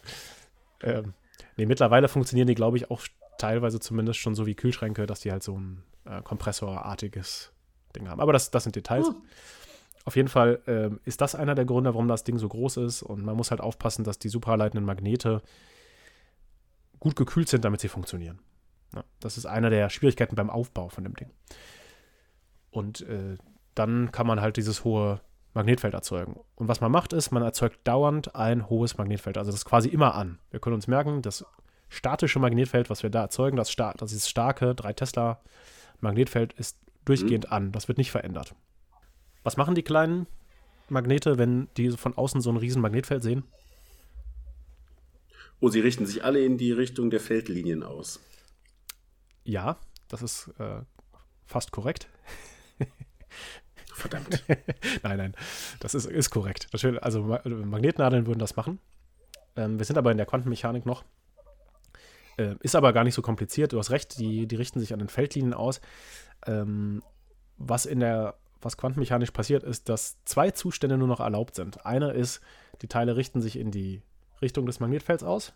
Ähm, 0.82 1.13
nee, 1.58 1.65
mittlerweile 1.65 2.08
funktionieren 2.08 2.48
die, 2.48 2.56
glaube 2.56 2.78
ich, 2.78 2.91
auch 2.91 3.02
teilweise 3.38 3.80
zumindest 3.80 4.20
schon 4.20 4.36
so 4.36 4.46
wie 4.46 4.56
Kühlschränke, 4.56 5.06
dass 5.06 5.22
die 5.22 5.32
halt 5.32 5.44
so 5.44 5.58
ein 5.58 5.84
äh, 6.06 6.22
kompressorartiges 6.22 7.52
Ding 7.96 8.10
haben. 8.10 8.22
Aber 8.22 8.34
das, 8.34 8.52
das 8.52 8.64
sind 8.64 8.76
Details. 8.76 9.10
Uh. 9.10 9.22
Auf 10.04 10.16
jeden 10.16 10.30
Fall 10.30 10.62
äh, 10.66 10.90
ist 11.08 11.22
das 11.22 11.36
einer 11.36 11.56
der 11.56 11.66
Gründe, 11.66 11.94
warum 11.94 12.08
das 12.08 12.24
Ding 12.24 12.38
so 12.38 12.48
groß 12.48 12.78
ist. 12.78 13.04
Und 13.04 13.24
man 13.24 13.36
muss 13.36 13.52
halt 13.52 13.62
aufpassen, 13.62 14.04
dass 14.04 14.18
die 14.20 14.30
supraleitenden 14.30 14.86
Magnete 14.86 15.42
gut 17.00 17.16
gekühlt 17.16 17.50
sind, 17.50 17.66
damit 17.66 17.82
sie 17.82 17.88
funktionieren. 17.88 18.40
Ja, 18.96 19.04
das 19.20 19.38
ist 19.38 19.46
einer 19.46 19.70
der 19.70 19.90
Schwierigkeiten 19.90 20.36
beim 20.36 20.50
Aufbau 20.50 20.90
von 20.90 21.04
dem 21.04 21.16
Ding. 21.16 21.30
Und 22.72 23.02
äh, 23.02 23.38
dann 23.76 24.12
kann 24.12 24.28
man 24.28 24.42
halt 24.42 24.58
dieses 24.58 24.84
hohe 24.84 25.22
Magnetfeld 25.54 25.94
erzeugen. 25.94 26.40
Und 26.56 26.68
was 26.68 26.82
man 26.82 26.92
macht, 26.92 27.14
ist, 27.14 27.32
man 27.32 27.44
erzeugt 27.44 27.80
dauernd 27.84 28.36
ein 28.36 28.70
hohes 28.70 28.98
Magnetfeld. 28.98 29.38
Also 29.38 29.52
das 29.52 29.62
ist 29.62 29.66
quasi 29.66 29.90
immer 29.90 30.16
an. 30.16 30.40
Wir 30.50 30.60
können 30.60 30.76
uns 30.76 30.88
merken, 30.88 31.22
das 31.22 31.46
statische 31.90 32.40
Magnetfeld, 32.40 32.90
was 32.90 33.04
wir 33.04 33.10
da 33.10 33.22
erzeugen, 33.22 33.58
das, 33.58 33.76
das 33.76 34.14
ist 34.14 34.30
starke 34.30 34.76
3 34.76 34.94
Tesla 34.94 35.42
Magnetfeld 36.02 36.54
ist 36.54 36.78
durchgehend 37.06 37.46
mhm. 37.48 37.54
an. 37.54 37.72
Das 37.72 37.88
wird 37.88 37.98
nicht 37.98 38.12
verändert. 38.12 38.56
Was 39.44 39.58
machen 39.58 39.76
die 39.76 39.84
kleinen 39.84 40.28
Magnete, 40.90 41.38
wenn 41.38 41.70
die 41.78 41.92
von 41.92 42.16
außen 42.16 42.42
so 42.42 42.52
ein 42.52 42.58
riesen 42.58 42.82
Magnetfeld 42.82 43.24
sehen? 43.24 43.44
Oh, 45.60 45.70
sie 45.70 45.80
richten 45.80 46.06
sich 46.06 46.24
alle 46.24 46.44
in 46.44 46.58
die 46.58 46.72
Richtung 46.72 47.10
der 47.10 47.20
Feldlinien 47.20 47.84
aus. 47.84 48.20
Ja, 49.44 49.78
das 50.08 50.22
ist 50.22 50.52
äh, 50.60 50.82
fast 51.46 51.72
korrekt. 51.72 52.08
Verdammt. 53.94 54.44
nein, 55.04 55.18
nein, 55.18 55.36
das 55.80 55.94
ist, 55.94 56.06
ist 56.06 56.32
korrekt. 56.32 56.68
Also 57.02 57.22
Magnetnadeln 57.46 58.26
würden 58.26 58.40
das 58.40 58.56
machen. 58.56 58.80
Ähm, 59.56 59.78
wir 59.78 59.86
sind 59.86 59.98
aber 59.98 60.12
in 60.12 60.18
der 60.18 60.26
Quantenmechanik 60.26 60.86
noch. 60.86 61.04
Äh, 62.42 62.56
ist 62.62 62.76
aber 62.76 62.94
gar 62.94 63.04
nicht 63.04 63.14
so 63.14 63.22
kompliziert. 63.22 63.74
Du 63.74 63.78
hast 63.78 63.92
recht, 63.92 64.20
die, 64.20 64.48
die 64.48 64.56
richten 64.56 64.80
sich 64.80 64.94
an 64.94 65.00
den 65.00 65.10
Feldlinien 65.10 65.54
aus. 65.54 65.82
Ähm, 66.48 67.04
was 67.58 67.86
in 67.86 68.00
der, 68.00 68.36
was 68.62 68.78
quantenmechanisch 68.78 69.32
passiert, 69.32 69.64
ist, 69.64 69.90
dass 69.90 70.18
zwei 70.26 70.52
Zustände 70.52 70.98
nur 70.98 71.08
noch 71.08 71.20
erlaubt 71.20 71.56
sind. 71.56 71.86
Einer 71.86 72.14
ist, 72.14 72.42
die 72.82 72.88
Teile 72.88 73.16
richten 73.16 73.42
sich 73.42 73.58
in 73.58 73.72
die 73.72 74.02
Richtung 74.42 74.66
des 74.66 74.80
Magnetfelds 74.80 75.24
aus, 75.24 75.54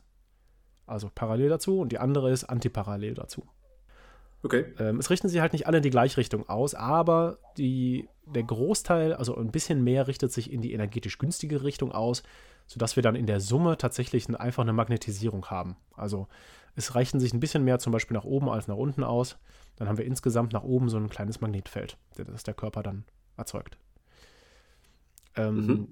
also 0.85 1.09
parallel 1.13 1.49
dazu, 1.49 1.79
und 1.79 1.91
die 1.91 1.97
andere 1.97 2.31
ist 2.31 2.43
antiparallel 2.43 3.15
dazu. 3.15 3.47
Okay. 4.43 4.65
Ähm, 4.77 4.99
es 4.99 5.09
richten 5.09 5.27
sich 5.27 5.39
halt 5.39 5.53
nicht 5.53 5.65
alle 5.65 5.77
in 5.77 5.83
die 5.83 5.89
gleiche 5.89 6.17
Richtung 6.17 6.47
aus, 6.47 6.75
aber 6.75 7.39
die, 7.57 8.07
der 8.27 8.43
Großteil, 8.43 9.13
also 9.13 9.35
ein 9.35 9.51
bisschen 9.51 9.83
mehr, 9.83 10.07
richtet 10.07 10.31
sich 10.31 10.53
in 10.53 10.61
die 10.61 10.73
energetisch 10.73 11.17
günstige 11.17 11.63
Richtung 11.63 11.91
aus, 11.91 12.21
sodass 12.67 12.95
wir 12.95 13.03
dann 13.03 13.15
in 13.15 13.27
der 13.27 13.39
Summe 13.39 13.77
tatsächlich 13.77 14.27
einfach 14.39 14.63
eine 14.63 14.73
Magnetisierung 14.73 15.45
haben. 15.47 15.75
Also 15.95 16.27
es 16.75 16.95
reichen 16.95 17.19
sich 17.19 17.33
ein 17.33 17.39
bisschen 17.39 17.63
mehr 17.63 17.79
zum 17.79 17.93
Beispiel 17.93 18.15
nach 18.15 18.25
oben 18.25 18.49
als 18.49 18.67
nach 18.67 18.75
unten 18.75 19.03
aus. 19.03 19.37
Dann 19.77 19.87
haben 19.87 19.97
wir 19.97 20.05
insgesamt 20.05 20.53
nach 20.53 20.63
oben 20.63 20.89
so 20.89 20.97
ein 20.97 21.09
kleines 21.09 21.41
Magnetfeld, 21.41 21.97
das 22.15 22.43
der 22.43 22.53
Körper 22.53 22.83
dann 22.83 23.05
erzeugt. 23.37 23.77
Ähm, 25.35 25.65
mhm. 25.65 25.87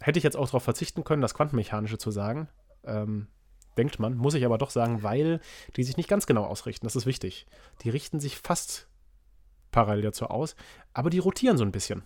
Hätte 0.00 0.18
ich 0.18 0.24
jetzt 0.24 0.36
auch 0.36 0.46
darauf 0.46 0.62
verzichten 0.62 1.04
können, 1.04 1.22
das 1.22 1.34
Quantenmechanische 1.34 1.98
zu 1.98 2.10
sagen. 2.10 2.48
Ähm, 2.84 3.28
denkt 3.76 3.98
man, 3.98 4.16
muss 4.16 4.34
ich 4.34 4.44
aber 4.44 4.58
doch 4.58 4.70
sagen, 4.70 5.02
weil 5.02 5.40
die 5.76 5.84
sich 5.84 5.96
nicht 5.96 6.08
ganz 6.08 6.26
genau 6.26 6.44
ausrichten. 6.44 6.86
Das 6.86 6.96
ist 6.96 7.06
wichtig. 7.06 7.46
Die 7.82 7.90
richten 7.90 8.20
sich 8.20 8.38
fast 8.38 8.88
parallel 9.70 10.02
dazu 10.02 10.26
aus, 10.26 10.54
aber 10.92 11.10
die 11.10 11.18
rotieren 11.18 11.56
so 11.56 11.64
ein 11.64 11.72
bisschen. 11.72 12.02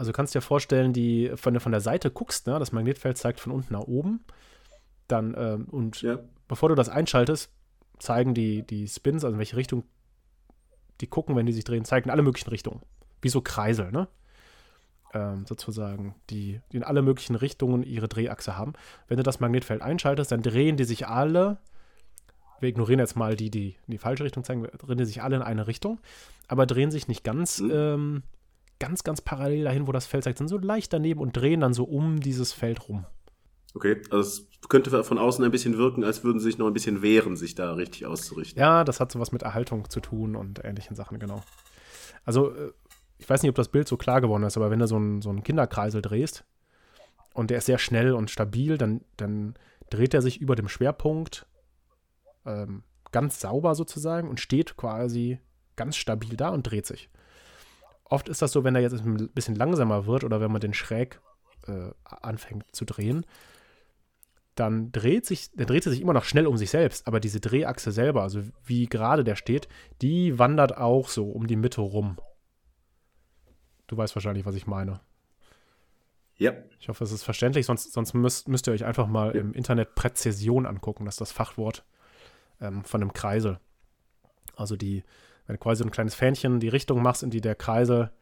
Also 0.00 0.12
kannst 0.12 0.34
dir 0.34 0.40
vorstellen, 0.40 0.94
die, 0.94 1.30
wenn 1.42 1.52
du 1.52 1.60
von 1.60 1.72
der 1.72 1.82
Seite 1.82 2.10
guckst, 2.10 2.46
ne, 2.46 2.58
das 2.58 2.72
Magnetfeld 2.72 3.18
zeigt 3.18 3.38
von 3.38 3.52
unten 3.52 3.74
nach 3.74 3.82
oben, 3.82 4.24
dann 5.08 5.34
ähm, 5.36 5.66
und 5.66 6.00
ja. 6.00 6.18
bevor 6.48 6.70
du 6.70 6.74
das 6.74 6.88
einschaltest, 6.88 7.52
zeigen 7.98 8.32
die, 8.32 8.62
die 8.62 8.88
Spins, 8.88 9.24
also 9.24 9.34
in 9.34 9.38
welche 9.38 9.56
Richtung 9.56 9.84
die 11.02 11.06
gucken, 11.06 11.36
wenn 11.36 11.44
die 11.44 11.52
sich 11.52 11.64
drehen, 11.64 11.84
zeigen 11.84 12.08
alle 12.08 12.22
möglichen 12.22 12.48
Richtungen. 12.48 12.80
Wie 13.20 13.28
so 13.28 13.42
Kreisel, 13.42 13.92
ne? 13.92 14.08
ähm, 15.12 15.44
sozusagen, 15.46 16.14
die, 16.30 16.62
die 16.72 16.78
in 16.78 16.82
alle 16.82 17.02
möglichen 17.02 17.34
Richtungen 17.34 17.82
ihre 17.82 18.08
Drehachse 18.08 18.56
haben. 18.56 18.72
Wenn 19.06 19.18
du 19.18 19.22
das 19.22 19.38
Magnetfeld 19.38 19.82
einschaltest, 19.82 20.32
dann 20.32 20.40
drehen 20.40 20.78
die 20.78 20.84
sich 20.84 21.08
alle, 21.08 21.58
wir 22.58 22.70
ignorieren 22.70 23.00
jetzt 23.00 23.16
mal 23.16 23.36
die, 23.36 23.50
die 23.50 23.76
in 23.86 23.90
die 23.90 23.98
falsche 23.98 24.24
Richtung 24.24 24.44
zeigen, 24.44 24.62
drehen 24.62 24.96
die 24.96 25.04
sich 25.04 25.22
alle 25.22 25.36
in 25.36 25.42
eine 25.42 25.66
Richtung, 25.66 26.00
aber 26.48 26.64
drehen 26.64 26.90
sich 26.90 27.06
nicht 27.06 27.22
ganz, 27.22 27.60
mhm. 27.60 27.70
ähm, 27.70 28.22
ganz, 28.80 29.04
ganz 29.04 29.20
parallel 29.20 29.64
dahin, 29.64 29.86
wo 29.86 29.92
das 29.92 30.06
Feld 30.06 30.24
zeigt, 30.24 30.38
sind 30.38 30.48
so 30.48 30.58
leicht 30.58 30.92
daneben 30.92 31.20
und 31.20 31.36
drehen 31.36 31.60
dann 31.60 31.72
so 31.72 31.84
um 31.84 32.18
dieses 32.18 32.52
Feld 32.52 32.88
rum. 32.88 33.06
Okay, 33.74 34.02
also 34.10 34.20
es 34.20 34.68
könnte 34.68 35.04
von 35.04 35.18
außen 35.18 35.44
ein 35.44 35.52
bisschen 35.52 35.78
wirken, 35.78 36.02
als 36.02 36.24
würden 36.24 36.40
sie 36.40 36.46
sich 36.46 36.58
noch 36.58 36.66
ein 36.66 36.72
bisschen 36.72 37.02
wehren, 37.02 37.36
sich 37.36 37.54
da 37.54 37.74
richtig 37.74 38.06
auszurichten. 38.06 38.58
Ja, 38.58 38.82
das 38.82 38.98
hat 38.98 39.12
sowas 39.12 39.30
mit 39.30 39.42
Erhaltung 39.42 39.88
zu 39.88 40.00
tun 40.00 40.34
und 40.34 40.64
ähnlichen 40.64 40.96
Sachen, 40.96 41.20
genau. 41.20 41.42
Also 42.24 42.52
äh, 42.52 42.72
ich 43.18 43.28
weiß 43.28 43.42
nicht, 43.42 43.50
ob 43.50 43.54
das 43.54 43.68
Bild 43.68 43.86
so 43.86 43.96
klar 43.96 44.20
geworden 44.20 44.42
ist, 44.42 44.56
aber 44.56 44.70
wenn 44.70 44.80
du 44.80 44.88
so 44.88 44.96
einen, 44.96 45.22
so 45.22 45.30
einen 45.30 45.44
Kinderkreisel 45.44 46.02
drehst 46.02 46.44
und 47.34 47.50
der 47.50 47.58
ist 47.58 47.66
sehr 47.66 47.78
schnell 47.78 48.12
und 48.12 48.30
stabil, 48.30 48.76
dann, 48.76 49.02
dann 49.16 49.54
dreht 49.90 50.14
er 50.14 50.22
sich 50.22 50.40
über 50.40 50.56
dem 50.56 50.68
Schwerpunkt 50.68 51.46
ähm, 52.46 52.82
ganz 53.12 53.40
sauber 53.40 53.74
sozusagen 53.74 54.28
und 54.28 54.40
steht 54.40 54.76
quasi 54.76 55.38
ganz 55.76 55.96
stabil 55.96 56.36
da 56.36 56.48
und 56.48 56.62
dreht 56.62 56.86
sich. 56.86 57.10
Oft 58.10 58.28
ist 58.28 58.42
das 58.42 58.52
so, 58.52 58.64
wenn 58.64 58.74
er 58.74 58.82
jetzt 58.82 59.00
ein 59.00 59.28
bisschen 59.28 59.54
langsamer 59.54 60.06
wird 60.06 60.24
oder 60.24 60.40
wenn 60.40 60.50
man 60.50 60.60
den 60.60 60.74
schräg 60.74 61.20
äh, 61.66 61.90
anfängt 62.04 62.64
zu 62.74 62.84
drehen, 62.84 63.24
dann 64.56 64.90
dreht 64.92 65.24
sich, 65.24 65.52
dann 65.52 65.66
dreht 65.66 65.86
er 65.86 65.92
sich 65.92 66.00
immer 66.00 66.12
noch 66.12 66.24
schnell 66.24 66.46
um 66.46 66.56
sich 66.56 66.70
selbst, 66.70 67.06
aber 67.06 67.20
diese 67.20 67.40
Drehachse 67.40 67.92
selber, 67.92 68.22
also 68.22 68.42
wie 68.64 68.86
gerade 68.86 69.24
der 69.24 69.36
steht, 69.36 69.68
die 70.02 70.38
wandert 70.38 70.76
auch 70.76 71.08
so 71.08 71.30
um 71.30 71.46
die 71.46 71.56
Mitte 71.56 71.80
rum. 71.80 72.18
Du 73.86 73.96
weißt 73.96 74.14
wahrscheinlich, 74.16 74.44
was 74.44 74.56
ich 74.56 74.66
meine. 74.66 75.00
Ja. 76.36 76.52
Ich 76.80 76.88
hoffe, 76.88 77.04
es 77.04 77.12
ist 77.12 77.22
verständlich, 77.22 77.66
sonst, 77.66 77.92
sonst 77.92 78.14
müsst, 78.14 78.48
müsst 78.48 78.66
ihr 78.66 78.72
euch 78.72 78.84
einfach 78.84 79.06
mal 79.06 79.34
ja. 79.34 79.40
im 79.40 79.52
Internet 79.52 79.94
Präzision 79.94 80.66
angucken. 80.66 81.04
Das 81.04 81.14
ist 81.14 81.20
das 81.20 81.32
Fachwort 81.32 81.84
ähm, 82.60 82.82
von 82.82 83.02
einem 83.02 83.12
Kreisel. 83.12 83.60
Also 84.56 84.76
die, 84.76 85.04
wenn 85.50 85.56
du 85.56 85.62
quasi 85.62 85.82
ein 85.82 85.90
kleines 85.90 86.14
Fähnchen 86.14 86.60
die 86.60 86.68
Richtung 86.68 87.02
machst, 87.02 87.24
in 87.24 87.30
die 87.30 87.40
der 87.40 87.56
Kreisel 87.56 88.12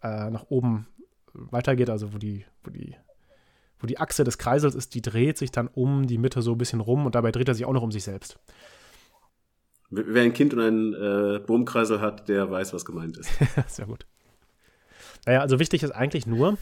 äh, 0.00 0.30
nach 0.30 0.44
oben 0.48 0.86
weitergeht, 1.34 1.90
also 1.90 2.14
wo 2.14 2.18
die, 2.18 2.44
wo 2.62 2.70
die, 2.70 2.94
wo 3.80 3.88
die 3.88 3.98
Achse 3.98 4.22
des 4.22 4.38
Kreisels 4.38 4.76
ist, 4.76 4.94
die 4.94 5.02
dreht 5.02 5.38
sich 5.38 5.50
dann 5.50 5.66
um 5.66 6.06
die 6.06 6.18
Mitte 6.18 6.40
so 6.40 6.52
ein 6.52 6.58
bisschen 6.58 6.78
rum 6.78 7.04
und 7.04 7.16
dabei 7.16 7.32
dreht 7.32 7.48
er 7.48 7.54
sich 7.54 7.64
auch 7.64 7.72
noch 7.72 7.82
um 7.82 7.90
sich 7.90 8.04
selbst. 8.04 8.38
Wer 9.90 10.22
ein 10.22 10.32
Kind 10.32 10.54
und 10.54 10.60
einen 10.60 10.94
äh, 10.94 11.40
Bohmkreisel 11.40 12.00
hat, 12.00 12.28
der 12.28 12.48
weiß, 12.48 12.72
was 12.72 12.84
gemeint 12.84 13.16
ist. 13.16 13.28
Sehr 13.66 13.86
gut. 13.86 14.06
Naja, 15.26 15.40
also 15.40 15.58
wichtig 15.58 15.82
ist 15.82 15.90
eigentlich 15.90 16.28
nur, 16.28 16.58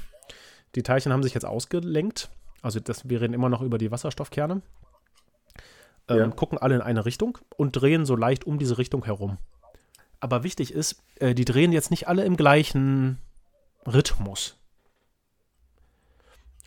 die 0.76 0.82
Teilchen 0.82 1.12
haben 1.12 1.22
sich 1.22 1.34
jetzt 1.34 1.44
ausgelenkt. 1.44 2.30
Also 2.62 2.80
das, 2.80 3.06
wir 3.06 3.20
reden 3.20 3.34
immer 3.34 3.50
noch 3.50 3.60
über 3.60 3.76
die 3.76 3.90
Wasserstoffkerne. 3.90 4.62
Ähm, 6.08 6.16
ja. 6.16 6.26
Gucken 6.28 6.56
alle 6.56 6.76
in 6.76 6.80
eine 6.80 7.04
Richtung 7.04 7.36
und 7.58 7.72
drehen 7.72 8.06
so 8.06 8.16
leicht 8.16 8.46
um 8.46 8.58
diese 8.58 8.78
Richtung 8.78 9.04
herum. 9.04 9.36
Aber 10.20 10.44
wichtig 10.44 10.72
ist, 10.72 11.02
äh, 11.16 11.35
die 11.35 11.44
drehen 11.44 11.72
jetzt 11.72 11.90
nicht 11.90 12.09
alle 12.09 12.24
im 12.24 12.37
gleichen 12.37 13.18
Rhythmus. 13.87 14.59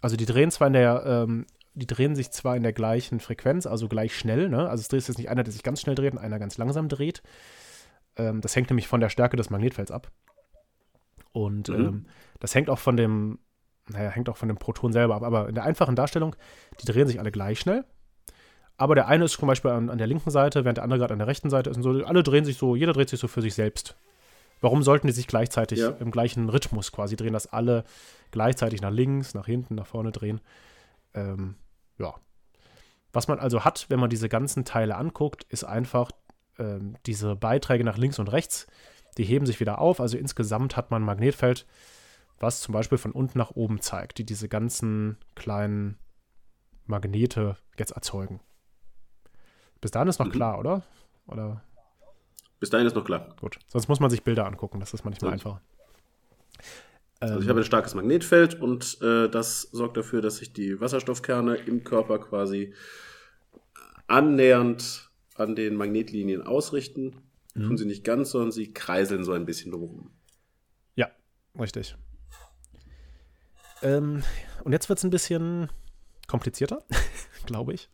Also 0.01 0.17
die 0.17 0.25
drehen 0.25 0.51
zwar 0.51 0.67
in 0.67 0.73
der, 0.73 1.03
ähm, 1.05 1.45
die 1.75 1.87
drehen 1.87 2.15
sich 2.15 2.31
zwar 2.31 2.57
in 2.57 2.63
der 2.63 2.73
gleichen 2.73 3.19
Frequenz, 3.19 3.65
also 3.65 3.87
gleich 3.87 4.17
schnell, 4.17 4.49
ne? 4.49 4.69
Also 4.69 4.81
es 4.81 4.87
dreht 4.89 5.07
jetzt 5.07 5.17
nicht 5.17 5.29
einer, 5.29 5.43
der 5.43 5.53
sich 5.53 5.63
ganz 5.63 5.81
schnell 5.81 5.95
dreht 5.95 6.13
und 6.13 6.19
einer 6.19 6.39
ganz 6.39 6.57
langsam 6.57 6.89
dreht. 6.89 7.23
Ähm, 8.15 8.41
das 8.41 8.55
hängt 8.55 8.69
nämlich 8.69 8.87
von 8.87 8.99
der 8.99 9.09
Stärke 9.09 9.37
des 9.37 9.49
Magnetfelds 9.49 9.91
ab. 9.91 10.11
Und 11.31 11.69
mhm. 11.69 11.75
ähm, 11.75 12.05
das 12.39 12.53
hängt 12.53 12.69
auch 12.69 12.79
von 12.79 12.97
dem, 12.97 13.39
naja, 13.87 14.09
hängt 14.09 14.29
auch 14.29 14.37
von 14.37 14.47
dem 14.47 14.57
Proton 14.57 14.93
selber 14.93 15.15
ab. 15.15 15.23
Aber 15.23 15.49
in 15.49 15.55
der 15.55 15.63
einfachen 15.63 15.95
Darstellung, 15.95 16.35
die 16.81 16.85
drehen 16.85 17.07
sich 17.07 17.19
alle 17.19 17.31
gleich 17.31 17.59
schnell. 17.59 17.85
Aber 18.77 18.95
der 18.95 19.07
eine 19.07 19.25
ist 19.25 19.33
zum 19.33 19.47
Beispiel 19.47 19.71
an, 19.71 19.89
an 19.89 19.97
der 19.97 20.07
linken 20.07 20.31
Seite, 20.31 20.65
während 20.65 20.77
der 20.77 20.83
andere 20.83 20.99
gerade 20.99 21.13
an 21.13 21.19
der 21.19 21.27
rechten 21.27 21.49
Seite 21.49 21.69
ist. 21.69 21.77
Und 21.77 21.83
so, 21.83 22.05
alle 22.05 22.23
drehen 22.23 22.45
sich 22.45 22.57
so, 22.57 22.75
jeder 22.75 22.93
dreht 22.93 23.09
sich 23.09 23.19
so 23.19 23.27
für 23.27 23.41
sich 23.41 23.53
selbst. 23.53 23.95
Warum 24.61 24.81
sollten 24.81 25.07
die 25.07 25.13
sich 25.13 25.27
gleichzeitig 25.27 25.79
ja. 25.79 25.89
im 25.89 26.11
gleichen 26.11 26.49
Rhythmus 26.49 26.91
quasi 26.91 27.15
drehen, 27.15 27.33
dass 27.33 27.47
alle 27.47 27.83
gleichzeitig 28.31 28.81
nach 28.81 28.91
links, 28.91 29.33
nach 29.33 29.45
hinten, 29.45 29.75
nach 29.75 29.87
vorne 29.87 30.11
drehen? 30.11 30.41
Ähm, 31.13 31.55
ja. 31.99 32.15
Was 33.11 33.27
man 33.27 33.39
also 33.39 33.63
hat, 33.63 33.85
wenn 33.89 33.99
man 33.99 34.09
diese 34.09 34.29
ganzen 34.29 34.65
Teile 34.65 34.95
anguckt, 34.95 35.45
ist 35.49 35.65
einfach 35.65 36.11
ähm, 36.57 36.95
diese 37.05 37.35
Beiträge 37.35 37.83
nach 37.83 37.97
links 37.97 38.19
und 38.19 38.31
rechts 38.31 38.67
die 39.17 39.23
heben 39.23 39.45
sich 39.45 39.59
wieder 39.59 39.79
auf. 39.79 39.99
Also 39.99 40.17
insgesamt 40.17 40.75
hat 40.77 40.91
man 40.91 41.03
ein 41.03 41.05
Magnetfeld, 41.05 41.65
was 42.39 42.61
zum 42.61 42.73
Beispiel 42.73 42.97
von 42.97 43.11
unten 43.11 43.37
nach 43.37 43.51
oben 43.51 43.81
zeigt, 43.81 44.17
die 44.17 44.25
diese 44.25 44.49
ganzen 44.49 45.17
kleinen 45.35 45.97
Magnete 46.85 47.57
jetzt 47.77 47.91
erzeugen. 47.91 48.39
Bis 49.83 49.91
dahin 49.91 50.07
ist 50.07 50.17
noch 50.17 50.25
mhm. 50.25 50.31
klar, 50.31 50.59
oder? 50.59 50.81
Oder? 51.27 51.63
Bis 52.59 52.71
dahin 52.71 52.87
ist 52.87 52.95
noch 52.95 53.05
klar. 53.05 53.35
Gut. 53.39 53.59
Sonst 53.67 53.87
muss 53.87 53.99
man 53.99 54.09
sich 54.09 54.23
Bilder 54.23 54.47
angucken, 54.47 54.79
das 54.79 54.93
ist 54.93 55.05
manchmal 55.05 55.33
einfacher. 55.33 55.61
Also 57.19 57.39
ich 57.39 57.47
habe 57.47 57.59
ein 57.59 57.65
starkes 57.65 57.93
Magnetfeld 57.93 58.59
und 58.59 58.97
äh, 59.01 59.29
das 59.29 59.61
sorgt 59.61 59.95
dafür, 59.95 60.21
dass 60.21 60.37
sich 60.37 60.51
die 60.51 60.81
Wasserstoffkerne 60.81 61.55
im 61.55 61.83
Körper 61.83 62.19
quasi 62.19 62.73
annähernd 64.07 65.11
an 65.35 65.55
den 65.55 65.75
Magnetlinien 65.75 66.41
ausrichten 66.41 67.23
Mhm. 67.53 67.67
Tun 67.67 67.77
sie 67.77 67.85
nicht 67.85 68.03
ganz, 68.03 68.31
sondern 68.31 68.51
sie 68.51 68.73
kreiseln 68.73 69.23
so 69.23 69.31
ein 69.33 69.45
bisschen 69.45 69.71
drumherum. 69.71 70.11
Ja, 70.95 71.11
richtig. 71.59 71.95
Ähm, 73.81 74.23
und 74.63 74.71
jetzt 74.71 74.89
wird 74.89 74.99
es 74.99 75.05
ein 75.05 75.09
bisschen 75.09 75.69
komplizierter, 76.27 76.83
glaube 77.45 77.73
ich. 77.73 77.89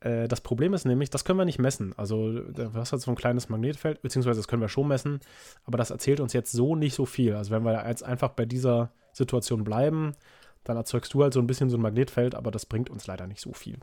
Äh, 0.00 0.28
das 0.28 0.40
Problem 0.40 0.74
ist 0.74 0.84
nämlich, 0.84 1.10
das 1.10 1.24
können 1.24 1.38
wir 1.38 1.44
nicht 1.44 1.58
messen. 1.58 1.92
Also, 1.96 2.40
du 2.40 2.72
hast 2.74 2.92
halt 2.92 3.02
so 3.02 3.10
ein 3.10 3.16
kleines 3.16 3.48
Magnetfeld, 3.48 4.02
beziehungsweise 4.02 4.38
das 4.38 4.48
können 4.48 4.62
wir 4.62 4.68
schon 4.68 4.88
messen, 4.88 5.20
aber 5.64 5.78
das 5.78 5.90
erzählt 5.90 6.20
uns 6.20 6.32
jetzt 6.32 6.52
so 6.52 6.76
nicht 6.76 6.94
so 6.94 7.06
viel. 7.06 7.34
Also, 7.34 7.50
wenn 7.50 7.64
wir 7.64 7.86
jetzt 7.88 8.02
einfach 8.02 8.30
bei 8.30 8.44
dieser 8.44 8.90
Situation 9.12 9.64
bleiben, 9.64 10.14
dann 10.64 10.76
erzeugst 10.76 11.12
du 11.14 11.22
halt 11.22 11.32
so 11.32 11.40
ein 11.40 11.46
bisschen 11.46 11.70
so 11.70 11.76
ein 11.76 11.82
Magnetfeld, 11.82 12.34
aber 12.34 12.50
das 12.50 12.66
bringt 12.66 12.90
uns 12.90 13.06
leider 13.06 13.26
nicht 13.26 13.40
so 13.40 13.52
viel. 13.52 13.78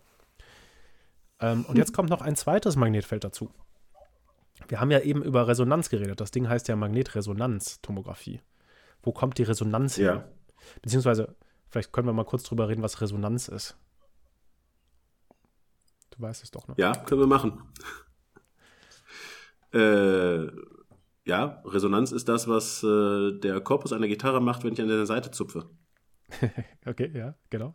Ähm, 1.39 1.65
und 1.67 1.77
jetzt 1.77 1.93
kommt 1.93 2.09
noch 2.09 2.21
ein 2.21 2.35
zweites 2.35 2.75
Magnetfeld 2.75 3.23
dazu. 3.23 3.51
Wir 4.67 4.79
haben 4.79 4.91
ja 4.91 4.99
eben 5.01 5.21
über 5.21 5.47
Resonanz 5.47 5.89
geredet. 5.89 6.21
Das 6.21 6.31
Ding 6.31 6.47
heißt 6.47 6.67
ja 6.67 6.75
Magnetresonanztomographie. 6.75 8.39
wo 9.03 9.11
kommt 9.11 9.37
die 9.37 9.43
Resonanz 9.43 9.97
her? 9.97 10.13
Ja. 10.13 10.25
Beziehungsweise, 10.81 11.35
vielleicht 11.69 11.91
können 11.91 12.07
wir 12.07 12.13
mal 12.13 12.25
kurz 12.25 12.43
drüber 12.43 12.69
reden, 12.69 12.81
was 12.81 13.01
Resonanz 13.01 13.49
ist. 13.49 13.77
Du 16.15 16.21
weißt 16.21 16.43
es 16.43 16.51
doch, 16.51 16.67
ne? 16.67 16.75
Ja, 16.77 16.93
können 16.93 17.21
wir 17.21 17.27
machen. 17.27 17.61
äh, 19.73 20.47
ja, 21.25 21.61
Resonanz 21.65 22.11
ist 22.11 22.29
das, 22.29 22.47
was 22.47 22.83
äh, 22.83 23.39
der 23.39 23.59
Korpus 23.61 23.93
einer 23.93 24.07
Gitarre 24.07 24.41
macht, 24.41 24.63
wenn 24.63 24.73
ich 24.73 24.81
an 24.81 24.87
der 24.87 25.05
Seite 25.05 25.31
zupfe. 25.31 25.69
Okay, 26.85 27.11
ja, 27.13 27.35
genau. 27.49 27.73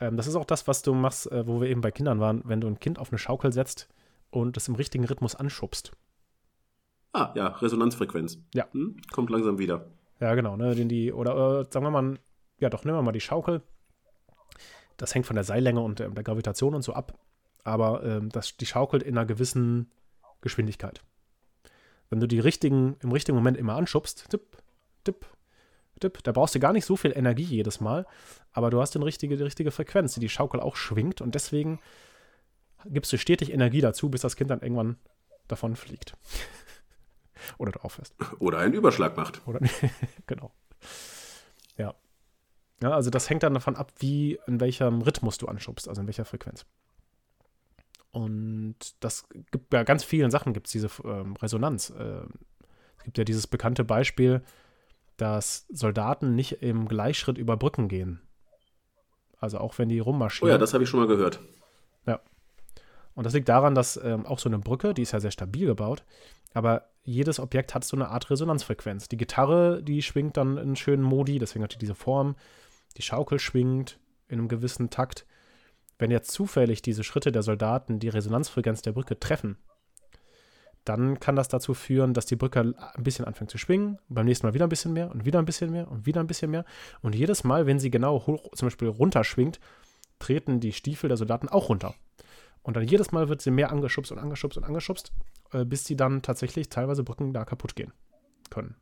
Ähm, 0.00 0.16
das 0.16 0.26
ist 0.26 0.36
auch 0.36 0.44
das, 0.44 0.66
was 0.66 0.82
du 0.82 0.94
machst, 0.94 1.30
äh, 1.30 1.46
wo 1.46 1.60
wir 1.60 1.68
eben 1.68 1.80
bei 1.80 1.90
Kindern 1.90 2.20
waren, 2.20 2.42
wenn 2.44 2.60
du 2.60 2.66
ein 2.66 2.78
Kind 2.78 2.98
auf 2.98 3.10
eine 3.10 3.18
Schaukel 3.18 3.52
setzt 3.52 3.88
und 4.30 4.56
es 4.56 4.68
im 4.68 4.74
richtigen 4.74 5.04
Rhythmus 5.04 5.34
anschubst. 5.34 5.92
Ah, 7.12 7.32
ja, 7.34 7.48
Resonanzfrequenz. 7.48 8.38
Ja. 8.54 8.66
Hm, 8.72 8.96
kommt 9.12 9.30
langsam 9.30 9.58
wieder. 9.58 9.86
Ja, 10.20 10.34
genau, 10.34 10.56
ne, 10.56 10.74
die, 10.74 11.12
oder 11.12 11.60
äh, 11.60 11.66
sagen 11.70 11.86
wir 11.86 11.90
mal, 11.90 12.18
ja 12.58 12.70
doch, 12.70 12.84
nehmen 12.84 12.98
wir 12.98 13.02
mal 13.02 13.12
die 13.12 13.20
Schaukel. 13.20 13.62
Das 14.98 15.14
hängt 15.14 15.24
von 15.24 15.36
der 15.36 15.44
Seillänge 15.44 15.80
und 15.80 15.98
der, 15.98 16.10
der 16.10 16.24
Gravitation 16.24 16.74
und 16.74 16.82
so 16.82 16.92
ab. 16.92 17.18
Aber 17.64 18.04
ähm, 18.04 18.28
das, 18.28 18.56
die 18.56 18.66
schaukelt 18.66 19.02
in 19.02 19.16
einer 19.16 19.26
gewissen 19.26 19.90
Geschwindigkeit. 20.42 21.02
Wenn 22.10 22.20
du 22.20 22.26
die 22.26 22.40
richtigen, 22.40 22.96
im 23.00 23.12
richtigen 23.12 23.36
Moment 23.36 23.56
immer 23.56 23.74
anschubst, 23.76 24.28
tipp, 24.30 24.58
tipp, 25.04 25.26
tipp, 26.00 26.22
da 26.22 26.32
brauchst 26.32 26.54
du 26.54 26.60
gar 26.60 26.72
nicht 26.72 26.84
so 26.84 26.96
viel 26.96 27.12
Energie 27.16 27.44
jedes 27.44 27.80
Mal, 27.80 28.06
aber 28.52 28.70
du 28.70 28.80
hast 28.80 28.94
den 28.94 29.02
richtige, 29.02 29.36
die 29.36 29.42
richtige 29.42 29.70
Frequenz, 29.70 30.14
die 30.14 30.20
die 30.20 30.28
Schaukel 30.28 30.60
auch 30.60 30.76
schwingt 30.76 31.20
und 31.20 31.34
deswegen 31.34 31.80
gibst 32.86 33.12
du 33.12 33.18
stetig 33.18 33.52
Energie 33.52 33.80
dazu, 33.80 34.08
bis 34.08 34.22
das 34.22 34.36
Kind 34.36 34.50
dann 34.50 34.60
irgendwann 34.60 34.96
davon 35.48 35.76
fliegt. 35.76 36.16
Oder 37.58 37.72
du 37.72 37.80
aufhörst. 37.80 38.14
Oder 38.38 38.58
einen 38.58 38.74
Überschlag 38.74 39.16
macht. 39.16 39.46
Oder 39.46 39.60
genau. 40.26 40.52
Ja. 42.82 42.90
Ja, 42.90 42.94
also 42.94 43.10
das 43.10 43.28
hängt 43.28 43.42
dann 43.42 43.54
davon 43.54 43.76
ab, 43.76 43.92
wie, 43.98 44.38
in 44.46 44.60
welchem 44.60 45.02
Rhythmus 45.02 45.38
du 45.38 45.46
anschubst, 45.46 45.88
also 45.88 46.00
in 46.00 46.06
welcher 46.06 46.24
Frequenz. 46.24 46.64
Und 48.10 48.76
das 49.00 49.28
gibt 49.50 49.70
bei 49.70 49.84
ganz 49.84 50.04
vielen 50.04 50.30
Sachen 50.30 50.52
gibt 50.52 50.66
es 50.66 50.72
diese 50.72 50.88
ähm, 51.04 51.36
Resonanz. 51.36 51.92
Ähm, 51.98 52.30
es 52.98 53.04
gibt 53.04 53.18
ja 53.18 53.24
dieses 53.24 53.46
bekannte 53.46 53.84
Beispiel, 53.84 54.42
dass 55.16 55.66
Soldaten 55.68 56.34
nicht 56.34 56.62
im 56.62 56.88
Gleichschritt 56.88 57.38
über 57.38 57.56
Brücken 57.56 57.88
gehen. 57.88 58.20
Also 59.40 59.58
auch 59.58 59.78
wenn 59.78 59.88
die 59.88 60.00
Oh 60.00 60.04
rummarschieren. 60.04 60.50
ja, 60.50 60.58
das 60.58 60.74
habe 60.74 60.84
ich 60.84 60.90
schon 60.90 61.00
mal 61.00 61.06
gehört. 61.06 61.40
Und 63.18 63.24
das 63.24 63.34
liegt 63.34 63.48
daran, 63.48 63.74
dass 63.74 63.96
ähm, 64.00 64.24
auch 64.26 64.38
so 64.38 64.48
eine 64.48 64.60
Brücke, 64.60 64.94
die 64.94 65.02
ist 65.02 65.10
ja 65.10 65.18
sehr 65.18 65.32
stabil 65.32 65.66
gebaut, 65.66 66.04
aber 66.54 66.84
jedes 67.02 67.40
Objekt 67.40 67.74
hat 67.74 67.82
so 67.82 67.96
eine 67.96 68.10
Art 68.10 68.30
Resonanzfrequenz. 68.30 69.08
Die 69.08 69.16
Gitarre, 69.16 69.82
die 69.82 70.02
schwingt 70.02 70.36
dann 70.36 70.56
in 70.56 70.76
schönen 70.76 71.02
Modi, 71.02 71.40
deswegen 71.40 71.64
hat 71.64 71.74
die 71.74 71.78
diese 71.78 71.96
Form. 71.96 72.36
Die 72.98 73.02
Schaukel 73.02 73.38
schwingt 73.38 73.98
in 74.26 74.38
einem 74.38 74.48
gewissen 74.48 74.90
Takt. 74.90 75.24
Wenn 75.98 76.10
jetzt 76.10 76.30
zufällig 76.30 76.82
diese 76.82 77.04
Schritte 77.04 77.32
der 77.32 77.42
Soldaten 77.42 77.98
die 77.98 78.08
Resonanzfrequenz 78.08 78.82
der 78.82 78.92
Brücke 78.92 79.18
treffen, 79.18 79.56
dann 80.84 81.20
kann 81.20 81.36
das 81.36 81.48
dazu 81.48 81.74
führen, 81.74 82.14
dass 82.14 82.26
die 82.26 82.36
Brücke 82.36 82.60
ein 82.60 83.02
bisschen 83.02 83.24
anfängt 83.24 83.50
zu 83.50 83.58
schwingen, 83.58 83.98
beim 84.08 84.26
nächsten 84.26 84.46
Mal 84.46 84.54
wieder 84.54 84.66
ein 84.66 84.70
bisschen 84.70 84.92
mehr 84.92 85.10
und 85.10 85.24
wieder 85.24 85.38
ein 85.38 85.44
bisschen 85.44 85.70
mehr 85.70 85.90
und 85.90 86.06
wieder 86.06 86.20
ein 86.20 86.26
bisschen 86.26 86.50
mehr. 86.50 86.64
Und 87.02 87.14
jedes 87.14 87.44
Mal, 87.44 87.66
wenn 87.66 87.78
sie 87.78 87.90
genau 87.90 88.26
hoch, 88.26 88.52
zum 88.54 88.66
Beispiel 88.66 88.88
runterschwingt, 88.88 89.60
treten 90.18 90.60
die 90.60 90.72
Stiefel 90.72 91.08
der 91.08 91.16
Soldaten 91.16 91.48
auch 91.48 91.68
runter. 91.68 91.94
Und 92.62 92.76
dann 92.76 92.86
jedes 92.86 93.12
Mal 93.12 93.28
wird 93.28 93.40
sie 93.42 93.50
mehr 93.50 93.70
angeschubst 93.70 94.12
und 94.12 94.18
angeschubst 94.18 94.58
und 94.58 94.64
angeschubst, 94.64 95.12
äh, 95.52 95.64
bis 95.64 95.84
sie 95.84 95.96
dann 95.96 96.22
tatsächlich 96.22 96.68
teilweise 96.68 97.04
Brücken 97.04 97.32
da 97.32 97.44
kaputt 97.44 97.76
gehen 97.76 97.92
können. 98.50 98.76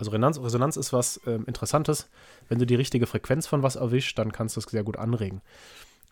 Also 0.00 0.10
Resonanz, 0.12 0.40
Resonanz 0.40 0.76
ist 0.76 0.92
was 0.92 1.20
ähm, 1.26 1.44
Interessantes. 1.46 2.08
Wenn 2.48 2.58
du 2.58 2.64
die 2.66 2.74
richtige 2.74 3.06
Frequenz 3.06 3.46
von 3.46 3.62
was 3.62 3.76
erwischst, 3.76 4.18
dann 4.18 4.32
kannst 4.32 4.56
du 4.56 4.60
es 4.60 4.66
sehr 4.66 4.82
gut 4.82 4.96
anregen. 4.96 5.42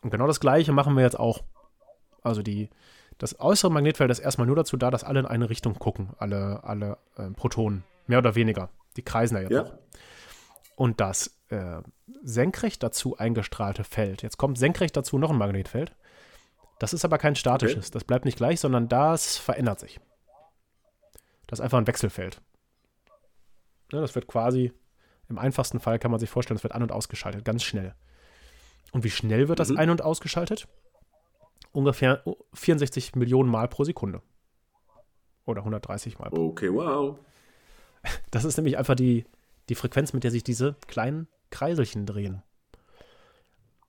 Und 0.03 0.11
genau 0.11 0.27
das 0.27 0.40
Gleiche 0.40 0.72
machen 0.72 0.94
wir 0.94 1.03
jetzt 1.03 1.18
auch. 1.18 1.42
Also 2.22 2.42
die, 2.42 2.68
das 3.16 3.40
äußere 3.40 3.72
Magnetfeld 3.72 4.11
ist 4.11 4.18
erstmal 4.18 4.46
nur 4.46 4.57
dazu 4.57 4.77
da, 4.77 4.90
dass 4.90 5.05
alle 5.05 5.20
in 5.20 5.27
eine 5.27 5.48
Richtung 5.48 5.79
gucken, 5.79 6.11
alle, 6.18 6.62
alle 6.64 6.98
äh, 7.16 7.31
Protonen, 7.31 7.83
mehr 8.07 8.18
oder 8.18 8.35
weniger. 8.35 8.68
Die 8.96 9.03
kreisen 9.03 9.37
da 9.37 9.40
jetzt 9.40 9.53
Ja. 9.53 9.62
auch. 9.62 9.72
Und 10.77 11.01
das 11.01 11.35
äh, 11.48 11.79
senkrecht 12.22 12.83
dazu 12.83 13.16
eingestrahlte 13.16 13.85
Feld, 13.85 14.22
jetzt 14.22 14.37
kommt 14.37 14.59
senkrecht 14.59 14.96
dazu 14.96 15.18
noch 15.18 15.31
ein 15.31 15.38
Magnetfeld. 15.38 15.92
Das 16.79 16.92
ist 16.92 17.05
aber 17.07 17.16
kein 17.18 17.35
statisches, 17.37 17.90
das 17.90 18.05
bleibt 18.05 18.27
nicht 18.27 18.37
gleich, 18.37 18.61
sondern 18.61 18.88
das 18.88 19.38
verändert 19.38 19.81
sich. 19.81 19.98
Das 21.46 21.59
ist 21.59 21.64
einfach 21.64 21.79
ein 21.79 21.87
Wechselfeld. 21.87 22.40
Ne, 23.92 24.01
das 24.01 24.14
wird 24.14 24.27
quasi, 24.27 24.72
im 25.29 25.38
einfachsten 25.38 25.81
Fall 25.81 25.98
kann 25.98 26.11
man 26.11 26.20
sich 26.20 26.31
vorstellen, 26.31 26.57
es 26.57 26.62
wird 26.62 26.74
an- 26.74 26.83
und 26.83 26.92
ausgeschaltet, 26.92 27.44
ganz 27.44 27.62
schnell. 27.62 27.94
Und 28.92 29.05
wie 29.05 29.11
schnell 29.11 29.48
wird 29.48 29.59
das 29.59 29.70
Mhm. 29.70 29.79
ein- 29.79 29.90
und 29.90 30.03
ausgeschaltet? 30.03 30.66
Ungefähr 31.72 32.22
64 32.55 33.14
Millionen 33.14 33.51
Mal 33.51 33.68
pro 33.68 33.85
Sekunde. 33.85 34.22
Oder 35.44 35.64
130 35.64 36.18
Mal. 36.18 36.29
Okay, 36.33 36.72
wow. 36.72 37.18
Das 38.31 38.44
ist 38.44 38.57
nämlich 38.57 38.79
einfach 38.79 38.94
die, 38.94 39.24
die 39.68 39.74
Frequenz, 39.74 40.12
mit 40.12 40.24
der 40.24 40.31
sich 40.31 40.44
diese 40.44 40.77
kleinen 40.87 41.27
Kreiselchen 41.51 42.07
drehen. 42.07 42.42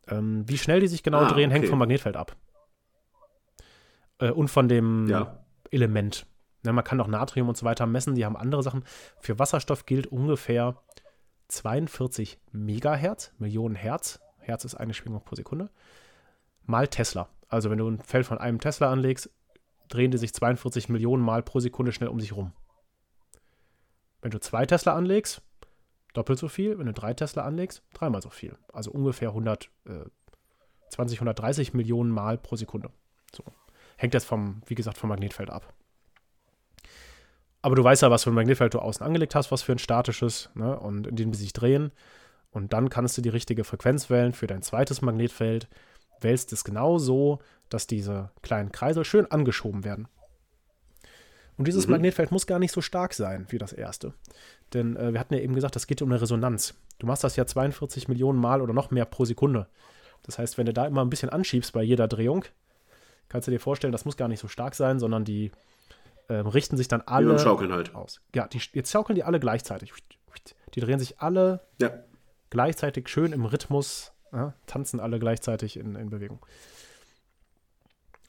Ähm, 0.07 0.43
wie 0.47 0.57
schnell 0.57 0.79
die 0.79 0.87
sich 0.87 1.03
genau 1.03 1.19
Ah, 1.19 1.31
drehen, 1.31 1.51
hängt 1.51 1.63
okay. 1.63 1.69
vom 1.69 1.79
Magnetfeld 1.79 2.17
ab. 2.17 2.35
Äh, 4.19 4.31
und 4.31 4.47
von 4.49 4.67
dem 4.67 5.07
Ja. 5.07 5.43
Element. 5.71 6.25
Ne, 6.63 6.73
man 6.73 6.83
kann 6.83 6.99
auch 6.99 7.07
Natrium 7.07 7.47
und 7.47 7.57
so 7.57 7.65
weiter 7.65 7.85
messen, 7.85 8.15
die 8.15 8.25
haben 8.25 8.35
andere 8.35 8.63
Sachen. 8.63 8.83
Für 9.19 9.39
Wasserstoff 9.39 9.85
gilt 9.85 10.07
ungefähr 10.07 10.75
42 11.47 12.39
Megahertz, 12.51 13.33
Millionen 13.37 13.75
Hertz. 13.75 14.19
Hertz 14.39 14.65
ist 14.65 14.75
eine 14.75 14.93
Schwingung 14.93 15.23
pro 15.23 15.35
Sekunde. 15.35 15.69
Mal 16.65 16.87
Tesla. 16.87 17.29
Also 17.47 17.69
wenn 17.69 17.77
du 17.77 17.89
ein 17.89 18.01
Feld 18.01 18.25
von 18.25 18.37
einem 18.37 18.59
Tesla 18.59 18.91
anlegst, 18.91 19.29
drehen 19.87 20.11
die 20.11 20.17
sich 20.17 20.33
42 20.33 20.89
Millionen 20.89 21.23
Mal 21.23 21.41
pro 21.43 21.59
Sekunde 21.59 21.91
schnell 21.91 22.09
um 22.09 22.19
sich 22.19 22.35
rum. 22.35 22.53
Wenn 24.21 24.31
du 24.31 24.39
zwei 24.39 24.65
Tesla 24.65 24.95
anlegst, 24.95 25.41
doppelt 26.13 26.39
so 26.39 26.47
viel. 26.47 26.77
Wenn 26.77 26.85
du 26.85 26.93
drei 26.93 27.13
Tesla 27.13 27.43
anlegst, 27.43 27.83
dreimal 27.93 28.21
so 28.21 28.29
viel. 28.29 28.57
Also 28.73 28.91
ungefähr 28.91 29.29
100, 29.29 29.71
äh, 29.85 30.05
20, 30.91 31.19
130 31.19 31.73
Millionen 31.73 32.11
Mal 32.11 32.37
pro 32.37 32.55
Sekunde. 32.55 32.91
So. 33.33 33.43
Hängt 33.97 34.13
jetzt 34.13 34.25
vom, 34.25 34.61
wie 34.67 34.75
gesagt, 34.75 34.97
vom 34.97 35.09
Magnetfeld 35.09 35.49
ab. 35.49 35.73
Aber 37.61 37.75
du 37.75 37.83
weißt 37.83 38.01
ja, 38.03 38.11
was 38.11 38.23
für 38.23 38.31
ein 38.31 38.35
Magnetfeld 38.35 38.73
du 38.73 38.79
außen 38.79 39.05
angelegt 39.05 39.35
hast, 39.35 39.51
was 39.51 39.61
für 39.61 39.73
ein 39.73 39.79
statisches, 39.79 40.49
ne? 40.53 40.79
und 40.79 41.07
in 41.07 41.15
dem 41.15 41.31
die 41.31 41.37
sich 41.37 41.53
drehen. 41.53 41.91
Und 42.51 42.73
dann 42.73 42.89
kannst 42.89 43.17
du 43.17 43.21
die 43.21 43.29
richtige 43.29 43.63
Frequenz 43.63 44.09
wählen 44.09 44.33
für 44.33 44.47
dein 44.47 44.61
zweites 44.61 45.01
Magnetfeld. 45.01 45.67
Wählst 46.21 46.53
es 46.53 46.63
genau 46.63 46.97
so, 46.97 47.39
dass 47.69 47.85
diese 47.85 48.31
kleinen 48.41 48.71
Kreisel 48.71 49.03
schön 49.05 49.29
angeschoben 49.29 49.83
werden. 49.83 50.07
Und 51.57 51.67
dieses 51.67 51.85
Mhm. 51.87 51.91
Magnetfeld 51.93 52.31
muss 52.31 52.47
gar 52.47 52.59
nicht 52.59 52.71
so 52.71 52.81
stark 52.81 53.13
sein 53.13 53.45
wie 53.49 53.57
das 53.57 53.73
erste. 53.73 54.13
Denn 54.73 54.95
äh, 54.95 55.11
wir 55.13 55.19
hatten 55.19 55.33
ja 55.33 55.41
eben 55.41 55.53
gesagt, 55.53 55.75
das 55.75 55.87
geht 55.87 56.01
um 56.01 56.09
eine 56.09 56.21
Resonanz. 56.21 56.75
Du 56.99 57.05
machst 57.05 57.23
das 57.23 57.35
ja 57.35 57.45
42 57.45 58.07
Millionen 58.07 58.39
Mal 58.39 58.61
oder 58.61 58.73
noch 58.73 58.91
mehr 58.91 59.05
pro 59.05 59.25
Sekunde. 59.25 59.67
Das 60.23 60.39
heißt, 60.39 60.57
wenn 60.57 60.65
du 60.65 60.73
da 60.73 60.85
immer 60.85 61.01
ein 61.03 61.09
bisschen 61.09 61.29
anschiebst 61.29 61.73
bei 61.73 61.83
jeder 61.83 62.07
Drehung, 62.07 62.45
kannst 63.27 63.47
du 63.47 63.51
dir 63.51 63.59
vorstellen, 63.59 63.91
das 63.91 64.05
muss 64.05 64.17
gar 64.17 64.29
nicht 64.29 64.39
so 64.39 64.47
stark 64.47 64.73
sein, 64.75 64.99
sondern 64.99 65.25
die 65.25 65.51
ähm, 66.29 66.47
richten 66.47 66.77
sich 66.77 66.87
dann 66.87 67.01
alle 67.01 67.27
beim 67.27 67.39
Schaukeln 67.39 67.71
halt. 67.71 67.95
aus. 67.95 68.21
Ja, 68.35 68.47
die, 68.47 68.61
jetzt 68.73 68.91
schaukeln 68.91 69.15
die 69.15 69.23
alle 69.23 69.39
gleichzeitig. 69.39 69.91
Die 70.75 70.79
drehen 70.81 70.99
sich 70.99 71.19
alle 71.19 71.61
Ja. 71.81 71.91
gleichzeitig 72.51 73.09
schön 73.09 73.33
im 73.33 73.45
Rhythmus, 73.45 74.11
ja, 74.31 74.53
tanzen 74.67 74.99
alle 74.99 75.17
gleichzeitig 75.19 75.77
in, 75.77 75.95
in 75.95 76.09
Bewegung. 76.09 76.45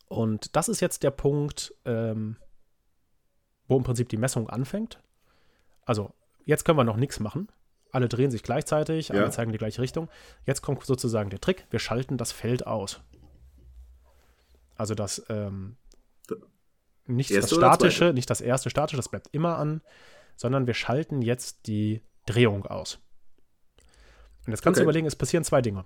Und 0.09 0.57
das 0.57 0.69
ist 0.69 0.81
jetzt 0.81 1.03
der 1.03 1.11
Punkt, 1.11 1.75
ähm, 1.85 2.37
wo 3.69 3.77
im 3.77 3.85
Prinzip 3.85 4.09
die 4.09 4.17
Messung 4.17 4.49
anfängt. 4.49 4.99
Also, 5.85 6.13
jetzt 6.45 6.65
können 6.65 6.79
wir 6.79 6.85
noch 6.85 6.97
nichts 6.97 7.21
machen. 7.21 7.49
Alle 7.93 8.09
drehen 8.09 8.31
sich 8.31 8.43
gleichzeitig, 8.43 9.09
Ja. 9.09 9.17
alle 9.17 9.31
zeigen 9.31 9.53
die 9.53 9.59
gleiche 9.59 9.83
Richtung. 9.83 10.09
Jetzt 10.47 10.63
kommt 10.63 10.85
sozusagen 10.85 11.31
der 11.31 11.41
Trick, 11.41 11.67
wir 11.71 11.79
schalten 11.79 12.17
das 12.17 12.33
Feld 12.33 12.67
aus. 12.67 13.01
Also 14.77 14.95
das 14.95 15.25
ähm, 15.29 15.77
nicht 17.11 17.35
das 17.35 17.51
statische, 17.51 18.13
nicht 18.13 18.31
das 18.31 18.41
erste 18.41 18.71
statische, 18.71 18.97
das 18.97 19.09
bleibt 19.09 19.29
immer 19.33 19.59
an, 19.59 19.83
sondern 20.37 20.67
wir 20.67 20.75
schalten 20.75 21.23
jetzt 21.23 21.67
die 21.67 22.03
Drehung 22.27 22.67
aus. 22.67 22.99
Und 24.47 24.53
jetzt 24.53 24.63
kannst 24.63 24.79
du 24.79 24.83
Okay. 24.83 24.85
überlegen, 24.85 25.07
es 25.07 25.17
passieren 25.17 25.45
zwei 25.45 25.61
Dinge. 25.61 25.85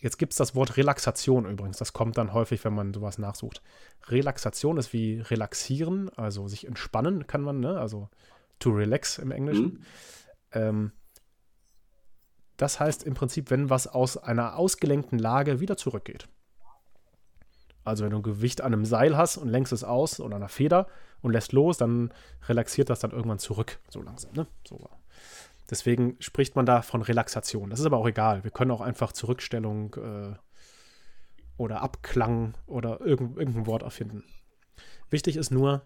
Jetzt 0.00 0.18
gibt 0.18 0.32
es 0.32 0.36
das 0.36 0.54
Wort 0.54 0.76
Relaxation 0.76 1.46
übrigens. 1.46 1.78
Das 1.78 1.94
kommt 1.94 2.18
dann 2.18 2.34
häufig, 2.34 2.62
wenn 2.64 2.74
man 2.74 2.92
sowas 2.92 3.16
nachsucht. 3.18 3.62
Relaxation 4.08 4.76
ist 4.76 4.92
wie 4.92 5.20
relaxieren, 5.20 6.10
also 6.10 6.46
sich 6.46 6.66
entspannen 6.66 7.26
kann 7.26 7.40
man, 7.40 7.60
ne? 7.60 7.78
also 7.80 8.10
to 8.58 8.70
relax 8.70 9.18
im 9.18 9.30
Englischen. 9.30 9.64
Mhm. 9.64 9.80
Ähm, 10.52 10.92
das 12.56 12.78
heißt 12.80 13.02
im 13.04 13.14
Prinzip, 13.14 13.50
wenn 13.50 13.70
was 13.70 13.86
aus 13.86 14.16
einer 14.16 14.56
ausgelenkten 14.56 15.18
Lage 15.18 15.58
wieder 15.60 15.76
zurückgeht. 15.76 16.28
Also 17.84 18.04
wenn 18.04 18.10
du 18.10 18.18
ein 18.18 18.22
Gewicht 18.22 18.60
an 18.62 18.72
einem 18.72 18.84
Seil 18.84 19.16
hast 19.16 19.36
und 19.36 19.48
lenkst 19.48 19.72
es 19.72 19.84
aus 19.84 20.20
oder 20.20 20.36
einer 20.36 20.48
Feder 20.48 20.86
und 21.20 21.32
lässt 21.32 21.52
los, 21.52 21.76
dann 21.76 22.12
relaxiert 22.48 22.90
das 22.90 23.00
dann 23.00 23.10
irgendwann 23.10 23.38
zurück, 23.38 23.78
so 23.88 24.02
langsam. 24.02 24.32
Ne? 24.32 24.46
So. 24.66 24.88
Deswegen 25.70 26.16
spricht 26.20 26.56
man 26.56 26.66
da 26.66 26.82
von 26.82 27.02
Relaxation. 27.02 27.70
Das 27.70 27.80
ist 27.80 27.86
aber 27.86 27.98
auch 27.98 28.06
egal. 28.06 28.44
Wir 28.44 28.50
können 28.50 28.70
auch 28.70 28.80
einfach 28.80 29.12
Zurückstellung 29.12 29.94
äh, 29.94 30.34
oder 31.56 31.82
Abklang 31.82 32.54
oder 32.66 33.00
irgend, 33.00 33.36
irgendein 33.36 33.66
Wort 33.66 33.82
erfinden. 33.82 34.24
Wichtig 35.10 35.36
ist 35.36 35.50
nur, 35.50 35.82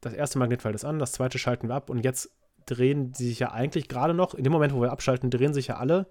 das 0.00 0.12
erste 0.12 0.38
Magnetfeld 0.38 0.74
ist 0.74 0.84
an, 0.84 0.98
das 0.98 1.12
zweite 1.12 1.38
schalten 1.38 1.68
wir 1.68 1.74
ab 1.74 1.90
und 1.90 2.04
jetzt 2.04 2.30
drehen 2.66 3.12
die 3.12 3.28
sich 3.28 3.38
ja 3.38 3.52
eigentlich 3.52 3.88
gerade 3.88 4.14
noch, 4.14 4.34
in 4.34 4.44
dem 4.44 4.52
Moment, 4.52 4.74
wo 4.74 4.80
wir 4.80 4.92
abschalten, 4.92 5.30
drehen 5.30 5.54
sich 5.54 5.68
ja 5.68 5.76
alle 5.76 6.06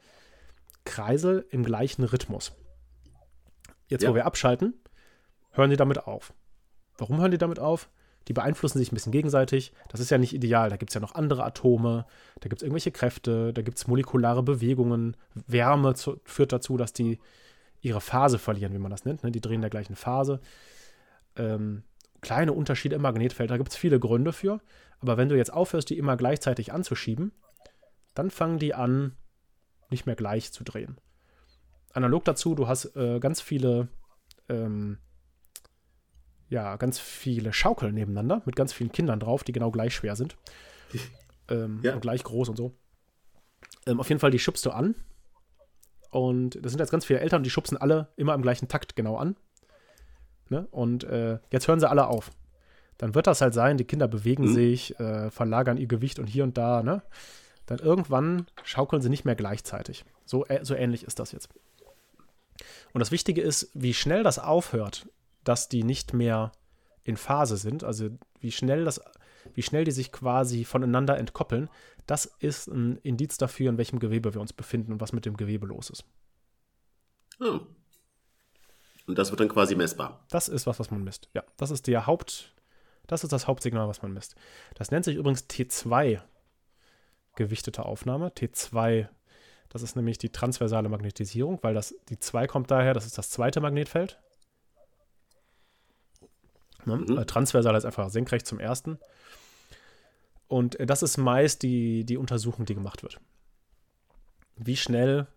Kreisel 0.84 1.45
im 1.49 1.63
gleichen 1.63 2.04
Rhythmus. 2.04 2.54
Jetzt, 3.89 4.04
ja. 4.04 4.10
wo 4.10 4.15
wir 4.15 4.25
abschalten, 4.25 4.73
hören 5.52 5.69
die 5.69 5.78
damit 5.78 5.99
auf. 6.08 6.34
Warum 6.97 7.19
hören 7.19 7.32
die 7.32 7.38
damit 7.38 7.60
auf? 7.60 7.89
Die 8.28 8.34
beeinflussen 8.34 8.78
sich 8.78 8.91
ein 8.91 8.95
bisschen 8.95 9.12
gegenseitig. 9.12 9.73
Das 9.89 9.99
ist 9.99 10.12
ja 10.12 10.17
nicht 10.17 10.34
ideal. 10.34 10.69
Da 10.69 10.78
gibt 10.78 10.91
es 10.91 10.93
ja 10.93 11.02
noch 11.02 11.15
andere 11.15 11.43
Atome, 11.43 12.06
da 12.39 12.49
gibt 12.49 12.62
es 12.62 12.63
irgendwelche 12.63 12.91
Kräfte, 12.91 13.54
da 13.54 13.62
gibt 13.62 13.78
es 13.78 13.88
molekulare 13.88 14.43
Bewegungen. 14.43 15.17
Wärme 15.47 15.95
zu, 15.95 16.21
führt 16.23 16.52
dazu, 16.52 16.78
dass 16.78 16.93
die 16.93 17.19
ihre 17.82 18.02
Phase 18.02 18.38
verlieren, 18.38 18.73
wie 18.73 18.80
man 18.80 18.91
das 18.91 19.06
nennt. 19.06 19.23
Ne? 19.23 19.32
Die 19.32 19.41
drehen 19.41 19.56
in 19.56 19.62
der 19.62 19.69
gleichen 19.69 19.95
Phase. 19.95 20.41
Ähm, 21.36 21.84
kleine 22.21 22.54
Unterschiede 22.54 22.95
im 22.95 23.02
Magnetfeld, 23.02 23.49
da 23.49 23.58
gibt 23.58 23.69
es 23.69 23.78
viele 23.78 23.99
Gründe 23.99 24.34
für. 24.34 24.62
Aber 24.99 25.17
wenn 25.17 25.30
du 25.30 25.38
jetzt 25.38 25.54
aufhörst, 25.54 25.89
die 25.89 25.97
immer 25.97 26.17
gleichzeitig 26.17 26.73
anzuschieben, 26.73 27.32
dann 28.13 28.30
fangen 28.30 28.60
die 28.60 28.73
an, 28.73 29.15
nicht 29.89 30.06
mehr 30.06 30.15
gleich 30.15 30.52
zu 30.52 30.63
drehen. 30.63 30.99
Analog 31.93 32.25
dazu, 32.25 32.56
du 32.56 32.67
hast 32.67 32.95
äh, 32.95 33.19
ganz 33.19 33.41
viele, 33.41 33.88
ähm, 34.47 34.97
ja, 36.49 36.75
ganz 36.78 36.99
viele 36.99 37.54
Schaukeln 37.54 37.93
nebeneinander 37.93 38.41
mit 38.45 38.56
ganz 38.56 38.73
vielen 38.73 38.91
Kindern 38.91 39.19
drauf, 39.19 39.43
die 39.43 39.52
genau 39.52 39.71
gleich 39.71 39.95
schwer 39.95 40.15
sind. 40.15 40.38
ähm, 41.49 41.80
ja. 41.84 41.93
Und 41.93 42.02
gleich 42.02 42.23
groß 42.23 42.49
und 42.49 42.56
so. 42.56 42.73
Ähm, 43.86 43.99
auf 43.99 44.10
jeden 44.10 44.19
Fall, 44.19 44.32
die 44.32 44.39
schubst 44.39 44.65
du 44.65 44.71
an. 44.71 44.95
Und 46.12 46.63
das 46.63 46.71
sind 46.71 46.80
jetzt 46.80 46.91
ganz 46.91 47.06
viele 47.06 47.19
Eltern, 47.19 47.43
die 47.43 47.49
schubsen 47.49 47.78
alle 47.78 48.10
immer 48.15 48.34
im 48.34 48.41
gleichen 48.41 48.67
Takt 48.67 48.95
genau 48.95 49.17
an. 49.17 49.36
Ne? 50.49 50.67
Und 50.71 51.04
äh, 51.04 51.39
jetzt 51.52 51.67
hören 51.67 51.80
sie 51.80 51.89
alle 51.89 52.08
auf. 52.08 52.32
Dann 52.97 53.15
wird 53.15 53.28
das 53.28 53.41
halt 53.41 53.54
sein, 53.54 53.78
die 53.78 53.86
Kinder 53.86 54.08
bewegen 54.08 54.45
mhm. 54.45 54.54
sich, 54.54 54.99
äh, 54.99 55.30
verlagern 55.30 55.78
ihr 55.78 55.88
Gewicht 55.88 56.19
und 56.19 56.28
hier 56.28 56.43
und 56.43 56.58
da, 56.58 56.84
ne? 56.84 57.02
Dann 57.65 57.80
irgendwann 57.80 58.47
schaukeln 58.63 59.02
sie 59.02 59.10
nicht 59.10 59.25
mehr 59.25 59.36
gleichzeitig. 59.36 60.04
So, 60.25 60.45
äh, 60.47 60.65
so 60.65 60.73
ähnlich 60.73 61.04
ist 61.04 61.19
das 61.19 61.32
jetzt. 61.32 61.49
Und 62.93 63.00
das 63.00 63.12
Wichtige 63.12 63.41
ist, 63.41 63.69
wie 63.74 63.93
schnell 63.93 64.24
das 64.24 64.39
aufhört, 64.39 65.08
dass 65.43 65.69
die 65.69 65.84
nicht 65.84 66.13
mehr 66.13 66.52
in 67.04 67.17
Phase 67.17 67.58
sind, 67.58 67.84
also 67.84 68.10
wie 68.39 68.52
schnell 68.52 68.86
das, 68.86 69.02
wie 69.54 69.62
schnell 69.62 69.84
die 69.84 69.91
sich 69.91 70.12
quasi 70.12 70.65
voneinander 70.65 71.17
entkoppeln, 71.17 71.69
das 72.06 72.26
ist 72.39 72.67
ein 72.67 72.98
Indiz 72.98 73.38
dafür, 73.38 73.69
in 73.69 73.78
welchem 73.78 74.00
Gewebe 74.00 74.34
wir 74.34 74.41
uns 74.41 74.54
befinden 74.54 74.93
und 74.93 75.02
was 75.02 75.13
mit 75.13 75.26
dem 75.26 75.38
Gewebe 75.38 75.67
los 75.67 75.89
ist. 75.89 76.06
Hm. 77.39 77.62
Und 79.08 79.17
das 79.17 79.32
wird 79.32 79.39
dann 79.39 79.50
quasi 79.50 79.76
messbar. 79.76 80.24
Das 80.30 80.48
ist 80.48 80.67
was, 80.67 80.80
was 80.80 80.91
man 80.91 81.04
misst. 81.04 81.30
Ja, 81.34 81.43
das 81.58 81.72
ist 81.72 81.88
der 81.88 82.06
Haupt, 82.06 82.54
das 83.08 83.24
ist 83.24 83.32
das 83.32 83.48
Hauptsignal, 83.48 83.88
was 83.88 84.02
man 84.02 84.13
misst. 84.13 84.36
Das 84.76 84.91
nennt 84.91 85.06
sich 85.06 85.15
übrigens 85.15 85.45
T2 85.50 86.22
gewichtete 87.36 87.86
Aufnahme. 87.86 88.28
T2, 88.30 89.08
das 89.70 89.84
ist 89.84 89.96
nämlich 89.96 90.18
die 90.18 90.30
transversale 90.30 90.90
Magnetisierung, 90.90 91.60
weil 91.62 91.74
das, 91.74 91.96
die 92.10 92.20
2 92.20 92.48
kommt 92.48 92.72
daher, 92.72 92.94
das 92.94 93.06
ist 93.06 93.18
das 93.18 93.30
zweite 93.30 93.62
Magnetfeld. 93.62 94.20
Ne? 96.86 96.98
Mhm. 96.98 97.18
Äh, 97.18 97.26
transversal 97.26 97.76
ist 97.76 97.86
einfach 97.86 98.10
senkrecht 98.10 98.48
zum 98.48 98.60
ersten. 98.60 98.98
Und 100.48 100.80
äh, 100.80 100.86
das 100.86 101.04
ist 101.04 101.18
meist 101.18 101.62
die, 101.62 102.04
die 102.04 102.18
Untersuchung, 102.18 102.66
die 102.66 102.76
gemacht 102.76 103.04
wird. 103.04 103.20
Wie 104.56 104.76
schnell, 104.76 105.28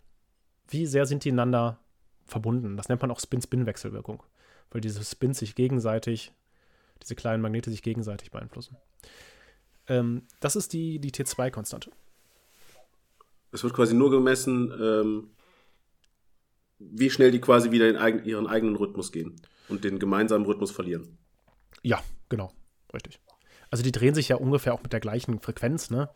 wie 0.67 0.85
sehr 0.85 1.05
sind 1.05 1.23
die 1.23 1.31
einander 1.31 1.79
verbunden. 2.25 2.75
Das 2.75 2.89
nennt 2.89 3.01
man 3.01 3.11
auch 3.11 3.19
Spin-Spin-Wechselwirkung, 3.19 4.23
weil 4.71 4.81
diese 4.81 5.03
Spins 5.03 5.39
sich 5.39 5.55
gegenseitig, 5.55 6.33
diese 7.01 7.15
kleinen 7.15 7.41
Magnete 7.41 7.69
sich 7.69 7.83
gegenseitig 7.83 8.31
beeinflussen. 8.31 8.77
Ähm, 9.87 10.23
das 10.39 10.55
ist 10.55 10.73
die, 10.73 10.99
die 10.99 11.11
T2-Konstante. 11.11 11.91
Es 13.53 13.63
wird 13.63 13.73
quasi 13.73 13.93
nur 13.93 14.11
gemessen, 14.11 14.73
ähm, 14.81 15.29
wie 16.79 17.09
schnell 17.09 17.31
die 17.31 17.39
quasi 17.39 17.71
wieder 17.71 17.89
in 17.89 17.95
eigen, 17.95 18.25
ihren 18.25 18.47
eigenen 18.47 18.75
Rhythmus 18.75 19.11
gehen 19.11 19.35
und 19.69 19.83
den 19.83 19.99
gemeinsamen 19.99 20.45
Rhythmus 20.45 20.71
verlieren. 20.71 21.17
Ja, 21.81 22.01
genau, 22.29 22.51
richtig. 22.93 23.19
Also 23.69 23.83
die 23.83 23.91
drehen 23.91 24.15
sich 24.15 24.29
ja 24.29 24.35
ungefähr 24.35 24.73
auch 24.73 24.83
mit 24.83 24.93
der 24.93 24.99
gleichen 24.99 25.39
Frequenz, 25.39 25.89
ne? 25.89 26.09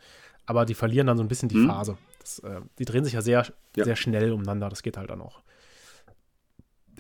Aber 0.46 0.66
die 0.66 0.76
verlieren 0.76 1.08
dann 1.08 1.18
so 1.18 1.24
ein 1.24 1.28
bisschen 1.28 1.50
die 1.50 1.56
hm. 1.56 1.68
Phase. 1.68 1.98
Das, 2.20 2.40
äh, 2.40 2.62
die 2.80 2.86
drehen 2.86 3.04
sich 3.04 3.14
ja 3.14 3.22
sehr, 3.22 3.46
ja. 3.76 3.84
sehr 3.84 3.96
schnell 3.96 4.32
umeinander. 4.32 4.70
Das 4.70 4.84
geht 4.84 4.98
halt 4.98 5.10
dann 5.10 5.22
auch 5.22 5.42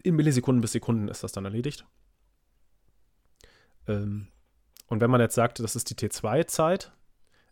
in 0.03 0.15
Millisekunden 0.15 0.61
bis 0.61 0.71
Sekunden 0.71 1.07
ist 1.07 1.23
das 1.23 1.31
dann 1.31 1.45
erledigt. 1.45 1.85
Ähm, 3.87 4.27
und 4.87 5.01
wenn 5.01 5.11
man 5.11 5.21
jetzt 5.21 5.35
sagt, 5.35 5.59
das 5.59 5.75
ist 5.75 5.89
die 5.89 5.95
T2-Zeit, 5.95 6.91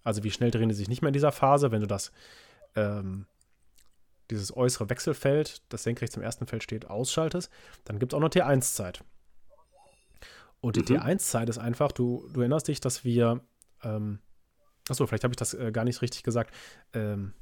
also 0.04 0.24
wie 0.24 0.32
schnell 0.32 0.52
drehen 0.52 0.70
die 0.70 0.76
sich 0.76 0.88
nicht 0.88 1.02
mehr 1.02 1.10
in 1.10 1.14
dieser 1.14 1.32
Phase, 1.32 1.72
wenn 1.72 1.82
du 1.82 1.88
das, 1.88 2.12
ähm, 2.76 3.28
dieses 4.30 4.56
äußere 4.56 4.90
Wechselfeld, 4.90 5.62
das 5.70 5.84
senkrecht 5.84 6.14
zum 6.14 6.24
ersten 6.24 6.48
Feld 6.48 6.64
steht, 6.64 6.90
ausschaltest, 6.90 7.52
dann 7.84 8.00
gibt 8.00 8.14
es 8.14 8.18
auch 8.18 8.22
noch 8.22 8.30
T1-Zeit. 8.30 9.04
Und 10.62 10.76
die 10.76 10.94
mhm. 10.94 11.00
T1-Zeit 11.00 11.50
ist 11.50 11.60
einfach, 11.60 11.92
du, 11.92 12.28
du 12.34 12.40
erinnerst 12.40 12.68
dich, 12.68 12.80
dass 12.80 13.04
wir, 13.04 13.42
ähm, 13.84 14.20
achso, 14.90 15.06
vielleicht 15.06 15.24
habe 15.24 15.34
ich 15.34 15.38
das 15.38 15.54
äh, 15.54 15.72
gar 15.72 15.84
nicht 15.84 16.02
richtig 16.02 16.24
gesagt, 16.24 16.54
ähm, 16.94 17.34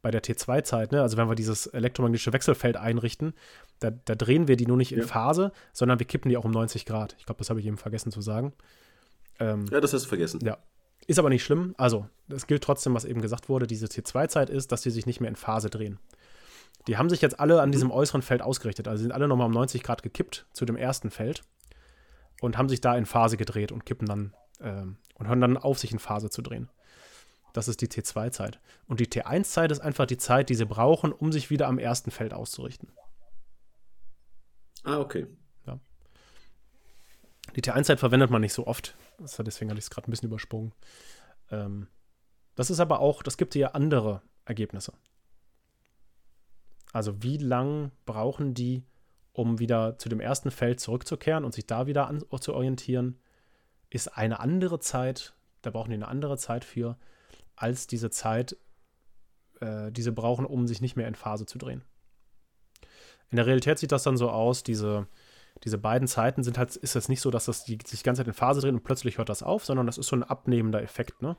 bei 0.00 0.10
der 0.10 0.22
T2-Zeit, 0.22 0.92
ne? 0.92 1.00
also 1.00 1.16
wenn 1.16 1.28
wir 1.28 1.36
dieses 1.36 1.66
elektromagnetische 1.66 2.32
Wechselfeld 2.32 2.76
einrichten, 2.76 3.34
da, 3.78 3.90
da 3.90 4.14
drehen 4.16 4.48
wir 4.48 4.56
die 4.56 4.66
nur 4.66 4.76
nicht 4.76 4.92
in 4.92 5.00
ja. 5.00 5.06
Phase, 5.06 5.52
sondern 5.72 5.98
wir 6.00 6.06
kippen 6.06 6.28
die 6.28 6.36
auch 6.36 6.44
um 6.44 6.50
90 6.50 6.86
Grad. 6.86 7.14
Ich 7.18 7.26
glaube, 7.26 7.38
das 7.38 7.50
habe 7.50 7.60
ich 7.60 7.66
eben 7.66 7.78
vergessen 7.78 8.10
zu 8.10 8.20
sagen. 8.20 8.52
Ähm, 9.38 9.66
ja, 9.70 9.80
das 9.80 9.92
hast 9.92 10.04
du 10.04 10.08
vergessen. 10.08 10.40
Ja. 10.44 10.58
Ist 11.06 11.18
aber 11.18 11.28
nicht 11.28 11.44
schlimm. 11.44 11.74
Also, 11.78 12.08
es 12.28 12.46
gilt 12.46 12.62
trotzdem, 12.62 12.94
was 12.94 13.04
eben 13.04 13.20
gesagt 13.20 13.48
wurde. 13.48 13.66
Diese 13.66 13.86
T2-Zeit 13.86 14.50
ist, 14.50 14.72
dass 14.72 14.82
die 14.82 14.90
sich 14.90 15.06
nicht 15.06 15.20
mehr 15.20 15.30
in 15.30 15.36
Phase 15.36 15.68
drehen. 15.68 15.98
Die 16.86 16.96
haben 16.96 17.10
sich 17.10 17.20
jetzt 17.20 17.38
alle 17.38 17.60
an 17.60 17.72
diesem 17.72 17.90
äußeren 17.90 18.22
Feld 18.22 18.42
ausgerichtet. 18.42 18.88
Also 18.88 19.02
sind 19.02 19.12
alle 19.12 19.28
nochmal 19.28 19.46
um 19.46 19.52
90 19.52 19.82
Grad 19.82 20.02
gekippt 20.02 20.46
zu 20.52 20.64
dem 20.64 20.76
ersten 20.76 21.10
Feld 21.10 21.42
und 22.40 22.58
haben 22.58 22.68
sich 22.68 22.80
da 22.80 22.96
in 22.96 23.06
Phase 23.06 23.36
gedreht 23.36 23.70
und 23.70 23.86
kippen 23.86 24.06
dann 24.06 24.34
ähm, 24.60 24.96
und 25.14 25.28
hören 25.28 25.40
dann 25.40 25.56
auf, 25.56 25.78
sich 25.78 25.92
in 25.92 25.98
Phase 25.98 26.30
zu 26.30 26.42
drehen. 26.42 26.68
Das 27.52 27.68
ist 27.68 27.82
die 27.82 27.88
T2-Zeit. 27.88 28.60
Und 28.86 28.98
die 28.98 29.06
T1-Zeit 29.06 29.70
ist 29.70 29.80
einfach 29.80 30.06
die 30.06 30.16
Zeit, 30.16 30.48
die 30.48 30.54
sie 30.54 30.66
brauchen, 30.66 31.12
um 31.12 31.32
sich 31.32 31.50
wieder 31.50 31.68
am 31.68 31.78
ersten 31.78 32.10
Feld 32.10 32.32
auszurichten. 32.32 32.90
Ah, 34.84 34.98
okay. 34.98 35.26
Die 37.56 37.62
T1-Zeit 37.62 38.00
verwendet 38.00 38.30
man 38.30 38.40
nicht 38.40 38.54
so 38.54 38.66
oft. 38.66 38.96
Deswegen 39.18 39.70
hatte 39.70 39.78
ich 39.78 39.84
es 39.84 39.90
gerade 39.90 40.08
ein 40.08 40.10
bisschen 40.10 40.28
übersprungen. 40.28 40.72
Ähm, 41.50 41.88
das 42.54 42.70
ist 42.70 42.80
aber 42.80 43.00
auch, 43.00 43.22
das 43.22 43.36
gibt 43.36 43.54
ja 43.54 43.68
andere 43.68 44.22
Ergebnisse. 44.44 44.92
Also 46.92 47.22
wie 47.22 47.38
lang 47.38 47.90
brauchen 48.04 48.54
die, 48.54 48.84
um 49.32 49.58
wieder 49.58 49.98
zu 49.98 50.08
dem 50.08 50.20
ersten 50.20 50.50
Feld 50.50 50.80
zurückzukehren 50.80 51.44
und 51.44 51.54
sich 51.54 51.66
da 51.66 51.86
wieder 51.86 52.06
an, 52.06 52.22
zu 52.40 52.54
orientieren, 52.54 53.18
ist 53.88 54.08
eine 54.08 54.40
andere 54.40 54.78
Zeit, 54.78 55.34
da 55.62 55.70
brauchen 55.70 55.90
die 55.90 55.96
eine 55.96 56.08
andere 56.08 56.36
Zeit 56.36 56.64
für, 56.64 56.98
als 57.56 57.86
diese 57.86 58.10
Zeit, 58.10 58.56
äh, 59.60 59.90
die 59.90 60.02
sie 60.02 60.12
brauchen, 60.12 60.44
um 60.44 60.66
sich 60.66 60.80
nicht 60.80 60.96
mehr 60.96 61.08
in 61.08 61.14
Phase 61.14 61.46
zu 61.46 61.58
drehen. 61.58 61.82
In 63.30 63.36
der 63.36 63.46
Realität 63.46 63.78
sieht 63.78 63.92
das 63.92 64.02
dann 64.02 64.18
so 64.18 64.30
aus, 64.30 64.62
diese, 64.62 65.06
diese 65.64 65.78
beiden 65.78 66.08
Zeiten 66.08 66.42
sind 66.42 66.58
halt, 66.58 66.74
ist 66.76 66.96
es 66.96 67.08
nicht 67.08 67.20
so, 67.20 67.30
dass 67.30 67.44
das 67.44 67.64
die 67.64 67.78
sich 67.84 68.00
die 68.00 68.04
ganze 68.04 68.20
Zeit 68.20 68.28
in 68.28 68.34
Phase 68.34 68.60
drehen 68.60 68.74
und 68.74 68.84
plötzlich 68.84 69.18
hört 69.18 69.28
das 69.28 69.42
auf, 69.42 69.64
sondern 69.64 69.86
das 69.86 69.98
ist 69.98 70.08
so 70.08 70.16
ein 70.16 70.24
abnehmender 70.24 70.82
Effekt. 70.82 71.22
Ne? 71.22 71.36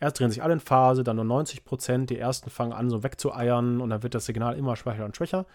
Erst 0.00 0.18
drehen 0.18 0.30
sich 0.30 0.42
alle 0.42 0.52
in 0.52 0.60
Phase, 0.60 1.04
dann 1.04 1.16
nur 1.16 1.24
90 1.24 1.64
Prozent, 1.64 2.10
die 2.10 2.18
ersten 2.18 2.50
fangen 2.50 2.72
an 2.72 2.90
so 2.90 3.02
wegzueiern 3.02 3.80
und 3.80 3.90
dann 3.90 4.02
wird 4.02 4.14
das 4.14 4.26
Signal 4.26 4.56
immer 4.56 4.76
schwächer 4.76 5.04
und 5.04 5.16
schwächer. 5.16 5.46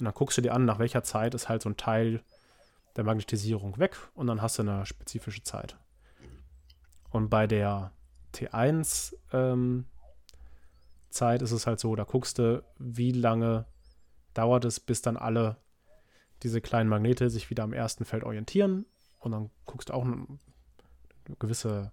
Und 0.00 0.06
dann 0.06 0.14
guckst 0.14 0.38
du 0.38 0.42
dir 0.42 0.54
an, 0.54 0.64
nach 0.64 0.78
welcher 0.78 1.02
Zeit 1.02 1.34
ist 1.34 1.48
halt 1.48 1.62
so 1.62 1.68
ein 1.68 1.76
Teil 1.76 2.22
der 2.96 3.04
Magnetisierung 3.04 3.78
weg 3.78 3.96
und 4.14 4.26
dann 4.26 4.42
hast 4.42 4.58
du 4.58 4.62
eine 4.62 4.84
spezifische 4.86 5.42
Zeit. 5.42 5.76
Und 7.10 7.28
bei 7.28 7.46
der 7.46 7.92
T1 8.34 9.14
ähm, 9.32 9.86
Zeit 11.10 11.42
ist 11.42 11.52
es 11.52 11.66
halt 11.66 11.78
so, 11.78 11.94
da 11.94 12.04
guckst 12.04 12.38
du, 12.38 12.64
wie 12.78 13.12
lange 13.12 13.66
dauert 14.34 14.64
es, 14.64 14.80
bis 14.80 15.02
dann 15.02 15.16
alle 15.16 15.58
diese 16.42 16.60
kleinen 16.60 16.88
Magnete 16.88 17.30
sich 17.30 17.50
wieder 17.50 17.62
am 17.62 17.72
ersten 17.72 18.04
Feld 18.04 18.24
orientieren 18.24 18.86
und 19.18 19.32
dann 19.32 19.50
guckst 19.64 19.88
du 19.88 19.94
auch 19.94 20.04
eine, 20.04 20.26
gewisse 21.38 21.92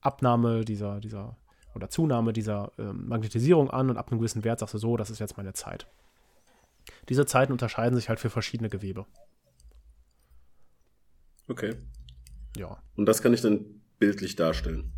Abnahme 0.00 0.64
dieser, 0.64 1.00
dieser 1.00 1.36
oder 1.74 1.88
Zunahme 1.90 2.32
dieser 2.32 2.72
ähm, 2.78 3.06
Magnetisierung 3.08 3.70
an 3.70 3.90
und 3.90 3.96
ab 3.96 4.10
einem 4.10 4.18
gewissen 4.18 4.44
Wert 4.44 4.60
sagst 4.60 4.74
du 4.74 4.78
so, 4.78 4.96
das 4.96 5.10
ist 5.10 5.18
jetzt 5.18 5.36
meine 5.36 5.52
Zeit. 5.52 5.86
Diese 7.08 7.26
Zeiten 7.26 7.52
unterscheiden 7.52 7.96
sich 7.96 8.08
halt 8.08 8.20
für 8.20 8.30
verschiedene 8.30 8.68
Gewebe. 8.68 9.06
Okay. 11.48 11.76
Ja. 12.56 12.82
Und 12.96 13.06
das 13.06 13.22
kann 13.22 13.32
ich 13.32 13.40
dann 13.40 13.82
bildlich 13.98 14.36
darstellen. 14.36 14.92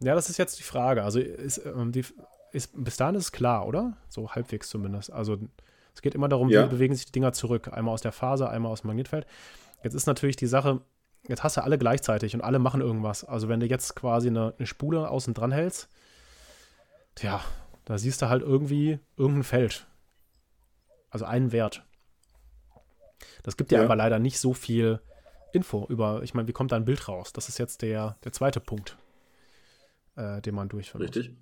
Ja, 0.00 0.14
das 0.14 0.30
ist 0.30 0.38
jetzt 0.38 0.58
die 0.58 0.64
Frage. 0.64 1.04
Also 1.04 1.20
ist, 1.20 1.58
ähm, 1.64 1.92
die, 1.92 2.04
ist, 2.52 2.72
bis 2.84 2.96
dahin 2.96 3.14
ist 3.14 3.24
es 3.24 3.32
klar, 3.32 3.66
oder? 3.66 3.96
So 4.08 4.30
halbwegs 4.30 4.68
zumindest. 4.68 5.12
Also 5.12 5.38
es 5.94 6.02
geht 6.02 6.14
immer 6.14 6.28
darum, 6.28 6.48
Ja. 6.48 6.64
wie 6.66 6.70
bewegen 6.70 6.94
sich 6.94 7.06
die 7.06 7.12
Dinger 7.12 7.32
zurück. 7.32 7.68
Einmal 7.72 7.94
aus 7.94 8.00
der 8.00 8.12
Phase, 8.12 8.48
einmal 8.48 8.72
aus 8.72 8.80
dem 8.82 8.88
Magnetfeld. 8.88 9.26
Jetzt 9.82 9.94
ist 9.94 10.06
natürlich 10.06 10.36
die 10.36 10.46
Sache, 10.46 10.80
jetzt 11.28 11.42
hast 11.42 11.56
du 11.56 11.62
alle 11.62 11.78
gleichzeitig 11.78 12.34
und 12.34 12.40
alle 12.40 12.58
machen 12.58 12.80
irgendwas. 12.80 13.24
Also 13.24 13.48
wenn 13.48 13.60
du 13.60 13.66
jetzt 13.66 13.94
quasi 13.96 14.28
eine, 14.28 14.54
eine 14.58 14.66
Spule 14.66 15.08
außen 15.10 15.34
dran 15.34 15.52
hältst, 15.52 15.88
tja, 17.14 17.40
da 17.84 17.98
siehst 17.98 18.22
du 18.22 18.28
halt 18.28 18.42
irgendwie 18.42 18.98
irgendein 19.16 19.44
Feld. 19.44 19.86
Also 21.10 21.24
einen 21.26 21.52
Wert. 21.52 21.84
Das 23.42 23.56
gibt 23.56 23.70
dir 23.70 23.78
Ja. 23.78 23.84
aber 23.84 23.96
leider 23.96 24.18
nicht 24.18 24.38
so 24.38 24.54
viel 24.54 25.00
Info 25.52 25.84
über, 25.88 26.22
ich 26.22 26.32
meine, 26.32 26.48
wie 26.48 26.52
kommt 26.52 26.72
da 26.72 26.76
ein 26.76 26.84
Bild 26.86 27.06
raus? 27.08 27.32
Das 27.34 27.48
ist 27.50 27.58
jetzt 27.58 27.82
der, 27.82 28.16
der 28.24 28.32
zweite 28.32 28.60
Punkt, 28.60 28.96
äh, 30.16 30.40
den 30.40 30.54
man 30.54 30.68
durchführen 30.70 31.02
muss. 31.04 31.14
Richtig? 31.14 31.36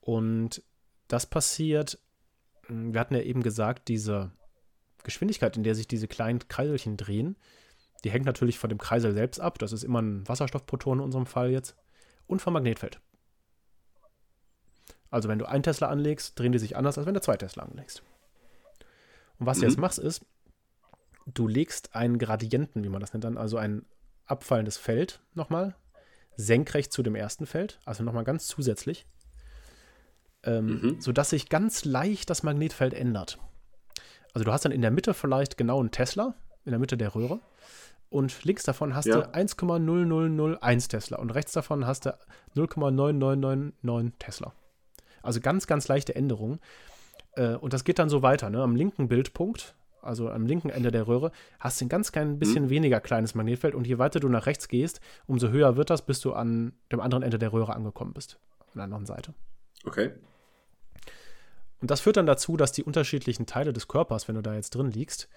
Und 0.00 0.62
das 1.08 1.26
passiert, 1.26 1.98
wir 2.68 3.00
hatten 3.00 3.14
ja 3.14 3.22
eben 3.22 3.42
gesagt, 3.42 3.88
diese 3.88 4.32
Geschwindigkeit, 5.02 5.56
in 5.56 5.62
der 5.62 5.74
sich 5.74 5.86
diese 5.88 6.08
kleinen 6.08 6.46
Kreiselchen 6.48 6.96
drehen, 6.96 7.36
die 8.04 8.10
hängt 8.10 8.26
natürlich 8.26 8.58
von 8.58 8.68
dem 8.68 8.78
Kreisel 8.78 9.12
selbst 9.14 9.40
ab. 9.40 9.58
Das 9.58 9.72
ist 9.72 9.82
immer 9.82 10.00
ein 10.02 10.28
Wasserstoffproton 10.28 10.98
in 10.98 11.04
unserem 11.04 11.26
Fall 11.26 11.50
jetzt. 11.50 11.76
Und 12.26 12.40
vom 12.40 12.54
Magnetfeld. 12.54 13.00
Also 15.10 15.28
wenn 15.28 15.38
du 15.38 15.46
einen 15.46 15.62
Tesla 15.62 15.88
anlegst, 15.88 16.38
drehen 16.38 16.52
die 16.52 16.58
sich 16.58 16.76
anders, 16.76 16.98
als 16.98 17.06
wenn 17.06 17.14
du 17.14 17.20
zwei 17.20 17.36
Tesla 17.36 17.62
anlegst. 17.62 18.02
Und 19.38 19.46
was 19.46 19.58
du 19.58 19.64
Mhm. 19.64 19.70
jetzt 19.70 19.78
machst, 19.78 19.98
ist, 19.98 20.24
du 21.26 21.46
legst 21.46 21.94
einen 21.94 22.18
Gradienten, 22.18 22.82
wie 22.82 22.88
man 22.88 23.00
das 23.00 23.12
nennt, 23.12 23.24
dann, 23.24 23.36
also 23.38 23.56
ein 23.56 23.84
abfallendes 24.26 24.76
Feld 24.76 25.22
nochmal, 25.34 25.76
senkrecht 26.36 26.92
zu 26.92 27.02
dem 27.02 27.14
ersten 27.14 27.46
Feld, 27.46 27.78
also 27.84 28.02
nochmal 28.02 28.24
ganz 28.24 28.46
zusätzlich, 28.46 29.06
ähm, 30.44 30.66
Mhm. 30.82 31.00
sodass 31.00 31.30
sich 31.30 31.48
ganz 31.48 31.84
leicht 31.84 32.30
das 32.30 32.42
Magnetfeld 32.42 32.94
ändert. 32.94 33.38
Also 34.32 34.44
du 34.44 34.52
hast 34.52 34.64
dann 34.64 34.72
in 34.72 34.82
der 34.82 34.90
Mitte 34.90 35.14
vielleicht 35.14 35.56
genau 35.56 35.80
einen 35.80 35.90
Tesla, 35.90 36.34
in 36.64 36.70
der 36.72 36.78
Mitte 36.80 36.96
der 36.96 37.14
Röhre, 37.14 37.40
und 38.10 38.44
links 38.44 38.62
davon 38.64 38.94
hast 38.94 39.06
Ja. 39.06 39.20
du 39.22 39.34
1,0001 39.34 40.88
Tesla 40.88 41.18
und 41.18 41.30
rechts 41.30 41.52
davon 41.52 41.86
hast 41.86 42.06
du 42.06 42.16
0,9999 42.54 44.12
Tesla. 44.18 44.52
Also 45.22 45.40
ganz, 45.40 45.66
ganz 45.66 45.88
leichte 45.88 46.14
Änderungen. 46.14 46.60
Äh, 47.36 47.54
und 47.56 47.72
das 47.72 47.84
geht 47.84 47.98
dann 47.98 48.08
so 48.08 48.22
weiter. 48.22 48.50
Ne? 48.50 48.62
Am 48.62 48.76
linken 48.76 49.08
Bildpunkt, 49.08 49.74
also 50.02 50.28
am 50.30 50.46
linken 50.46 50.68
Ende 50.70 50.90
der 50.90 51.06
Röhre, 51.08 51.32
hast 51.58 51.80
du 51.80 51.86
ein 51.86 51.88
ganz 51.88 52.12
klein 52.12 52.38
bisschen 52.38 52.68
weniger 52.70 53.00
kleines 53.00 53.34
Magnetfeld. 53.34 53.74
Und 53.74 53.86
je 53.86 53.98
weiter 53.98 54.20
du 54.20 54.28
nach 54.28 54.46
rechts 54.46 54.68
gehst, 54.68 55.00
umso 55.26 55.48
höher 55.48 55.76
wird 55.76 55.90
das, 55.90 56.02
bis 56.02 56.20
du 56.20 56.34
an 56.34 56.72
dem 56.92 57.00
anderen 57.00 57.22
Ende 57.22 57.38
der 57.38 57.52
Röhre 57.52 57.74
angekommen 57.74 58.12
bist. 58.12 58.38
An 58.60 58.74
der 58.76 58.84
anderen 58.84 59.06
Seite. 59.06 59.32
Okay. 59.84 60.10
Und 61.84 61.90
das 61.90 62.00
führt 62.00 62.16
dann 62.16 62.24
dazu, 62.24 62.56
dass 62.56 62.72
die 62.72 62.82
unterschiedlichen 62.82 63.44
Teile 63.44 63.74
des 63.74 63.88
Körpers, 63.88 64.26
wenn 64.26 64.36
du 64.36 64.40
da 64.40 64.54
jetzt 64.54 64.70
drin 64.70 64.90
liegst, 64.90 65.28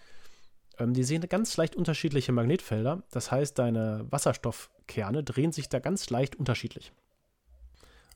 ähm, 0.79 0.93
die 0.93 1.03
sehen 1.03 1.27
ganz 1.27 1.57
leicht 1.57 1.75
unterschiedliche 1.75 2.31
Magnetfelder. 2.31 3.03
Das 3.11 3.33
heißt, 3.33 3.59
deine 3.59 4.05
Wasserstoffkerne 4.11 5.25
drehen 5.25 5.51
sich 5.51 5.67
da 5.67 5.79
ganz 5.79 6.09
leicht 6.09 6.37
unterschiedlich. 6.37 6.93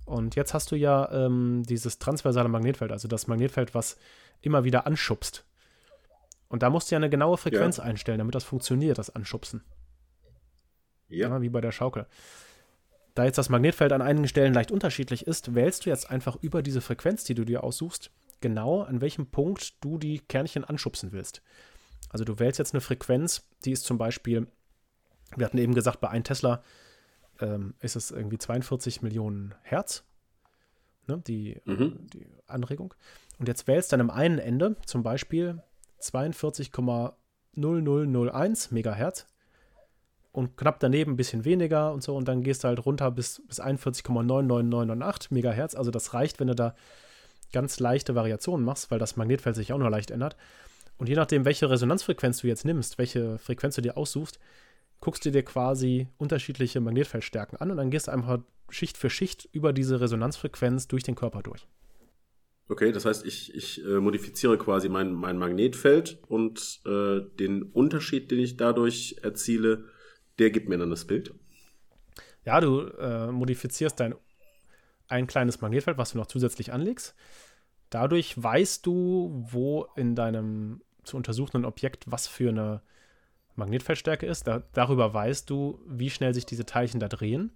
Und 0.06 0.38
jetzt 0.38 0.54
hast 0.54 0.72
du 0.72 0.78
ja 0.78 1.12
ähm, 1.12 1.64
dieses 1.68 2.00
transversale 2.00 2.48
Magnetfeld, 2.48 2.94
also 2.94 3.10
das 3.10 3.28
Magnetfeld, 3.28 3.76
was 3.76 3.98
immer 4.40 4.64
wieder 4.64 4.88
anschubst. 4.88 5.44
Und 6.48 6.64
da 6.64 6.70
musst 6.70 6.90
du 6.90 6.96
ja 6.96 7.00
eine 7.00 7.10
genaue 7.10 7.36
Frequenz 7.36 7.82
einstellen, 7.82 8.20
damit 8.20 8.34
das 8.34 8.46
funktioniert, 8.46 8.98
das 8.98 9.14
Anschubsen. 9.14 9.62
Ja. 11.10 11.28
Ja, 11.28 11.42
wie 11.42 11.50
bei 11.50 11.60
der 11.60 11.74
Schaukel. 11.74 12.08
Da 13.14 13.26
jetzt 13.26 13.38
das 13.38 13.50
Magnetfeld 13.50 13.92
an 13.92 14.02
einigen 14.02 14.28
Stellen 14.28 14.54
leicht 14.54 14.72
unterschiedlich 14.72 15.28
ist, 15.28 15.54
wählst 15.54 15.86
du 15.86 15.90
jetzt 15.90 16.10
einfach 16.10 16.38
über 16.42 16.62
diese 16.62 16.80
Frequenz, 16.80 17.26
die 17.26 17.36
du 17.36 17.44
dir 17.44 17.64
aussuchst, 17.64 18.10
genau 18.42 18.82
an 18.82 19.02
welchem 19.02 19.28
Punkt 19.28 19.84
du 19.84 19.98
die 19.98 20.20
Kernchen 20.20 20.64
anschubsen 20.64 21.12
willst. 21.12 21.42
Also 22.10 22.26
du 22.26 22.40
wählst 22.40 22.60
jetzt 22.60 22.74
eine 22.74 22.82
Frequenz, 22.82 23.48
die 23.64 23.72
ist 23.72 23.86
zum 23.86 23.98
Beispiel, 23.98 24.48
wir 25.36 25.46
hatten 25.46 25.58
eben 25.58 25.74
gesagt, 25.74 26.02
bei 26.02 26.10
1 26.10 26.28
Tesla 26.28 26.62
ähm, 27.40 27.74
ist 27.80 27.96
es 27.96 28.12
irgendwie 28.12 28.38
42 28.38 29.02
Millionen 29.02 29.56
Hertz, 29.64 30.04
ne, 31.08 31.22
die, 31.26 31.62
Mhm. 31.66 32.08
die 32.14 32.28
Anregung. 32.48 32.94
Und 33.40 33.48
jetzt 33.48 33.68
wählst 33.68 33.94
dann 33.94 34.02
am 34.02 34.10
einen 34.10 34.40
Ende 34.40 34.76
zum 34.86 35.04
Beispiel 35.04 35.64
42,0001 36.02 38.74
Megahertz 38.74 39.26
und 40.32 40.58
knapp 40.58 40.80
daneben 40.80 41.14
ein 41.14 41.18
bisschen 41.18 41.46
weniger 41.46 41.94
und 41.94 42.04
so 42.04 42.16
und 42.16 42.28
dann 42.28 42.44
gehst 42.44 42.64
du 42.64 42.68
halt 42.68 42.86
runter 42.86 43.10
bis, 43.12 43.42
bis 43.48 43.62
41,99998 43.62 45.34
Megahertz. 45.34 45.76
Also 45.76 45.92
das 45.92 46.14
reicht, 46.14 46.40
wenn 46.40 46.48
du 46.48 46.56
da 46.56 46.76
ganz 47.52 47.80
leichte 47.80 48.16
Variationen 48.16 48.66
machst, 48.66 48.92
weil 48.92 49.00
das 49.00 49.18
Magnetfeld 49.18 49.56
sich 49.56 49.74
auch 49.74 49.78
nur 49.78 49.90
leicht 49.90 50.12
ändert. 50.12 50.36
Und 50.98 51.10
je 51.10 51.16
nachdem, 51.16 51.46
welche 51.46 51.70
Resonanzfrequenz 51.70 52.40
du 52.42 52.48
jetzt 52.48 52.66
nimmst, 52.66 52.98
welche 52.98 53.38
Frequenz 53.40 53.76
du 53.76 53.82
dir 53.82 53.98
aussuchst, 53.98 54.40
guckst 55.00 55.26
du 55.26 55.32
dir 55.32 55.44
quasi 55.44 56.08
unterschiedliche 56.18 56.80
Magnetfeldstärken 56.80 57.60
an 57.60 57.72
und 57.72 57.78
dann 57.78 57.90
gehst 57.90 58.08
du 58.08 58.12
einfach 58.12 58.40
Schicht 58.70 58.98
für 58.98 59.10
Schicht 59.10 59.50
über 59.52 59.74
diese 59.74 60.00
Resonanzfrequenz 60.00 60.88
durch 60.88 61.04
den 61.04 61.16
Körper 61.16 61.42
durch. 61.42 61.68
Okay, 62.70 62.94
das 62.94 63.04
heißt, 63.04 63.26
ich, 63.26 63.54
ich 63.54 63.84
äh, 63.84 64.00
modifiziere 64.00 64.58
quasi 64.58 64.88
mein, 64.88 65.12
mein 65.12 65.38
Magnetfeld 65.38 66.20
und 66.28 66.80
äh, 66.86 67.20
den 67.38 67.64
Unterschied, 67.64 68.32
den 68.32 68.40
ich 68.40 68.56
dadurch 68.56 69.18
erziele, 69.24 69.86
der 70.40 70.52
gibt 70.52 70.70
mir 70.70 70.78
dann 70.78 70.90
das 70.90 71.06
Bild. 71.06 71.34
Ja, 72.46 72.62
du 72.62 72.82
äh, 73.00 73.32
modifizierst 73.32 74.00
dein 74.00 74.16
ein 75.12 75.28
kleines 75.28 75.62
Magnetfeld, 75.62 75.98
was 75.98 76.12
du 76.12 76.18
noch 76.18 76.28
zusätzlich 76.28 76.74
anlegst. 76.74 77.16
Dadurch 77.90 78.42
weißt 78.42 78.86
du, 78.86 79.30
wo 79.52 79.88
in 79.96 80.16
deinem 80.16 80.82
zu 81.04 81.18
untersuchenden 81.18 81.66
Objekt 81.66 82.06
was 82.08 82.28
für 82.28 82.50
eine 82.50 82.82
Magnetfeldstärke 83.56 84.26
ist. 84.26 84.48
Da, 84.48 84.64
darüber 84.74 85.14
weißt 85.14 85.50
du, 85.50 85.82
wie 85.88 86.10
schnell 86.10 86.34
sich 86.34 86.46
diese 86.46 86.66
Teilchen 86.66 87.00
da 87.00 87.08
drehen. 87.08 87.52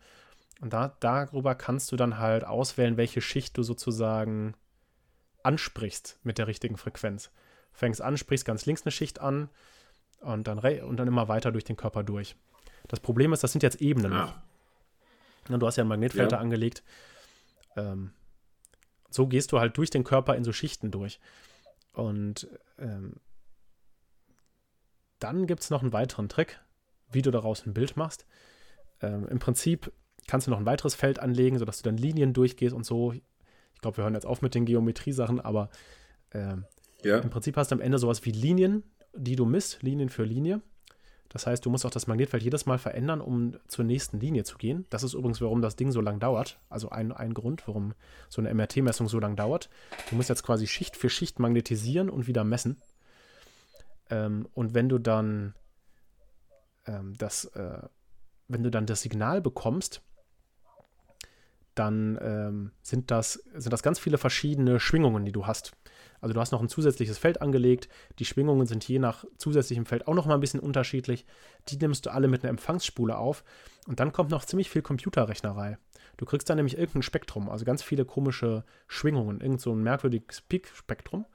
Und 0.61 0.73
da, 0.73 0.95
darüber 0.99 1.55
kannst 1.55 1.91
du 1.91 1.95
dann 1.95 2.17
halt 2.17 2.43
auswählen, 2.43 2.97
welche 2.97 3.21
Schicht 3.21 3.57
du 3.57 3.63
sozusagen 3.63 4.55
ansprichst 5.43 6.19
mit 6.23 6.37
der 6.37 6.47
richtigen 6.47 6.77
Frequenz. 6.77 7.31
Fängst 7.71 8.01
an, 8.01 8.17
sprichst 8.17 8.45
ganz 8.45 8.65
links 8.65 8.83
eine 8.83 8.91
Schicht 8.91 9.19
an 9.21 9.49
und 10.21 10.47
dann, 10.47 10.59
und 10.59 10.97
dann 10.97 11.07
immer 11.07 11.27
weiter 11.27 11.51
durch 11.51 11.65
den 11.65 11.75
Körper 11.75 12.03
durch. 12.03 12.35
Das 12.87 12.99
Problem 12.99 13.33
ist, 13.33 13.43
das 13.43 13.51
sind 13.51 13.63
jetzt 13.63 13.81
Ebenen. 13.81 14.13
Ah, 14.13 14.41
Du 15.47 15.67
hast 15.67 15.75
ja 15.75 15.83
ein 15.83 15.87
Magnetfeld 15.87 16.31
Ja. 16.31 16.37
da 16.37 16.41
angelegt. 16.41 16.81
Ähm, 17.75 18.11
so 19.09 19.27
gehst 19.27 19.51
du 19.51 19.59
halt 19.59 19.77
durch 19.77 19.89
den 19.89 20.03
Körper 20.03 20.35
in 20.35 20.43
so 20.43 20.51
Schichten 20.51 20.91
durch. 20.91 21.19
Und 21.93 22.47
ähm, 22.77 23.15
dann 25.19 25.47
gibt 25.47 25.61
es 25.61 25.69
noch 25.69 25.81
einen 25.81 25.93
weiteren 25.93 26.29
Trick, 26.29 26.59
wie 27.11 27.21
du 27.21 27.31
daraus 27.31 27.65
ein 27.65 27.73
Bild 27.73 27.95
machst. 27.95 28.25
Ähm, 29.01 29.27
Im 29.27 29.39
Prinzip 29.39 29.91
kannst 30.27 30.47
du 30.47 30.51
noch 30.51 30.59
ein 30.59 30.65
weiteres 30.65 30.95
Feld 30.95 31.19
anlegen, 31.19 31.57
sodass 31.57 31.81
du 31.81 31.83
dann 31.83 31.97
Linien 31.97 32.33
durchgehst 32.33 32.75
und 32.75 32.85
so. 32.85 33.13
Ich 33.13 33.81
glaube, 33.81 33.97
wir 33.97 34.03
hören 34.03 34.13
jetzt 34.13 34.25
auf 34.25 34.41
mit 34.41 34.55
den 34.55 34.65
Geometriesachen, 34.65 35.39
aber 35.39 35.69
ähm, 36.31 36.65
ja. 37.03 37.19
im 37.19 37.29
Prinzip 37.29 37.55
hast 37.57 37.71
du 37.71 37.75
am 37.75 37.81
Ende 37.81 37.99
sowas 37.99 38.25
wie 38.25 38.31
Linien, 38.31 38.83
die 39.13 39.35
du 39.35 39.45
misst, 39.45 39.81
Linien 39.83 40.09
für 40.09 40.23
Linie. 40.23 40.61
Das 41.35 41.45
heißt, 41.45 41.65
du 41.65 41.69
musst 41.69 41.85
auch 41.85 41.91
das 41.91 42.07
Magnetfeld 42.07 42.43
jedes 42.43 42.65
Mal 42.65 42.77
verändern, 42.77 43.19
um 43.19 43.57
zur 43.67 43.83
nächsten 43.83 44.21
Linie 44.21 44.45
zu 44.45 44.57
gehen. 44.57 44.85
Das 44.89 45.03
ist 45.03 45.15
übrigens, 45.15 45.41
warum 45.41 45.61
das 45.61 45.75
Ding 45.75 45.91
so 45.91 45.99
lang 45.99 46.21
dauert. 46.21 46.61
Also 46.69 46.91
ein, 46.91 47.11
ein 47.11 47.33
Grund, 47.33 47.67
warum 47.67 47.93
so 48.29 48.41
eine 48.41 48.53
MRT-Messung 48.53 49.09
so 49.09 49.19
lang 49.19 49.35
dauert. 49.35 49.69
Du 50.09 50.15
musst 50.15 50.29
jetzt 50.29 50.43
quasi 50.43 50.65
Schicht 50.65 50.95
für 50.95 51.09
Schicht 51.09 51.37
magnetisieren 51.39 52.09
und 52.09 52.27
wieder 52.27 52.45
messen. 52.45 52.77
Ähm, 54.09 54.47
und 54.53 54.73
wenn 54.75 54.87
du 54.87 54.97
dann 54.97 55.55
ähm, 56.85 57.17
das, 57.17 57.43
äh, 57.43 57.81
wenn 58.47 58.63
du 58.63 58.71
dann 58.71 58.85
das 58.85 59.01
Signal 59.01 59.41
bekommst, 59.41 60.01
dann 61.75 62.17
ähm, 62.21 62.71
sind, 62.81 63.11
das, 63.11 63.33
sind 63.55 63.71
das 63.71 63.83
ganz 63.83 63.99
viele 63.99 64.17
verschiedene 64.17 64.79
Schwingungen, 64.79 65.25
die 65.25 65.31
du 65.31 65.45
hast. 65.45 65.73
Also 66.21 66.33
du 66.33 66.39
hast 66.39 66.51
noch 66.51 66.61
ein 66.61 66.69
zusätzliches 66.69 67.17
Feld 67.17 67.41
angelegt. 67.41 67.89
Die 68.19 68.25
Schwingungen 68.25 68.65
sind 68.65 68.87
je 68.87 68.99
nach 68.99 69.25
zusätzlichem 69.37 69.85
Feld 69.85 70.07
auch 70.07 70.15
noch 70.15 70.25
mal 70.25 70.33
ein 70.33 70.39
bisschen 70.39 70.59
unterschiedlich. 70.59 71.25
Die 71.67 71.77
nimmst 71.77 72.05
du 72.05 72.11
alle 72.11 72.27
mit 72.27 72.43
einer 72.43 72.49
Empfangsspule 72.49 73.17
auf. 73.17 73.43
Und 73.87 73.99
dann 73.99 74.11
kommt 74.11 74.31
noch 74.31 74.45
ziemlich 74.45 74.69
viel 74.69 74.81
Computerrechnerei. 74.81 75.77
Du 76.17 76.25
kriegst 76.25 76.49
dann 76.49 76.57
nämlich 76.57 76.77
irgendein 76.77 77.03
Spektrum, 77.03 77.49
also 77.49 77.65
ganz 77.65 77.83
viele 77.83 78.05
komische 78.05 78.63
Schwingungen, 78.87 79.41
irgend 79.41 79.61
so 79.61 79.73
ein 79.73 79.83
merkwürdiges 79.83 80.41
Peak-Spektrum. 80.41 81.25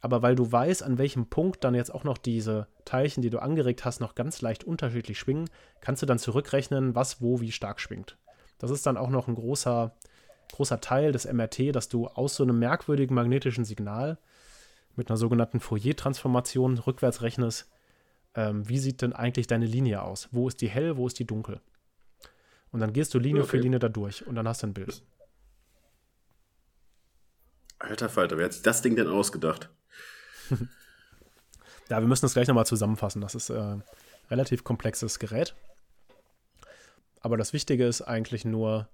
Aber 0.00 0.20
weil 0.20 0.34
du 0.34 0.50
weißt, 0.50 0.82
an 0.82 0.98
welchem 0.98 1.26
Punkt 1.26 1.62
dann 1.62 1.76
jetzt 1.76 1.94
auch 1.94 2.02
noch 2.02 2.18
diese 2.18 2.66
Teilchen, 2.84 3.22
die 3.22 3.30
du 3.30 3.40
angeregt 3.40 3.84
hast, 3.84 4.00
noch 4.00 4.16
ganz 4.16 4.40
leicht 4.42 4.64
unterschiedlich 4.64 5.18
schwingen, 5.18 5.48
kannst 5.80 6.02
du 6.02 6.06
dann 6.06 6.18
zurückrechnen, 6.18 6.96
was 6.96 7.22
wo 7.22 7.40
wie 7.40 7.52
stark 7.52 7.80
schwingt. 7.80 8.18
Das 8.62 8.70
ist 8.70 8.86
dann 8.86 8.96
auch 8.96 9.10
noch 9.10 9.26
ein 9.26 9.34
großer, 9.34 9.92
großer 10.52 10.80
Teil 10.80 11.10
des 11.10 11.30
MRT, 11.30 11.74
dass 11.74 11.88
du 11.88 12.06
aus 12.06 12.36
so 12.36 12.44
einem 12.44 12.58
merkwürdigen 12.60 13.14
magnetischen 13.14 13.64
Signal 13.64 14.18
mit 14.94 15.10
einer 15.10 15.16
sogenannten 15.16 15.58
Fourier-Transformation 15.58 16.78
rückwärts 16.78 17.22
rechnest, 17.22 17.68
ähm, 18.34 18.66
wie 18.68 18.78
sieht 18.78 19.02
denn 19.02 19.12
eigentlich 19.12 19.46
deine 19.48 19.66
Linie 19.66 20.02
aus? 20.02 20.28
Wo 20.30 20.46
ist 20.48 20.60
die 20.60 20.68
hell, 20.68 20.96
wo 20.96 21.06
ist 21.06 21.18
die 21.18 21.26
dunkel? 21.26 21.60
Und 22.70 22.80
dann 22.80 22.92
gehst 22.92 23.12
du 23.14 23.18
Linie 23.18 23.42
Okay. 23.42 23.50
für 23.50 23.56
Linie 23.58 23.78
da 23.80 23.88
durch 23.88 24.26
und 24.26 24.36
dann 24.36 24.46
hast 24.46 24.62
du 24.62 24.68
ein 24.68 24.74
Bild. 24.74 25.02
Alter 27.80 28.08
Falter, 28.08 28.38
wer 28.38 28.44
hat 28.44 28.52
sich 28.52 28.62
das 28.62 28.80
Ding 28.80 28.96
denn 28.96 29.08
ausgedacht? 29.08 29.68
Ja, 31.88 32.00
wir 32.00 32.08
müssen 32.08 32.24
das 32.24 32.32
gleich 32.32 32.48
nochmal 32.48 32.64
zusammenfassen. 32.64 33.20
Das 33.20 33.34
ist 33.34 33.50
äh, 33.50 33.76
relativ 34.30 34.64
komplexes 34.64 35.18
Gerät. 35.18 35.54
Aber 37.22 37.36
das 37.36 37.52
Wichtige 37.52 37.86
ist 37.86 38.02
eigentlich 38.02 38.44
nur, 38.44 38.88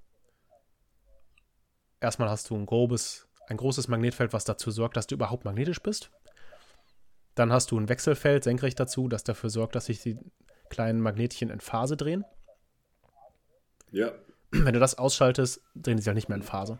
erstmal 2.00 2.28
hast 2.28 2.50
du 2.50 2.56
ein 2.56 2.66
grobes, 2.66 3.26
ein 3.46 3.56
großes 3.56 3.88
Magnetfeld, 3.88 4.32
was 4.32 4.44
dazu 4.44 4.70
sorgt, 4.70 4.96
dass 4.96 5.06
du 5.06 5.14
überhaupt 5.14 5.44
magnetisch 5.44 5.82
bist. 5.82 6.10
Dann 7.34 7.52
hast 7.52 7.70
du 7.70 7.78
ein 7.78 7.88
Wechselfeld 7.88 8.44
senkrecht 8.44 8.78
dazu, 8.78 9.08
das 9.08 9.24
dafür 9.24 9.48
sorgt, 9.48 9.74
dass 9.74 9.86
sich 9.86 10.02
die 10.02 10.18
kleinen 10.68 11.00
Magnetchen 11.00 11.50
in 11.50 11.60
Phase 11.60 11.96
drehen. 11.96 12.24
Ja. 13.90 14.12
Wenn 14.50 14.74
du 14.74 14.80
das 14.80 14.98
ausschaltest, 14.98 15.62
drehen 15.74 15.96
die 15.96 16.02
sich 16.02 16.08
halt 16.08 16.16
nicht 16.16 16.28
mehr 16.28 16.36
in 16.36 16.42
Phase. 16.42 16.78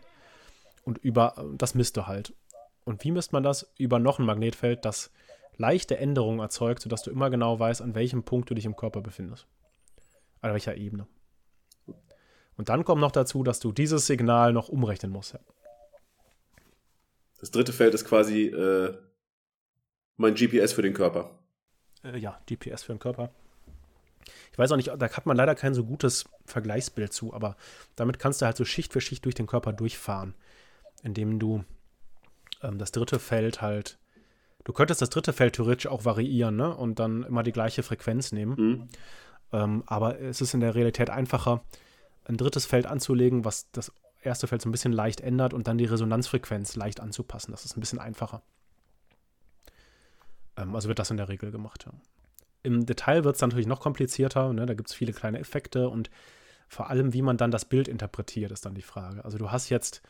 Und 0.83 0.99
über 0.99 1.33
das 1.55 1.75
misst 1.75 1.97
du 1.97 2.07
halt. 2.07 2.35
Und 2.85 3.03
wie 3.03 3.11
misst 3.11 3.33
man 3.33 3.43
das? 3.43 3.71
Über 3.77 3.99
noch 3.99 4.19
ein 4.19 4.25
Magnetfeld, 4.25 4.85
das 4.85 5.11
leichte 5.57 5.97
Änderungen 5.97 6.39
erzeugt, 6.39 6.81
sodass 6.81 7.03
du 7.03 7.11
immer 7.11 7.29
genau 7.29 7.59
weißt, 7.59 7.81
an 7.81 7.95
welchem 7.95 8.23
Punkt 8.23 8.49
du 8.49 8.53
dich 8.53 8.65
im 8.65 8.75
Körper 8.75 9.01
befindest. 9.01 9.47
An 10.41 10.53
welcher 10.53 10.75
Ebene. 10.75 11.07
Und 12.59 12.67
dann 12.67 12.83
kommt 12.83 12.99
noch 12.99 13.13
dazu, 13.13 13.41
dass 13.41 13.61
du 13.61 13.71
dieses 13.71 14.05
Signal 14.05 14.51
noch 14.51 14.67
umrechnen 14.67 15.13
musst. 15.13 15.39
Das 17.39 17.51
dritte 17.51 17.71
Feld 17.71 17.93
ist 17.93 18.03
quasi 18.03 18.47
äh, 18.47 18.97
mein 20.17 20.35
GPS 20.35 20.73
für 20.73 20.81
den 20.81 20.93
Körper. 20.93 21.39
Äh, 22.03 22.17
ja, 22.17 22.37
GPS 22.47 22.83
für 22.83 22.91
den 22.91 22.99
Körper. 22.99 23.31
Ich 24.51 24.57
weiß 24.57 24.73
auch 24.73 24.75
nicht, 24.75 24.89
da 24.89 25.09
hat 25.09 25.25
man 25.25 25.37
leider 25.37 25.55
kein 25.55 25.73
so 25.73 25.85
gutes 25.85 26.25
Vergleichsbild 26.43 27.13
zu, 27.13 27.33
aber 27.33 27.55
damit 27.95 28.19
kannst 28.19 28.41
du 28.41 28.45
halt 28.45 28.57
so 28.57 28.65
Schicht 28.65 28.91
für 28.91 28.99
Schicht 28.99 29.23
durch 29.23 29.35
den 29.35 29.47
Körper 29.47 29.71
durchfahren, 29.71 30.35
indem 31.01 31.39
du 31.39 31.63
ähm, 32.61 32.77
das 32.77 32.91
dritte 32.91 33.19
Feld 33.19 33.61
halt, 33.61 33.99
du 34.65 34.73
könntest 34.73 35.01
das 35.01 35.09
dritte 35.09 35.31
Feld 35.31 35.55
theoretisch 35.55 35.87
auch 35.87 36.03
variieren, 36.03 36.57
ne? 36.57 36.75
Und 36.75 36.99
dann 36.99 37.23
immer 37.23 37.43
die 37.43 37.53
gleiche 37.53 37.83
Frequenz 37.83 38.33
nehmen. 38.33 38.55
Mhm. 38.57 38.87
Ähm, 39.53 39.83
aber 39.87 40.19
es 40.19 40.41
ist 40.41 40.53
in 40.53 40.59
der 40.59 40.75
Realität 40.75 41.09
einfacher, 41.09 41.63
ein 42.29 42.37
drittes 42.37 42.65
Feld 42.65 42.85
anzulegen, 42.85 43.43
was 43.43 43.69
das 43.71 43.91
erste 44.21 44.47
Feld 44.47 44.61
so 44.61 44.69
ein 44.69 44.71
bisschen 44.71 44.93
leicht 44.93 45.19
ändert 45.21 45.53
und 45.53 45.67
dann 45.67 45.77
die 45.77 45.85
Resonanzfrequenz 45.85 46.75
leicht 46.75 46.99
anzupassen. 46.99 47.51
Das 47.51 47.65
ist 47.65 47.75
ein 47.75 47.79
bisschen 47.79 47.99
einfacher. 47.99 48.41
Ähm, 50.55 50.75
also 50.75 50.87
wird 50.87 50.99
das 50.99 51.11
in 51.11 51.17
der 51.17 51.29
Regel 51.29 51.51
gemacht. 51.51 51.85
Ja. 51.85 51.93
Im 52.63 52.85
Detail 52.85 53.23
wird 53.23 53.35
es 53.35 53.41
natürlich 53.41 53.67
noch 53.67 53.79
komplizierter. 53.79 54.53
Ne? 54.53 54.65
Da 54.65 54.73
gibt 54.73 54.89
es 54.89 54.95
viele 54.95 55.13
kleine 55.13 55.39
Effekte 55.39 55.89
und 55.89 56.09
vor 56.67 56.89
allem, 56.89 57.13
wie 57.13 57.23
man 57.23 57.37
dann 57.37 57.49
das 57.49 57.65
Bild 57.65 57.87
interpretiert, 57.87 58.51
ist 58.51 58.65
dann 58.65 58.75
die 58.75 58.83
Frage. 58.83 59.25
Also 59.25 59.37
du 59.39 59.51
hast 59.51 59.69
jetzt, 59.69 60.03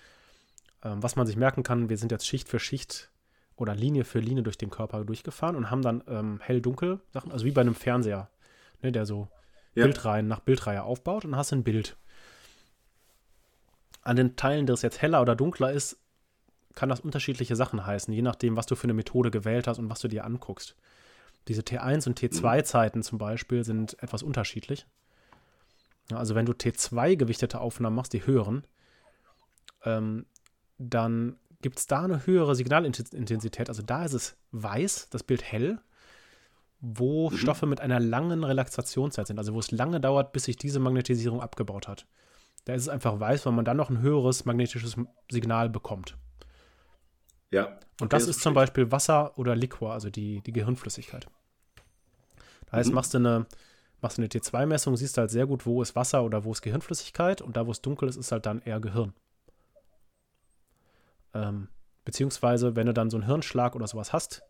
ähm, 0.83 1.01
was 1.01 1.15
man 1.15 1.25
sich 1.25 1.37
merken 1.37 1.63
kann, 1.63 1.89
wir 1.89 1.97
sind 1.97 2.11
jetzt 2.11 2.27
Schicht 2.27 2.49
für 2.49 2.59
Schicht 2.59 3.11
oder 3.55 3.75
Linie 3.75 4.03
für 4.03 4.19
Linie 4.19 4.43
durch 4.43 4.57
den 4.57 4.69
Körper 4.69 5.05
durchgefahren 5.05 5.55
und 5.55 5.71
haben 5.71 5.81
dann 5.81 6.03
ähm, 6.07 6.39
hell-dunkel 6.41 6.99
Sachen, 7.13 7.31
also 7.31 7.45
wie 7.45 7.51
bei 7.51 7.61
einem 7.61 7.75
Fernseher, 7.75 8.29
ne, 8.81 8.91
der 8.91 9.05
so 9.05 9.29
Ja. 9.75 9.85
Bildreihen 9.85 10.27
nach 10.27 10.41
Bildreihe 10.41 10.83
aufbaut 10.83 11.23
und 11.23 11.35
hast 11.35 11.53
ein 11.53 11.63
Bild. 11.63 11.95
An 14.09 14.15
den 14.15 14.35
Teilen, 14.35 14.65
das 14.65 14.81
jetzt 14.81 15.03
heller 15.03 15.21
oder 15.21 15.35
dunkler 15.35 15.71
ist, 15.71 15.99
kann 16.73 16.89
das 16.89 16.99
unterschiedliche 16.99 17.55
Sachen 17.55 17.85
heißen, 17.85 18.11
je 18.11 18.23
nachdem, 18.23 18.55
was 18.55 18.65
du 18.65 18.75
für 18.75 18.85
eine 18.85 18.95
Methode 18.95 19.29
gewählt 19.29 19.67
hast 19.67 19.77
und 19.77 19.87
was 19.87 19.99
du 19.99 20.07
dir 20.07 20.25
anguckst. 20.25 20.75
Diese 21.47 21.61
T1 21.61 22.07
und 22.07 22.19
T2-Zeiten 22.19 23.03
zum 23.03 23.19
Beispiel 23.19 23.63
sind 23.63 24.01
etwas 24.01 24.23
unterschiedlich. 24.23 24.87
Also 26.11 26.33
wenn 26.33 26.47
du 26.47 26.53
T2 26.53 27.17
gewichtete 27.17 27.61
Aufnahmen 27.61 27.95
machst, 27.95 28.13
die 28.13 28.25
höheren, 28.25 28.65
ähm, 29.85 30.25
dann 30.79 31.37
gibt 31.61 31.77
es 31.77 31.85
da 31.85 32.01
eine 32.01 32.25
höhere 32.25 32.55
Signalintensität. 32.55 33.69
Also 33.69 33.83
da 33.83 34.05
ist 34.05 34.13
es 34.13 34.37
weiß, 34.53 35.09
das 35.11 35.21
Bild 35.21 35.43
hell, 35.43 35.77
wo 36.81 37.29
Stoffe 37.29 37.67
mit 37.67 37.79
einer 37.79 37.99
langen 37.99 38.43
Relaxationszeit 38.43 39.27
sind, 39.27 39.37
also 39.37 39.53
wo 39.53 39.59
es 39.59 39.69
lange 39.69 40.01
dauert, 40.01 40.31
bis 40.31 40.45
sich 40.45 40.55
diese 40.55 40.79
Magnetisierung 40.79 41.41
abgebaut 41.41 41.87
hat. 41.87 42.07
Da 42.69 42.75
ist 42.75 42.83
es 42.83 42.89
einfach 42.89 43.19
weiß, 43.19 43.47
weil 43.47 43.53
man 43.53 43.65
dann 43.65 43.77
noch 43.77 43.89
ein 43.89 43.99
höheres 43.99 44.45
magnetisches 44.45 44.95
Signal 45.31 45.69
bekommt. 45.69 46.15
Ja. 47.49 47.65
Und 47.65 47.79
Okay, 48.03 48.09
das 48.09 48.27
ist 48.27 48.41
zum 48.41 48.53
Beispiel 48.53 48.91
Wasser 48.91 49.35
oder 49.39 49.55
Liquor, 49.55 49.91
also 49.91 50.11
die, 50.11 50.41
die 50.41 50.53
Gehirnflüssigkeit. 50.53 51.25
Das 52.65 52.73
heißt, 52.73 52.89
Mhm. 52.89 52.93
machst 52.95 53.15
du 53.15 53.17
eine, 53.17 53.47
machst 54.01 54.19
du 54.19 54.21
eine 54.21 54.29
T2-Messung, 54.29 54.95
siehst 54.97 55.17
halt 55.17 55.31
sehr 55.31 55.47
gut, 55.47 55.65
wo 55.65 55.81
ist 55.81 55.95
Wasser 55.95 56.23
oder 56.23 56.43
wo 56.43 56.51
ist 56.51 56.61
Gehirnflüssigkeit 56.61 57.41
und 57.41 57.57
da, 57.57 57.65
wo 57.65 57.71
es 57.71 57.81
dunkel 57.81 58.07
ist, 58.07 58.17
ist 58.17 58.31
halt 58.31 58.45
dann 58.45 58.61
eher 58.61 58.79
Gehirn. 58.79 59.13
Ähm, 61.33 61.69
beziehungsweise, 62.05 62.75
wenn 62.75 62.85
du 62.85 62.93
dann 62.93 63.09
so 63.09 63.17
einen 63.17 63.25
Hirnschlag 63.25 63.75
oder 63.75 63.87
sowas 63.87 64.13
hast, 64.13 64.43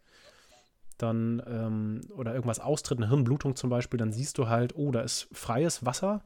dann, 0.98 1.42
ähm, 1.48 2.02
oder 2.18 2.34
irgendwas 2.34 2.60
austritt, 2.60 2.98
eine 3.00 3.08
Hirnblutung 3.08 3.56
zum 3.56 3.70
Beispiel, 3.70 3.98
dann 3.98 4.12
siehst 4.12 4.38
du 4.38 4.50
halt, 4.50 4.76
oh, 4.76 4.92
da 4.92 5.00
ist 5.00 5.30
freies 5.32 5.86
Wasser 5.86 6.22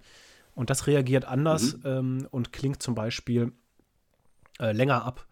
und 0.55 0.69
das 0.69 0.87
reagiert 0.87 1.25
anders 1.25 1.77
ähm, 1.83 2.27
und 2.31 2.53
klingt 2.53 2.81
zum 2.81 2.95
Beispiel 2.95 3.53
äh, 4.59 4.71
länger 4.71 5.03
ab 5.03 5.27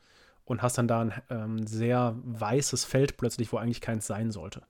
und 0.45 0.61
hast 0.61 0.77
dann 0.77 0.87
da 0.87 1.01
ein 1.01 1.13
ähm, 1.29 1.67
sehr 1.67 2.15
weißes 2.23 2.85
Feld 2.85 3.17
plötzlich, 3.17 3.51
wo 3.53 3.57
eigentlich 3.57 3.81
keins 3.81 4.07
sein 4.07 4.31
sollte. 4.31 4.63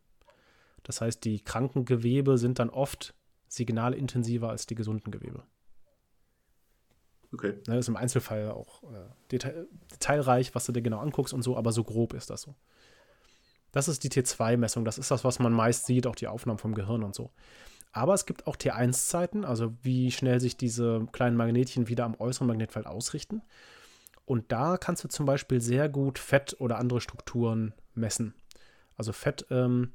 Das 0.83 1.01
heißt, 1.01 1.23
die 1.23 1.39
kranken 1.39 1.85
Gewebe 1.85 2.37
sind 2.37 2.59
dann 2.59 2.69
oft 2.69 3.13
signalintensiver 3.47 4.49
als 4.49 4.65
die 4.65 4.75
gesunden 4.75 5.11
Gewebe. 5.11 5.43
Okay. 7.33 7.53
Ne, 7.67 7.77
ist 7.77 7.87
im 7.87 7.95
Einzelfall 7.95 8.51
auch 8.51 8.83
äh, 8.83 9.07
detail, 9.31 9.67
detailreich, 9.91 10.53
was 10.53 10.65
du 10.65 10.71
dir 10.71 10.81
genau 10.81 10.99
anguckst 10.99 11.33
und 11.33 11.43
so, 11.43 11.55
aber 11.55 11.71
so 11.71 11.83
grob 11.83 12.13
ist 12.13 12.29
das 12.29 12.41
so. 12.41 12.55
Das 13.71 13.87
ist 13.87 14.03
die 14.03 14.09
T2-Messung, 14.09 14.83
das 14.83 14.97
ist 14.97 15.11
das, 15.11 15.23
was 15.23 15.39
man 15.39 15.53
meist 15.53 15.85
sieht, 15.85 16.05
auch 16.07 16.15
die 16.15 16.27
Aufnahmen 16.27 16.59
vom 16.59 16.75
Gehirn 16.75 17.03
und 17.03 17.15
so. 17.15 17.31
Aber 17.91 18.13
es 18.13 18.25
gibt 18.25 18.47
auch 18.47 18.55
T1-Zeiten, 18.55 19.43
also 19.43 19.73
wie 19.81 20.11
schnell 20.11 20.39
sich 20.39 20.55
diese 20.55 21.07
kleinen 21.11 21.35
Magnetchen 21.35 21.87
wieder 21.87 22.05
am 22.05 22.15
äußeren 22.19 22.47
Magnetfeld 22.47 22.87
ausrichten. 22.87 23.41
Und 24.25 24.51
da 24.51 24.77
kannst 24.77 25.03
du 25.03 25.09
zum 25.09 25.25
Beispiel 25.25 25.59
sehr 25.59 25.89
gut 25.89 26.17
Fett 26.17 26.55
oder 26.59 26.77
andere 26.77 27.01
Strukturen 27.01 27.73
messen. 27.93 28.33
Also 28.95 29.11
Fett, 29.11 29.45
ähm, 29.49 29.91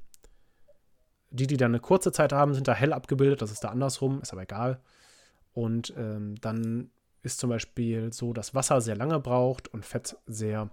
die, 1.30 1.46
die 1.46 1.56
dann 1.56 1.70
eine 1.70 1.80
kurze 1.80 2.12
Zeit 2.12 2.32
haben, 2.32 2.54
sind 2.54 2.68
da 2.68 2.74
hell 2.74 2.92
abgebildet, 2.92 3.40
das 3.40 3.50
ist 3.50 3.64
da 3.64 3.68
andersrum, 3.68 4.20
ist 4.20 4.32
aber 4.32 4.42
egal. 4.42 4.80
Und 5.52 5.94
ähm, 5.96 6.34
dann 6.40 6.90
ist 7.22 7.40
zum 7.40 7.50
Beispiel 7.50 8.12
so, 8.12 8.32
dass 8.32 8.54
Wasser 8.54 8.80
sehr 8.80 8.96
lange 8.96 9.18
braucht 9.20 9.68
und 9.68 9.84
Fett 9.84 10.16
sehr, 10.26 10.70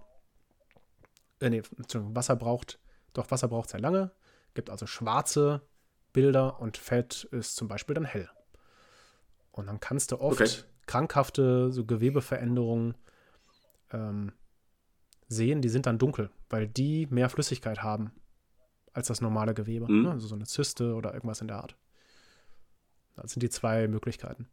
äh, 1.40 1.48
nee, 1.48 1.62
Wasser 1.92 2.36
braucht, 2.36 2.78
doch 3.12 3.30
Wasser 3.30 3.48
braucht 3.48 3.70
sehr 3.70 3.80
lange, 3.80 4.12
gibt 4.52 4.68
also 4.68 4.86
schwarze 4.86 5.62
Bilder 6.14 6.60
und 6.60 6.78
Fett 6.78 7.24
ist 7.30 7.56
zum 7.56 7.68
Beispiel 7.68 7.94
dann 7.94 8.06
hell. 8.06 8.30
Und 9.52 9.66
dann 9.66 9.80
kannst 9.80 10.12
du 10.12 10.20
oft 10.20 10.40
Okay. 10.40 10.50
krankhafte 10.86 11.70
so 11.70 11.84
Gewebeveränderungen 11.84 12.96
ähm, 13.92 14.32
sehen, 15.28 15.60
die 15.60 15.68
sind 15.68 15.84
dann 15.84 15.98
dunkel, 15.98 16.30
weil 16.48 16.66
die 16.66 17.06
mehr 17.10 17.28
Flüssigkeit 17.28 17.82
haben 17.82 18.12
als 18.94 19.08
das 19.08 19.20
normale 19.20 19.52
Gewebe. 19.52 19.90
Mhm. 19.90 20.02
Ne? 20.02 20.10
Also 20.12 20.28
so 20.28 20.34
eine 20.34 20.46
Zyste 20.46 20.94
oder 20.94 21.12
irgendwas 21.12 21.40
in 21.42 21.48
der 21.48 21.58
Art. 21.58 21.76
Das 23.16 23.32
sind 23.32 23.42
die 23.42 23.50
zwei 23.50 23.86
Möglichkeiten. 23.88 24.48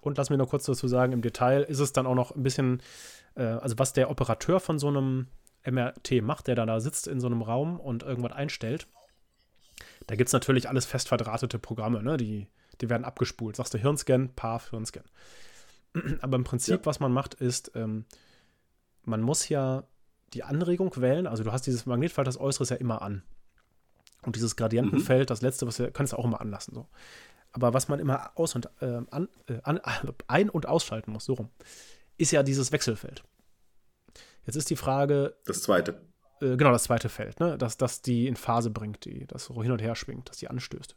Und 0.00 0.18
lass 0.18 0.30
mir 0.30 0.36
noch 0.36 0.50
kurz 0.50 0.64
dazu 0.66 0.86
sagen, 0.86 1.12
im 1.12 1.20
Detail 1.22 1.62
ist 1.62 1.80
es 1.80 1.92
dann 1.92 2.06
auch 2.06 2.14
noch 2.14 2.34
ein 2.34 2.42
bisschen, 2.42 2.80
äh, 3.34 3.42
also 3.42 3.78
was 3.78 3.92
der 3.92 4.10
Operateur 4.10 4.60
von 4.60 4.78
so 4.78 4.88
einem 4.88 5.26
MRT 5.70 6.22
macht, 6.22 6.46
der 6.46 6.54
dann 6.54 6.68
da 6.68 6.80
sitzt 6.80 7.06
in 7.06 7.20
so 7.20 7.26
einem 7.26 7.42
Raum 7.42 7.78
und 7.80 8.02
irgendwas 8.02 8.32
einstellt. 8.32 8.86
Da 10.06 10.14
gibt 10.16 10.28
es 10.28 10.32
natürlich 10.32 10.68
alles 10.68 10.86
fest 10.86 11.08
verdrahtete 11.08 11.58
Programme, 11.58 12.02
ne? 12.02 12.16
die, 12.16 12.46
die 12.80 12.88
werden 12.88 13.04
abgespult. 13.04 13.56
Sagst 13.56 13.74
du 13.74 13.78
Hirnscan, 13.78 14.30
Path, 14.34 14.70
Hirnscan. 14.70 15.04
Aber 16.20 16.36
im 16.36 16.44
Prinzip, 16.44 16.80
Ja. 16.80 16.86
was 16.86 17.00
man 17.00 17.12
macht, 17.12 17.34
ist, 17.34 17.72
ähm, 17.74 18.04
man 19.04 19.20
muss 19.22 19.48
ja 19.48 19.84
die 20.34 20.42
Anregung 20.44 20.94
wählen. 20.96 21.26
Also 21.26 21.44
du 21.44 21.52
hast 21.52 21.66
dieses 21.66 21.86
Magnetfeld, 21.86 22.26
das 22.26 22.38
Äußere 22.38 22.64
ist 22.64 22.70
ja 22.70 22.76
immer 22.76 23.02
an. 23.02 23.22
Und 24.22 24.36
dieses 24.36 24.56
Gradientenfeld, 24.56 25.30
das 25.30 25.42
letzte, 25.42 25.66
was 25.66 25.78
wir, 25.78 25.90
kannst 25.90 26.12
du 26.12 26.16
auch 26.16 26.24
immer 26.24 26.40
anlassen. 26.40 26.74
So. 26.74 26.88
Aber 27.52 27.72
was 27.74 27.88
man 27.88 28.00
immer 28.00 28.32
aus 28.34 28.54
und, 28.54 28.68
äh, 28.80 29.00
an, 29.10 29.28
äh, 29.46 29.60
an, 29.62 29.80
ein- 30.26 30.50
und 30.50 30.66
ausschalten 30.66 31.12
muss, 31.12 31.24
so 31.24 31.34
rum, 31.34 31.48
ist 32.18 32.32
ja 32.32 32.42
dieses 32.42 32.72
Wechselfeld. 32.72 33.22
Jetzt 34.46 34.56
ist 34.56 34.70
die 34.70 34.76
Frage, 34.76 35.36
Das 35.44 35.62
zweite. 35.62 36.00
äh, 36.40 36.56
genau 36.56 36.72
das 36.72 36.84
zweite 36.84 37.08
Feld, 37.08 37.40
ne? 37.40 37.58
dass 37.58 37.76
das 37.76 38.02
die 38.02 38.26
in 38.28 38.36
Phase 38.36 38.70
bringt, 38.70 39.04
die 39.04 39.26
das 39.26 39.46
so 39.46 39.62
hin 39.62 39.72
und 39.72 39.82
her 39.82 39.94
schwingt, 39.94 40.28
dass 40.28 40.38
die 40.38 40.48
anstößt. 40.48 40.96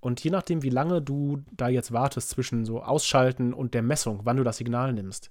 Und 0.00 0.22
je 0.22 0.30
nachdem, 0.30 0.62
wie 0.62 0.70
lange 0.70 1.00
du 1.00 1.42
da 1.50 1.68
jetzt 1.68 1.92
wartest 1.92 2.28
zwischen 2.28 2.66
so 2.66 2.82
Ausschalten 2.82 3.54
und 3.54 3.72
der 3.72 3.80
Messung, 3.82 4.20
wann 4.24 4.36
du 4.36 4.44
das 4.44 4.58
Signal 4.58 4.92
nimmst, 4.92 5.30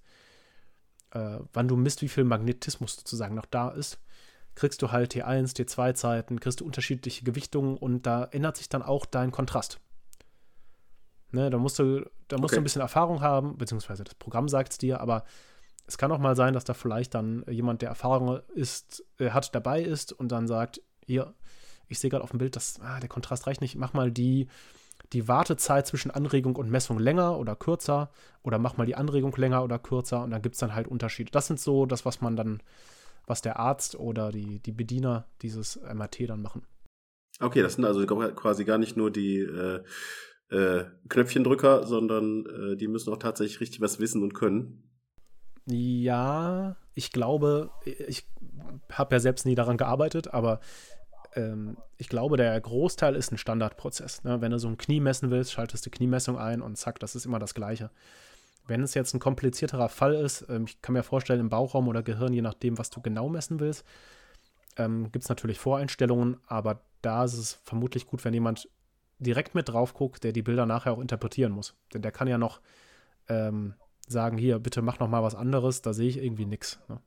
äh, 1.11 1.37
wann 1.53 1.67
du 1.67 1.75
misst, 1.75 2.01
wie 2.01 2.07
viel 2.07 2.23
Magnetismus 2.23 2.95
sozusagen 2.95 3.35
noch 3.35 3.45
da 3.45 3.69
ist, 3.69 3.99
kriegst 4.55 4.81
du 4.81 4.91
halt 4.91 5.13
T1, 5.13 5.55
T2-Zeiten, 5.55 6.39
kriegst 6.39 6.61
du 6.61 6.65
unterschiedliche 6.65 7.23
Gewichtungen 7.23 7.77
und 7.77 8.07
da 8.07 8.25
ändert 8.25 8.57
sich 8.57 8.69
dann 8.69 8.81
auch 8.81 9.05
dein 9.05 9.31
Kontrast. 9.31 9.79
Ne, 11.31 11.49
da 11.49 11.57
musst 11.57 11.79
du, 11.79 12.09
da 12.27 12.37
musst 12.37 12.53
okay. 12.53 12.55
du 12.55 12.61
ein 12.61 12.63
bisschen 12.63 12.81
Erfahrung 12.81 13.21
haben, 13.21 13.57
beziehungsweise 13.57 14.03
das 14.03 14.13
Programm 14.15 14.47
sagt 14.47 14.71
es 14.71 14.77
dir, 14.77 15.01
aber 15.01 15.23
es 15.85 15.97
kann 15.97 16.11
auch 16.11 16.19
mal 16.19 16.35
sein, 16.35 16.53
dass 16.53 16.63
da 16.63 16.73
vielleicht 16.73 17.13
dann 17.13 17.43
jemand, 17.49 17.81
der 17.81 17.89
Erfahrung 17.89 18.39
ist, 18.55 19.03
äh, 19.19 19.31
hat, 19.31 19.53
dabei 19.53 19.81
ist 19.81 20.13
und 20.13 20.31
dann 20.31 20.47
sagt, 20.47 20.81
hier, 21.05 21.33
ich 21.87 21.99
sehe 21.99 22.09
gerade 22.09 22.23
auf 22.23 22.31
dem 22.31 22.39
Bild, 22.39 22.55
dass 22.55 22.79
ah, 22.81 22.99
der 22.99 23.09
Kontrast 23.09 23.47
reicht 23.47 23.61
nicht, 23.61 23.75
mach 23.75 23.93
mal 23.93 24.11
die, 24.11 24.47
die 25.11 25.27
Wartezeit 25.27 25.85
zwischen 25.85 26.11
Anregung 26.11 26.55
und 26.55 26.69
Messung 26.69 26.99
länger 26.99 27.37
oder 27.37 27.55
kürzer 27.55 28.11
oder 28.41 28.57
mach 28.57 28.77
mal 28.77 28.85
die 28.85 28.95
Anregung 28.95 29.35
länger 29.35 29.63
oder 29.63 29.77
kürzer 29.77 30.23
und 30.23 30.31
dann 30.31 30.41
gibt 30.41 30.55
es 30.55 30.59
dann 30.59 30.73
halt 30.73 30.87
Unterschiede. 30.87 31.31
Das 31.31 31.47
sind 31.47 31.59
so 31.59 31.85
das, 31.85 32.05
was 32.05 32.21
man 32.21 32.35
dann, 32.35 32.63
was 33.27 33.41
der 33.41 33.59
Arzt 33.59 33.95
oder 33.95 34.31
die, 34.31 34.59
die 34.59 34.71
Bediener 34.71 35.25
dieses 35.41 35.79
MRT 35.81 36.29
dann 36.29 36.41
machen. 36.41 36.65
Okay, 37.39 37.61
das 37.61 37.73
sind 37.73 37.85
also 37.85 38.05
quasi 38.05 38.63
gar 38.63 38.77
nicht 38.77 38.95
nur 38.95 39.11
die 39.11 39.39
äh, 39.39 39.83
äh, 40.49 40.85
Knöpfchendrücker, 41.09 41.85
sondern 41.85 42.45
äh, 42.45 42.75
die 42.77 42.87
müssen 42.87 43.11
auch 43.11 43.17
tatsächlich 43.17 43.59
richtig 43.59 43.81
was 43.81 43.99
wissen 43.99 44.23
und 44.23 44.33
können. 44.33 44.92
Ja, 45.65 46.75
ich 46.93 47.11
glaube, 47.11 47.71
ich 47.85 48.25
habe 48.91 49.15
ja 49.15 49.19
selbst 49.19 49.45
nie 49.45 49.55
daran 49.55 49.77
gearbeitet, 49.77 50.33
aber 50.33 50.59
ähm, 51.35 51.77
ich 51.97 52.09
glaube, 52.09 52.37
der 52.37 52.59
Großteil 52.59 53.15
ist 53.15 53.31
ein 53.31 53.37
Standardprozess. 53.37 54.23
Ne? 54.23 54.41
Wenn 54.41 54.51
du 54.51 54.59
so 54.59 54.67
ein 54.67 54.77
Knie 54.77 54.99
messen 54.99 55.31
willst, 55.31 55.53
schaltest 55.53 55.85
du 55.85 55.89
Kniemessung 55.89 56.37
ein 56.37 56.61
und 56.61 56.77
zack, 56.77 56.99
das 56.99 57.15
ist 57.15 57.25
immer 57.25 57.39
das 57.39 57.53
Gleiche. 57.53 57.89
Wenn 58.67 58.83
es 58.83 58.93
jetzt 58.93 59.13
ein 59.13 59.19
komplizierterer 59.19 59.89
Fall 59.89 60.15
ist, 60.15 60.45
ähm, 60.49 60.65
ich 60.67 60.81
kann 60.81 60.93
mir 60.93 61.03
vorstellen, 61.03 61.39
im 61.39 61.49
Bauchraum 61.49 61.87
oder 61.87 62.03
Gehirn, 62.03 62.33
je 62.33 62.41
nachdem, 62.41 62.77
was 62.77 62.89
du 62.89 63.01
genau 63.01 63.29
messen 63.29 63.59
willst, 63.59 63.85
ähm, 64.77 65.11
gibt 65.11 65.23
es 65.23 65.29
natürlich 65.29 65.59
Voreinstellungen, 65.59 66.37
aber 66.47 66.81
da 67.01 67.23
ist 67.23 67.37
es 67.37 67.59
vermutlich 67.63 68.07
gut, 68.07 68.23
wenn 68.25 68.33
jemand 68.33 68.69
direkt 69.19 69.55
mit 69.55 69.69
drauf 69.69 69.93
guckt, 69.93 70.23
der 70.23 70.33
die 70.33 70.41
Bilder 70.41 70.65
nachher 70.65 70.93
auch 70.93 70.99
interpretieren 70.99 71.51
muss. 71.51 71.75
Denn 71.93 72.01
der 72.01 72.11
kann 72.11 72.27
ja 72.27 72.37
noch 72.37 72.59
ähm, 73.29 73.75
sagen, 74.07 74.37
hier, 74.37 74.59
bitte 74.59 74.81
mach 74.81 74.99
noch 74.99 75.07
mal 75.07 75.23
was 75.23 75.35
anderes, 75.35 75.81
da 75.81 75.93
sehe 75.93 76.09
ich 76.09 76.17
irgendwie 76.17 76.45
nichts. 76.45 76.79
Ne? 76.87 76.99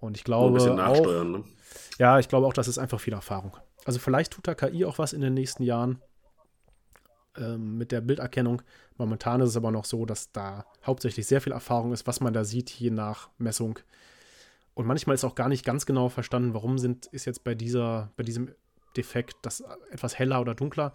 Und 0.00 0.16
ich 0.16 0.24
glaube 0.24 0.58
auch, 0.84 1.24
ne? 1.24 1.44
ja, 1.98 2.18
ich 2.18 2.28
glaube 2.28 2.46
auch, 2.46 2.52
das 2.52 2.68
ist 2.68 2.78
einfach 2.78 3.00
viel 3.00 3.12
Erfahrung. 3.12 3.56
Also 3.84 3.98
vielleicht 3.98 4.32
tut 4.32 4.46
da 4.46 4.54
KI 4.54 4.84
auch 4.84 4.98
was 4.98 5.12
in 5.12 5.20
den 5.20 5.34
nächsten 5.34 5.62
Jahren 5.62 6.00
ähm, 7.36 7.78
mit 7.78 7.92
der 7.92 8.00
Bilderkennung. 8.00 8.62
Momentan 8.98 9.40
ist 9.40 9.50
es 9.50 9.56
aber 9.56 9.70
noch 9.70 9.84
so, 9.84 10.04
dass 10.04 10.32
da 10.32 10.66
hauptsächlich 10.84 11.26
sehr 11.26 11.40
viel 11.40 11.52
Erfahrung 11.52 11.92
ist, 11.92 12.06
was 12.06 12.20
man 12.20 12.32
da 12.32 12.44
sieht, 12.44 12.70
je 12.70 12.90
nach 12.90 13.30
Messung. 13.38 13.78
Und 14.74 14.86
manchmal 14.86 15.14
ist 15.14 15.24
auch 15.24 15.34
gar 15.34 15.48
nicht 15.48 15.64
ganz 15.64 15.86
genau 15.86 16.08
verstanden, 16.08 16.54
warum 16.54 16.78
sind, 16.78 17.06
ist 17.06 17.24
jetzt 17.24 17.44
bei 17.44 17.54
dieser, 17.54 18.10
bei 18.16 18.22
diesem 18.22 18.50
Defekt 18.96 19.36
das 19.42 19.62
etwas 19.90 20.18
heller 20.18 20.40
oder 20.40 20.54
dunkler, 20.54 20.92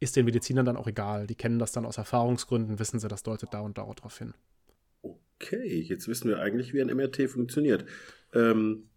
ist 0.00 0.16
den 0.16 0.24
Medizinern 0.24 0.64
dann 0.66 0.76
auch 0.76 0.86
egal. 0.86 1.26
Die 1.26 1.34
kennen 1.34 1.58
das 1.58 1.72
dann 1.72 1.86
aus 1.86 1.98
Erfahrungsgründen, 1.98 2.78
wissen 2.78 2.98
sie, 2.98 3.08
das 3.08 3.22
deutet 3.22 3.52
da 3.52 3.60
und 3.60 3.78
darauf 3.78 4.18
hin. 4.18 4.34
Okay, 5.02 5.80
jetzt 5.80 6.08
wissen 6.08 6.28
wir 6.28 6.40
eigentlich, 6.40 6.74
wie 6.74 6.80
ein 6.80 6.94
MRT 6.94 7.30
funktioniert. 7.30 7.84
Ähm, 8.34 8.88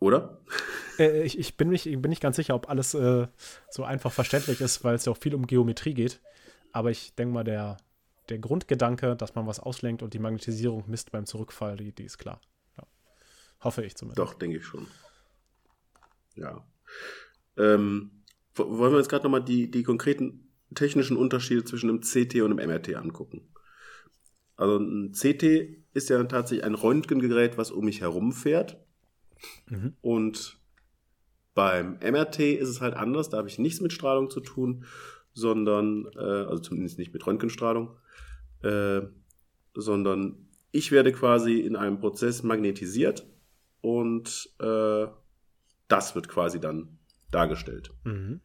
oder? 0.00 0.40
Äh, 0.96 1.24
ich, 1.24 1.36
ich, 1.40 1.56
bin 1.56 1.70
nicht, 1.70 1.86
bin 1.86 2.08
nicht 2.08 2.22
ganz 2.22 2.36
sicher, 2.36 2.54
ob 2.54 2.70
alles 2.70 2.94
äh, 2.94 3.26
so 3.68 3.82
einfach 3.82 4.12
verständlich 4.12 4.60
ist, 4.60 4.84
weil 4.84 4.94
es 4.94 5.06
ja 5.06 5.10
auch 5.10 5.16
viel 5.16 5.34
um 5.34 5.44
Geometrie 5.44 5.92
geht. 5.92 6.20
Aber 6.70 6.92
ich 6.92 7.16
denke 7.16 7.34
mal, 7.34 7.42
der, 7.42 7.78
der 8.28 8.38
Grundgedanke, 8.38 9.16
dass 9.16 9.34
man 9.34 9.44
was 9.48 9.58
auslenkt 9.58 10.04
und 10.04 10.14
die 10.14 10.20
Magnetisierung 10.20 10.84
misst 10.86 11.10
beim 11.10 11.26
Zurückfall, 11.26 11.76
die, 11.76 11.90
die 11.90 12.04
ist 12.04 12.18
klar. 12.18 12.40
Ja. 12.76 12.84
Hoffe 13.62 13.84
ich 13.84 13.96
zumindest. 13.96 14.20
Doch, 14.20 14.34
denke 14.34 14.58
ich 14.58 14.64
schon. 14.64 14.86
Ja. 16.36 16.64
Ähm, 17.56 18.23
wollen 18.56 18.92
wir 18.92 18.98
jetzt 18.98 19.08
gerade 19.08 19.24
nochmal 19.24 19.44
die, 19.44 19.70
die 19.70 19.82
konkreten 19.82 20.48
technischen 20.74 21.16
Unterschiede 21.16 21.64
zwischen 21.64 21.90
einem 21.90 22.00
CT 22.00 22.42
und 22.42 22.58
einem 22.58 22.70
MRT 22.70 22.94
angucken? 22.94 23.48
Also 24.56 24.78
ein 24.78 25.12
CT 25.12 25.42
ist 25.94 26.08
ja 26.10 26.22
tatsächlich 26.24 26.64
ein 26.64 26.74
Röntgengerät, 26.74 27.58
was 27.58 27.70
um 27.70 27.84
mich 27.84 28.00
herum 28.00 28.32
fährt. 28.32 28.78
Mhm. 29.68 29.94
Und 30.00 30.58
beim 31.54 31.98
MRT 31.98 32.40
ist 32.40 32.68
es 32.68 32.80
halt 32.80 32.94
anders, 32.94 33.28
da 33.28 33.38
habe 33.38 33.48
ich 33.48 33.58
nichts 33.58 33.80
mit 33.80 33.92
Strahlung 33.92 34.30
zu 34.30 34.40
tun, 34.40 34.84
sondern, 35.32 36.06
äh, 36.16 36.20
also 36.20 36.58
zumindest 36.58 36.98
nicht 36.98 37.12
mit 37.12 37.26
Röntgenstrahlung, 37.26 37.96
äh, 38.62 39.02
sondern 39.74 40.48
ich 40.70 40.90
werde 40.92 41.12
quasi 41.12 41.60
in 41.60 41.76
einem 41.76 41.98
Prozess 41.98 42.42
magnetisiert 42.42 43.26
und 43.80 44.50
äh, 44.60 45.06
das 45.88 46.14
wird 46.14 46.28
quasi 46.28 46.60
dann 46.60 46.98
dargestellt. 47.34 47.90
Mhm. 48.04 48.40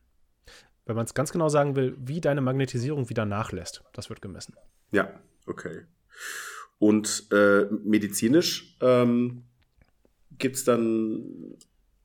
Wenn 0.86 0.96
man 0.96 1.06
es 1.06 1.14
ganz 1.14 1.32
genau 1.32 1.50
sagen 1.50 1.76
will, 1.76 1.96
wie 2.00 2.20
deine 2.20 2.42
Magnetisierung 2.42 3.10
wieder 3.10 3.26
nachlässt, 3.26 3.84
das 3.94 4.10
wird 4.10 4.22
gemessen. 4.22 4.56
Ja, 4.92 5.14
okay. 5.46 5.84
Und 6.80 7.28
äh, 7.32 7.66
medizinisch 7.84 8.76
ähm, 8.82 9.44
gibt 10.38 10.56
es 10.56 10.64
dann 10.64 11.56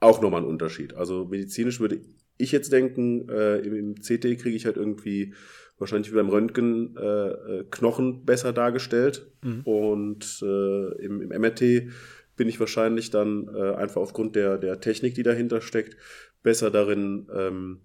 auch 0.01 0.21
nochmal 0.21 0.43
einen 0.43 0.51
Unterschied. 0.51 0.95
Also 0.95 1.25
medizinisch 1.25 1.81
würde 1.81 2.01
ich 2.37 2.53
jetzt 2.53 2.73
denken, 2.73 3.29
äh, 3.29 3.59
im, 3.59 3.95
CT 3.95 4.39
kriege 4.39 4.57
ich 4.57 4.67
halt 4.67 4.77
irgendwie 4.77 5.33
wahrscheinlich 5.79 6.13
wie 6.13 6.17
beim 6.17 6.29
Röntgen 6.29 6.97
äh, 6.97 7.29
äh 7.29 7.65
Knochen 7.71 8.25
besser 8.25 8.53
dargestellt. 8.53 9.31
Mhm. 9.43 9.61
Und 9.63 10.43
äh, 10.43 11.03
im, 11.03 11.23
im 11.23 11.41
MRT 11.41 11.91
bin 12.37 12.49
ich 12.49 12.61
wahrscheinlich 12.61 13.11
dann 13.11 13.49
äh, 13.55 13.75
einfach 13.75 14.01
aufgrund 14.01 14.37
der, 14.37 14.59
der 14.59 14.81
Technik, 14.81 15.15
die 15.15 15.23
dahinter 15.23 15.61
steckt, 15.61 15.97
besser 16.43 16.71
darin, 16.71 17.29
ähm, 17.35 17.81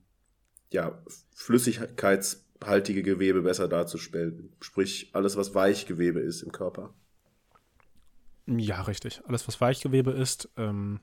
ja, 0.71 1.01
flüssigkeitshaltige 1.33 3.03
Gewebe 3.03 3.41
besser 3.41 3.67
darzustellen. 3.67 4.51
Sprich, 4.61 5.09
alles, 5.13 5.37
was 5.37 5.55
Weichgewebe 5.55 6.19
ist 6.19 6.41
im 6.41 6.51
Körper. 6.51 6.93
Ja, 8.45 8.81
richtig. 8.81 9.21
Alles, 9.27 9.47
was 9.47 9.61
Weichgewebe 9.61 10.11
ist. 10.11 10.49
Ähm, 10.57 10.99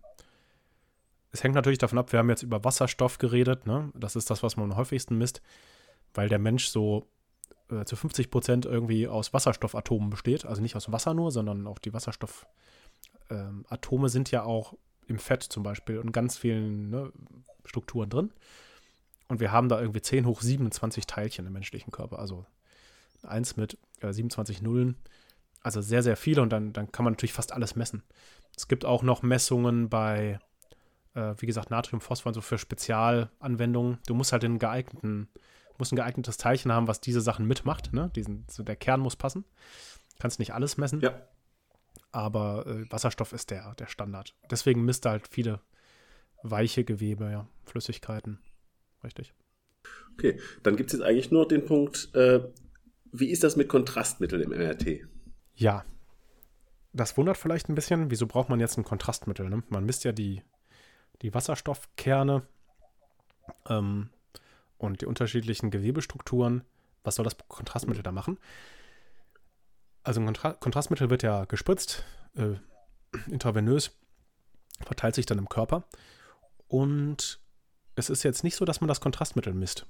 es 1.31 1.45
hängt 1.45 1.55
natürlich 1.55 1.79
davon 1.79 1.99
ab, 1.99 2.13
wir 2.13 2.19
haben 2.19 2.31
jetzt 2.31 2.43
über 2.43 2.65
Wasserstoff 2.65 3.19
geredet. 3.19 3.67
Ne? 3.67 3.93
Das 3.95 4.17
ist 4.17 4.31
das, 4.31 4.43
was 4.43 4.57
man 4.57 4.73
am 4.73 4.77
häufigsten 4.77 5.19
misst, 5.19 5.43
weil 6.15 6.29
der 6.29 6.39
Mensch 6.39 6.67
so 6.67 7.09
äh, 7.71 7.85
zu 7.85 7.95
50 7.95 8.31
Prozent 8.31 8.67
irgendwie 8.67 9.07
aus 9.07 9.33
Wasserstoffatomen 9.33 10.11
besteht. 10.11 10.45
Also 10.45 10.63
nicht 10.63 10.77
aus 10.77 10.91
Wasser 10.91 11.15
nur, 11.15 11.31
sondern 11.31 11.67
auch 11.67 11.79
die 11.79 11.93
Wasserstoffatome 11.93 12.51
ähm, 13.31 13.65
sind 14.09 14.31
ja 14.31 14.45
auch 14.45 14.75
im 15.07 15.19
Fett 15.19 15.43
zum 15.43 15.63
Beispiel 15.63 15.99
und 15.99 16.13
ganz 16.13 16.37
vielen 16.37 16.91
ne, 16.91 17.13
Strukturen 17.65 18.11
drin. 18.11 18.33
Und 19.29 19.41
wir 19.41 19.53
haben 19.53 19.69
da 19.69 19.81
irgendwie 19.81 20.03
10 20.03 20.27
hoch 20.27 20.41
27 20.41 21.07
Teilchen 21.07 21.47
im 21.47 21.53
menschlichen 21.53 21.93
Körper. 21.93 22.19
Also 22.19 22.47
eins 23.23 23.57
mit 23.57 23.79
äh, 24.01 24.13
27 24.13 24.63
Nullen. 24.63 24.97
Also 25.63 25.81
sehr, 25.81 26.03
sehr 26.03 26.17
viele 26.17 26.43
und 26.43 26.51
dann, 26.51 26.73
dann 26.73 26.93
kann 26.93 27.05
man 27.05 27.15
natürlich 27.15 27.33
fast 27.33 27.53
alles 27.53 27.75
messen. 27.75 28.03
Es 28.57 28.69
gibt 28.69 28.85
auch 28.85 29.03
noch 29.03 29.23
Messungen 29.23 29.89
bei, 29.89 30.39
äh, 31.15 31.35
wie 31.39 31.47
gesagt, 31.47 31.71
Natriumphosphor, 31.71 32.33
so 32.33 32.41
für 32.41 32.59
Spezialanwendungen. 32.59 33.99
Du 34.07 34.15
musst 34.15 34.33
halt 34.33 34.45
den 34.45 34.61
geeigneten, 34.61 35.29
musst 35.77 35.93
ein 35.93 35.97
geeignetes 35.97 36.37
Teilchen 36.37 36.73
haben, 36.73 36.87
was 36.87 37.01
diese 37.01 37.21
Sachen 37.21 37.47
mitmacht. 37.47 37.93
Ne? 37.93 38.11
Diesen, 38.15 38.47
so 38.49 38.63
der 38.63 38.77
Kern 38.77 39.01
muss 39.01 39.17
passen. 39.17 39.45
Kannst 40.21 40.39
nicht 40.39 40.55
alles 40.55 40.77
messen. 40.77 41.01
Ja. 41.01 41.21
Aber 42.17 42.67
äh, 42.67 42.91
Wasserstoff 42.91 43.35
ist 43.35 43.51
der, 43.51 43.75
der 43.75 43.89
Standard. 43.89 44.35
Deswegen 44.51 44.87
misst 44.87 45.05
er 45.05 45.11
halt 45.11 45.29
viele 45.29 45.61
weiche 46.43 46.83
Gewebe, 46.83 47.31
ja, 47.31 47.47
Flüssigkeiten. 47.67 48.39
Richtig. 49.05 49.35
Okay, 50.15 50.41
dann 50.63 50.77
gibt 50.77 50.89
es 50.91 50.99
jetzt 50.99 51.07
eigentlich 51.07 51.31
nur 51.31 51.47
den 51.47 51.67
Punkt, 51.67 52.15
äh, 52.15 52.41
wie 53.13 53.29
ist 53.29 53.45
das 53.45 53.57
mit 53.57 53.69
Kontrastmitteln 53.69 54.41
im 54.41 54.49
MRT? 54.49 55.07
Ja, 55.57 55.85
das 56.95 57.19
wundert 57.19 57.37
vielleicht 57.37 57.69
ein 57.69 57.75
bisschen. 57.75 58.11
Wieso 58.11 58.27
braucht 58.27 58.49
man 58.49 58.61
jetzt 58.61 58.79
ein 58.79 58.85
Kontrastmittel? 58.85 59.51
Ne? 59.51 59.63
Man 59.69 59.85
misst 59.85 60.05
ja 60.05 60.13
die, 60.13 60.41
die 61.21 61.35
Wasserstoffkerne 61.35 62.47
ähm, 63.69 64.09
und 64.79 65.03
die 65.03 65.07
unterschiedlichen 65.07 65.71
Gewebestrukturen. 65.71 66.65
Was 67.05 67.17
soll 67.17 67.25
das 67.25 67.37
Kontrastmittel 67.47 68.03
da 68.03 68.11
machen? 68.11 68.39
Also 70.07 70.21
ein 70.21 70.27
Kontra 70.27 70.53
Kontrastmittel 70.53 71.11
wird 71.11 71.25
ja 71.25 71.47
gespritzt, 71.47 72.05
äh, 72.37 72.55
intravenös, 73.29 73.91
verteilt 74.85 75.17
sich 75.17 75.27
dann 75.27 75.39
im 75.39 75.49
Körper. 75.49 75.83
Und 76.69 77.41
es 77.97 78.09
ist 78.09 78.23
jetzt 78.23 78.45
nicht 78.45 78.55
so, 78.55 78.65
dass 78.65 78.81
man 78.81 78.87
das 78.87 79.01
Kontrastmittel 79.01 79.53
misst. 79.53 79.85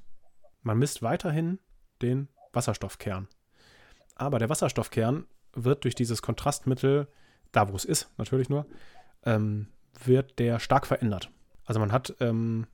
Man 0.62 0.78
misst 0.78 1.02
weiterhin 1.02 1.58
den 2.00 2.28
Wasserstoffkern. 2.54 3.28
Aber 4.14 4.38
der 4.38 4.48
Wasserstoffkern 4.48 5.26
wird 5.52 5.84
durch 5.84 5.94
dieses 5.94 6.22
Kontrastmittel, 6.22 7.08
da 7.52 7.68
wo 7.68 7.76
es 7.76 7.84
ist, 7.84 8.08
natürlich 8.16 8.48
nur, 8.48 8.64
ähm, 9.24 9.68
wird 10.02 10.38
der 10.38 10.60
stark 10.60 10.86
verändert. 10.86 11.30
Also 11.66 11.78
man 11.78 11.92
hat 11.92 12.16
ähm, 12.20 12.66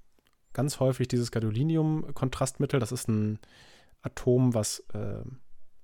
ganz 0.52 0.78
häufig 0.78 1.08
dieses 1.08 1.32
Gadolinium-Kontrastmittel, 1.32 2.78
das 2.78 2.92
ist 2.92 3.08
ein 3.08 3.40
Atom, 4.02 4.54
was, 4.54 4.78
äh, 4.94 5.24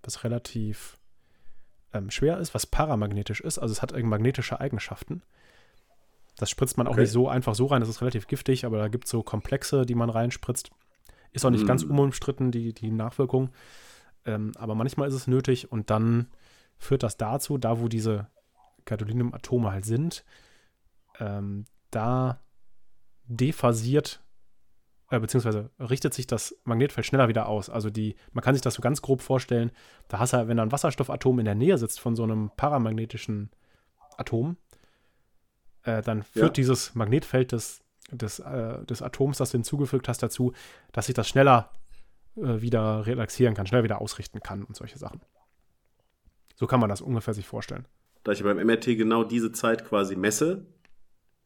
was 0.04 0.22
relativ 0.22 0.97
ähm, 1.93 2.11
schwer 2.11 2.39
ist, 2.39 2.55
was 2.55 2.66
paramagnetisch 2.66 3.41
ist, 3.41 3.59
also 3.59 3.72
es 3.72 3.82
hat 3.82 3.93
magnetische 4.03 4.61
Eigenschaften. 4.61 5.22
Das 6.36 6.51
spritzt 6.51 6.76
man 6.78 6.86
auch 6.86 6.93
Okay. 6.93 7.01
nicht 7.03 7.11
so 7.12 7.28
einfach 7.28 7.55
so 7.55 7.66
rein, 7.66 7.80
das 7.80 7.89
ist 7.89 8.01
relativ 8.01 8.26
giftig, 8.28 8.64
aber 8.64 8.78
da 8.78 8.89
gibt 8.89 9.05
es 9.07 9.11
so 9.11 9.22
Komplexe, 9.22 9.84
die 9.86 9.95
man 9.95 10.11
reinspritzt. 10.11 10.70
Ist 11.32 11.45
auch 11.45 11.51
nicht 11.51 11.66
ganz 11.66 11.84
Mm. 11.84 11.91
unumstritten, 11.91 12.51
die, 12.53 12.72
die 12.72 12.91
Nachwirkung. 12.91 13.51
Ähm, 14.24 14.53
aber 14.57 14.74
manchmal 14.74 15.09
ist 15.09 15.14
es 15.14 15.26
nötig 15.26 15.70
und 15.72 15.91
dann 15.91 16.28
führt 16.78 17.03
das 17.03 17.16
dazu, 17.16 17.59
da 17.59 17.80
wo 17.80 17.89
diese 17.89 18.28
Gadolinium-Atome 18.84 19.70
halt 19.72 19.84
sind, 19.84 20.24
ähm, 21.18 21.64
da 21.91 22.41
dephasiert, 23.24 24.22
äh, 25.11 25.18
beziehungsweise 25.20 25.70
richtet 25.78 26.14
sich 26.14 26.26
das 26.26 26.54
Magnetfeld 26.64 27.06
schneller 27.06 27.28
wieder 27.28 27.48
aus. 27.48 27.70
Also 27.70 27.90
die, 27.90 28.16
man 28.32 28.42
kann 28.44 28.54
sich 28.54 28.62
das 28.62 28.74
so 28.74 28.82
ganz 28.82 29.00
grob 29.02 29.22
vorstellen, 29.22 29.70
da 30.09 30.18
hast 30.18 30.32
du, 30.32 30.48
wenn 30.48 30.56
da 30.59 30.62
ein 30.62 30.72
Wasserstoffatom 30.72 31.38
in 31.38 31.44
der 31.44 31.54
Nähe 31.54 31.78
sitzt 31.78 32.00
von 32.00 32.14
so 32.16 32.22
einem 32.24 32.50
paramagnetischen 32.56 33.50
Atom, 34.16 34.56
äh, 35.84 36.02
dann 36.02 36.22
führt 36.22 36.44
Ja. 36.46 36.50
dieses 36.50 36.94
Magnetfeld 36.94 37.52
des, 37.52 37.80
des, 38.11 38.38
äh, 38.40 38.84
des 38.84 39.00
Atoms, 39.02 39.38
das 39.38 39.50
du 39.50 39.59
hinzugefügt 39.59 40.09
hast, 40.09 40.22
dazu, 40.22 40.52
dass 40.92 41.06
sich 41.06 41.14
das 41.14 41.28
schneller 41.28 41.70
äh, 42.36 42.61
wieder 42.61 43.06
relaxieren 43.06 43.54
kann, 43.54 43.66
schneller 43.66 43.84
wieder 43.84 44.00
ausrichten 44.00 44.40
kann 44.40 44.62
und 44.64 44.76
solche 44.76 44.98
Sachen. 44.98 45.20
So 46.56 46.66
kann 46.66 46.80
man 46.80 46.88
das 46.90 47.00
ungefähr 47.00 47.34
sich 47.34 47.46
vorstellen. 47.46 47.86
Da 48.24 48.32
ich 48.32 48.42
beim 48.42 48.56
MRT 48.59 48.96
genau 48.96 49.24
diese 49.24 49.52
Zeit 49.52 49.84
quasi 49.84 50.16
messe, 50.16 50.66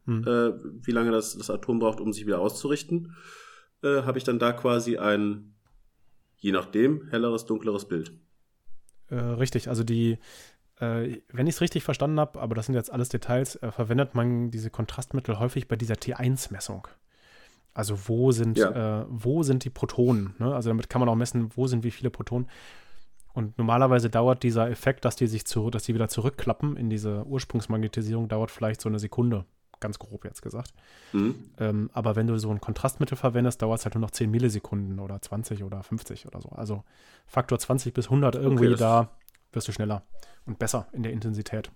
Hm. 0.07 0.25
äh, 0.27 0.53
wie 0.85 0.91
lange 0.91 1.13
das, 1.13 1.37
das 1.39 1.49
Atom 1.49 1.79
braucht, 1.79 2.01
um 2.01 2.13
sich 2.13 2.27
wieder 2.27 2.41
auszurichten, 2.41 3.15
äh, 3.83 4.03
habe 4.03 4.19
ich 4.19 4.25
dann 4.25 4.39
da 4.39 4.53
quasi 4.53 4.99
ein, 4.99 5.55
je 6.37 6.53
nachdem, 6.53 7.09
helleres, 7.11 7.47
dunkleres 7.47 7.87
Bild. 7.87 8.13
Äh, 9.09 9.17
richtig, 9.17 9.69
also 9.69 9.85
die, 9.85 10.19
äh, 10.81 11.19
wenn 11.33 11.47
ich 11.47 11.57
es 11.57 11.61
richtig 11.61 11.83
verstanden 11.85 12.19
habe, 12.19 12.41
aber 12.41 12.55
das 12.55 12.67
sind 12.67 12.75
jetzt 12.75 12.93
alles 12.93 13.09
Details, 13.09 13.57
äh, 13.57 13.71
verwendet 13.71 14.15
man 14.15 14.51
diese 14.51 14.71
Kontrastmittel 14.71 15.39
häufig 15.39 15.69
bei 15.69 15.77
dieser 15.77 15.95
T1-Messung. 15.95 16.89
Also 17.75 18.09
wo 18.09 18.33
sind, 18.33 18.59
Ja. 18.59 19.03
äh, 19.03 19.07
wo 19.09 19.43
sind 19.43 19.65
die 19.65 19.71
Protonen? 19.71 20.35
Ne? 20.39 20.55
Also 20.55 20.69
damit 20.71 20.91
kann 20.91 21.01
man 21.01 21.09
auch 21.09 21.15
messen, 21.15 21.51
wo 21.57 21.67
sind 21.67 21.85
wie 21.85 21.91
viele 21.91 22.11
Protonen. 22.11 22.49
Und 23.35 23.57
normalerweise 23.57 24.11
dauert 24.11 24.43
dieser 24.43 24.71
Effekt, 24.71 25.07
dass 25.07 25.17
die 25.17 25.27
sich 25.27 25.47
zu, 25.47 25.71
dass 25.71 25.85
die 25.85 25.95
wieder 25.95 26.09
zurückklappen 26.09 26.77
in 26.77 26.91
diese 26.91 27.25
Ursprungsmagnetisierung, 27.27 28.29
dauert 28.29 28.51
vielleicht 28.51 28.83
so 28.83 28.91
eine 28.91 28.99
Sekunde, 28.99 29.47
ganz 29.83 29.99
grob 29.99 30.25
jetzt 30.25 30.41
gesagt. 30.41 30.73
Mhm. 31.13 31.35
Ähm, 31.59 31.91
aber 31.93 32.17
wenn 32.17 32.27
du 32.27 32.39
so 32.39 32.51
ein 32.51 32.61
Kontrastmittel 32.63 33.17
verwendest, 33.19 33.61
dauert 33.61 33.81
es 33.81 33.85
halt 33.85 33.95
nur 33.95 34.01
noch 34.01 34.11
10 34.13 34.31
Millisekunden 34.31 34.99
oder 34.99 35.21
20 35.21 35.63
oder 35.65 35.83
50 35.83 36.27
oder 36.27 36.41
so. 36.41 36.49
Also 36.51 36.83
Faktor 37.27 37.59
20 37.59 37.93
bis 37.93 38.09
100 38.09 38.35
irgendwie, 38.37 38.71
das- 38.71 38.79
da 38.81 39.11
wirst 39.53 39.69
du 39.69 39.73
schneller 39.73 40.03
und 40.47 40.59
besser 40.59 40.87
in 40.93 41.03
der 41.03 41.13
Intensität. 41.13 41.71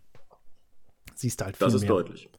Siehst 1.14 1.40
du 1.40 1.44
halt 1.44 1.56
viel 1.58 1.66
Das 1.66 1.74
ist 1.74 1.82
mehr. 1.82 1.90
deutlich. 1.90 2.30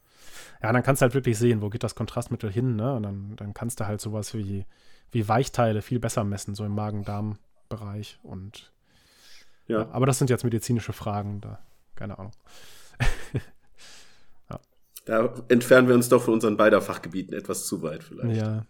Ja, 0.62 0.72
dann 0.72 0.82
kannst 0.84 1.02
du 1.02 1.04
halt 1.04 1.14
wirklich 1.14 1.38
sehen, 1.38 1.62
wo 1.62 1.70
geht 1.70 1.84
das 1.84 1.94
Kontrastmittel 1.96 2.52
hin, 2.52 2.76
ne? 2.76 2.94
Und 2.96 3.04
dann, 3.04 3.36
dann 3.36 3.54
kannst 3.54 3.80
du 3.80 3.86
halt 3.88 4.02
sowas 4.02 4.34
wie, 4.34 4.66
wie 5.12 5.28
Weichteile 5.28 5.82
viel 5.82 6.00
besser 6.00 6.24
messen, 6.24 6.56
so 6.56 6.66
im 6.66 6.74
Magen-Darm-Bereich. 6.76 8.20
Und 8.24 8.72
Ja. 9.68 9.82
ja, 9.82 9.90
aber 9.92 10.06
das 10.06 10.18
sind 10.18 10.30
jetzt 10.30 10.44
medizinische 10.44 10.94
Fragen, 10.94 11.42
da, 11.42 11.60
keine 11.96 12.18
Ahnung. 12.20 12.32
Da 15.08 15.34
entfernen 15.48 15.88
wir 15.88 15.96
uns 15.96 16.10
doch 16.10 16.22
von 16.22 16.34
unseren 16.34 16.58
beider 16.58 16.82
Fachgebieten 16.82 17.34
etwas 17.34 17.66
zu 17.66 17.82
weit 17.82 18.04
vielleicht. 18.04 18.36
Ja. 18.36 18.66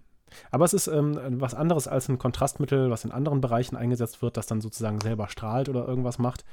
Aber 0.51 0.65
es 0.65 0.73
ist 0.73 0.85
ähm, 0.85 1.17
was 1.41 1.55
anderes 1.55 1.87
als 1.87 2.09
ein 2.09 2.19
Kontrastmittel, 2.19 2.91
was 2.91 3.03
in 3.05 3.11
anderen 3.11 3.41
Bereichen 3.41 3.75
eingesetzt 3.75 4.21
wird, 4.21 4.37
das 4.37 4.45
dann 4.45 4.61
sozusagen 4.61 5.01
selber 5.01 5.29
strahlt 5.29 5.67
oder 5.67 5.87
irgendwas 5.87 6.19
macht. 6.19 6.45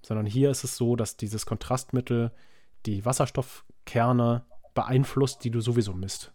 Sondern 0.00 0.24
hier 0.24 0.50
ist 0.50 0.64
es 0.64 0.76
so, 0.76 0.96
dass 0.96 1.18
dieses 1.18 1.44
Kontrastmittel 1.44 2.32
die 2.86 3.04
Wasserstoffkerne 3.04 4.46
beeinflusst, 4.74 5.44
die 5.44 5.50
du 5.50 5.60
sowieso 5.60 5.92
misst. 5.92 6.32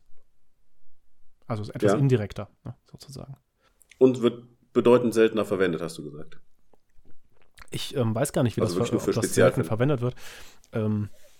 Also 1.47 1.63
etwas 1.71 1.93
Ja. 1.93 1.97
indirekter, 1.97 2.49
ne, 2.63 2.75
sozusagen. 2.91 3.35
Und 3.97 4.21
wird 4.21 4.43
bedeutend 4.73 5.15
seltener 5.15 5.45
verwendet, 5.45 5.81
hast 5.81 5.97
du 5.97 6.03
gesagt. 6.03 6.39
Ich 7.71 7.95
ähm, 7.95 8.13
weiß 8.13 8.31
gar 8.31 8.43
nicht, 8.43 8.57
wie 8.57 8.61
Also 8.61 8.77
das, 8.77 8.91
nur 8.91 9.01
für 9.01 9.11
das 9.11 9.33
selten 9.33 9.63
verwendet 9.63 10.01
wird. 10.01 10.13
Ähm, 10.71 11.09
äh, 11.11 11.30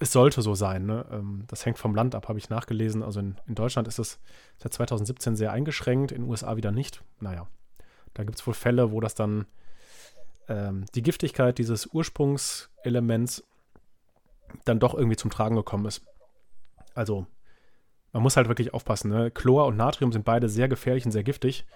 es 0.00 0.12
sollte 0.12 0.42
so 0.42 0.54
sein. 0.54 0.86
Ne? 0.86 1.04
Ähm, 1.10 1.44
das 1.48 1.64
hängt 1.66 1.78
vom 1.78 1.94
Land 1.94 2.14
ab, 2.14 2.28
habe 2.28 2.38
ich 2.38 2.50
nachgelesen. 2.50 3.02
Also 3.02 3.20
in, 3.20 3.36
in 3.46 3.54
Deutschland 3.54 3.88
ist 3.88 3.98
es 3.98 4.18
seit 4.58 4.72
2017 4.72 5.36
sehr 5.36 5.52
eingeschränkt, 5.52 6.12
in 6.12 6.22
den 6.22 6.30
USA 6.30 6.56
wieder 6.56 6.70
nicht. 6.72 7.02
Naja, 7.20 7.46
da 8.14 8.24
gibt 8.24 8.38
es 8.38 8.46
wohl 8.46 8.54
Fälle, 8.54 8.92
wo 8.92 9.00
das 9.00 9.14
dann 9.14 9.46
ähm, 10.48 10.84
die 10.94 11.02
Giftigkeit 11.02 11.58
dieses 11.58 11.86
Ursprungselements 11.86 13.44
dann 14.64 14.78
doch 14.80 14.94
irgendwie 14.94 15.16
zum 15.16 15.30
Tragen 15.30 15.56
gekommen 15.56 15.86
ist. 15.86 16.02
Also 16.94 17.26
man 18.12 18.22
muss 18.22 18.36
halt 18.36 18.48
wirklich 18.48 18.72
aufpassen. 18.74 19.10
Ne? 19.10 19.30
Chlor 19.30 19.66
und 19.66 19.76
Natrium 19.76 20.12
sind 20.12 20.24
beide 20.24 20.48
sehr 20.48 20.68
gefährlich 20.68 21.04
und 21.04 21.12
sehr 21.12 21.24
giftig. 21.24 21.66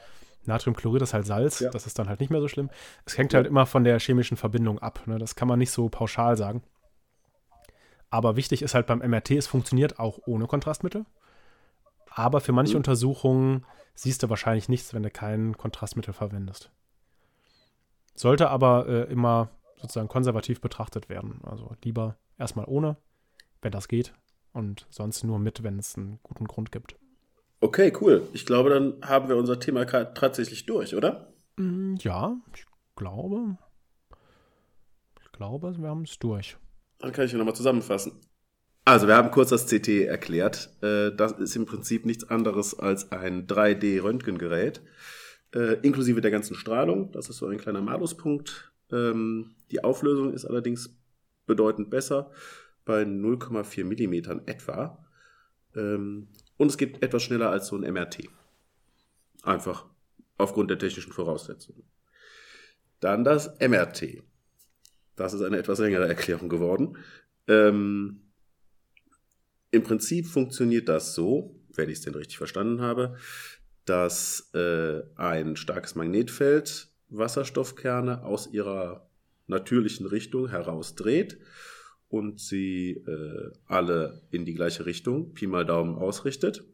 Natriumchlorid 0.45 1.03
ist 1.03 1.15
halt 1.15 1.27
Salz, 1.27 1.61
Ja. 1.61 1.71
das 1.71 1.87
ist 1.87 1.99
dann 1.99 2.09
halt 2.09 2.19
nicht 2.21 2.31
mehr 2.31 2.41
so 2.41 2.49
schlimm. 2.49 2.71
Es 3.05 3.17
hängt 3.17 3.33
Ja. 3.33 3.37
halt 3.39 3.47
immer 3.47 3.67
von 3.67 3.85
der 3.85 4.01
chemischen 4.01 4.37
Verbindung 4.37 4.79
ab. 4.81 5.01
Ne? 5.07 5.19
Das 5.19 5.37
kann 5.37 5.47
man 5.47 5.59
nicht 5.59 5.71
so 5.71 5.89
pauschal 5.89 6.37
sagen. 6.37 6.63
Aber 8.13 8.37
wichtig 8.37 8.61
ist 8.61 8.75
halt 8.75 8.87
beim 8.87 8.99
MRT, 9.01 9.31
es 9.33 9.47
funktioniert 9.47 9.99
auch 9.99 10.19
ohne 10.27 10.47
Kontrastmittel. 10.47 11.07
Aber 12.11 12.43
für 12.43 12.53
manche 12.53 12.75
Mhm. 12.75 12.81
Untersuchungen 12.81 13.65
siehst 13.95 14.23
du 14.23 14.29
wahrscheinlich 14.29 14.69
nichts, 14.69 14.93
wenn 14.93 15.03
du 15.03 15.11
kein 15.11 15.57
Kontrastmittel 15.57 16.13
verwendest. 16.13 16.71
Sollte 18.15 18.51
aber 18.51 18.87
äh, 18.87 19.11
immer 19.11 19.49
sozusagen 19.77 20.09
konservativ 20.09 20.61
betrachtet 20.61 21.09
werden. 21.09 21.41
Also 21.45 21.75
lieber 21.83 22.19
erstmal 22.37 22.67
ohne, 22.69 22.99
wenn 23.63 23.73
das 23.73 23.89
geht, 23.89 24.13
und 24.53 24.87
sonst 24.91 25.25
nur 25.25 25.39
mit, 25.39 25.63
wenn 25.63 25.79
es 25.79 25.97
einen 25.97 26.21
guten 26.23 26.45
Grund 26.47 26.71
gibt. 26.71 26.97
Okay, 27.61 27.95
cool. 28.03 28.29
Ich 28.35 28.45
glaube, 28.45 28.69
dann 28.69 29.01
haben 29.09 29.31
wir 29.31 29.37
unser 29.39 29.59
Thema 29.59 29.87
tatsächlich 29.87 30.67
durch, 30.67 30.95
oder? 30.95 31.33
Mm, 31.57 31.95
Ja, 32.01 32.37
ich 32.55 32.67
glaube. 32.95 33.57
Ich 35.23 35.33
glaube, 35.33 35.79
wir 35.79 35.89
haben 35.89 36.03
es 36.03 36.19
durch. 36.19 36.59
Dann 37.03 37.13
kann 37.13 37.27
ich 37.27 37.33
nochmal 37.35 37.55
zusammenfassen. 37.55 38.13
Also, 38.85 39.07
wir 39.07 39.17
haben 39.17 39.31
kurz 39.31 39.51
das 39.51 39.67
CT 39.67 40.07
erklärt. 40.07 40.71
Äh, 40.83 41.11
Das 41.15 41.33
ist 41.33 41.55
im 41.57 41.67
Prinzip 41.67 42.07
nichts 42.07 42.25
anderes 42.25 42.79
als 42.79 43.13
ein 43.13 43.47
3D-Röntgengerät, 43.47 44.83
äh, 45.55 45.75
inklusive 45.83 46.21
der 46.21 46.31
ganzen 46.31 46.55
Strahlung. 46.55 47.13
Das 47.13 47.29
ist 47.29 47.37
so 47.37 47.47
ein 47.47 47.59
kleiner 47.59 47.83
Maluspunkt. 47.83 48.73
Ähm, 48.91 49.55
Die 49.71 49.85
Auflösung 49.85 50.33
ist 50.33 50.45
allerdings 50.45 50.97
bedeutend 51.47 51.91
besser, 51.91 52.31
bei 52.85 53.03
0,4 53.05 53.85
Millimetern 53.85 54.43
etwa. 54.47 55.05
Ähm, 55.75 56.29
Und 56.57 56.69
es 56.69 56.77
geht 56.77 57.03
etwas 57.03 57.23
schneller 57.23 57.51
als 57.51 57.69
so 57.69 57.77
ein 57.77 57.83
MRT. 57.93 58.29
Einfach 59.43 59.87
aufgrund 60.39 60.71
der 60.71 60.79
technischen 60.79 61.13
Voraussetzungen. 61.13 61.83
Dann 63.01 63.25
das 63.25 63.59
MRT. 63.59 64.23
Das 65.17 65.35
ist 65.35 65.43
eine 65.43 65.59
etwas 65.59 65.79
längere 65.79 66.09
Erklärung 66.09 66.49
geworden. 66.49 66.97
Ähm, 67.49 68.33
Im 69.71 69.83
Prinzip 69.83 70.27
funktioniert 70.27 70.89
das 70.89 71.15
so, 71.15 71.61
wenn 71.75 71.89
ich 71.89 71.99
es 71.99 72.05
denn 72.05 72.15
richtig 72.15 72.39
verstanden 72.39 72.81
habe, 72.81 73.17
dass 73.85 74.51
äh, 74.55 75.03
ein 75.17 75.57
starkes 75.57 75.95
Magnetfeld 75.95 76.89
Wasserstoffkerne 77.09 78.25
aus 78.25 78.49
ihrer 78.53 79.09
natürlichen 79.47 80.07
Richtung 80.07 80.49
herausdreht 80.49 81.39
und 82.09 82.41
sie 82.41 82.91
äh, 83.07 83.51
alle 83.67 84.23
in 84.31 84.45
die 84.45 84.55
gleiche 84.55 84.87
Richtung, 84.87 85.35
Pi 85.35 85.47
mal 85.47 85.67
Daumen, 85.67 85.97
ausrichtet. 85.97 86.65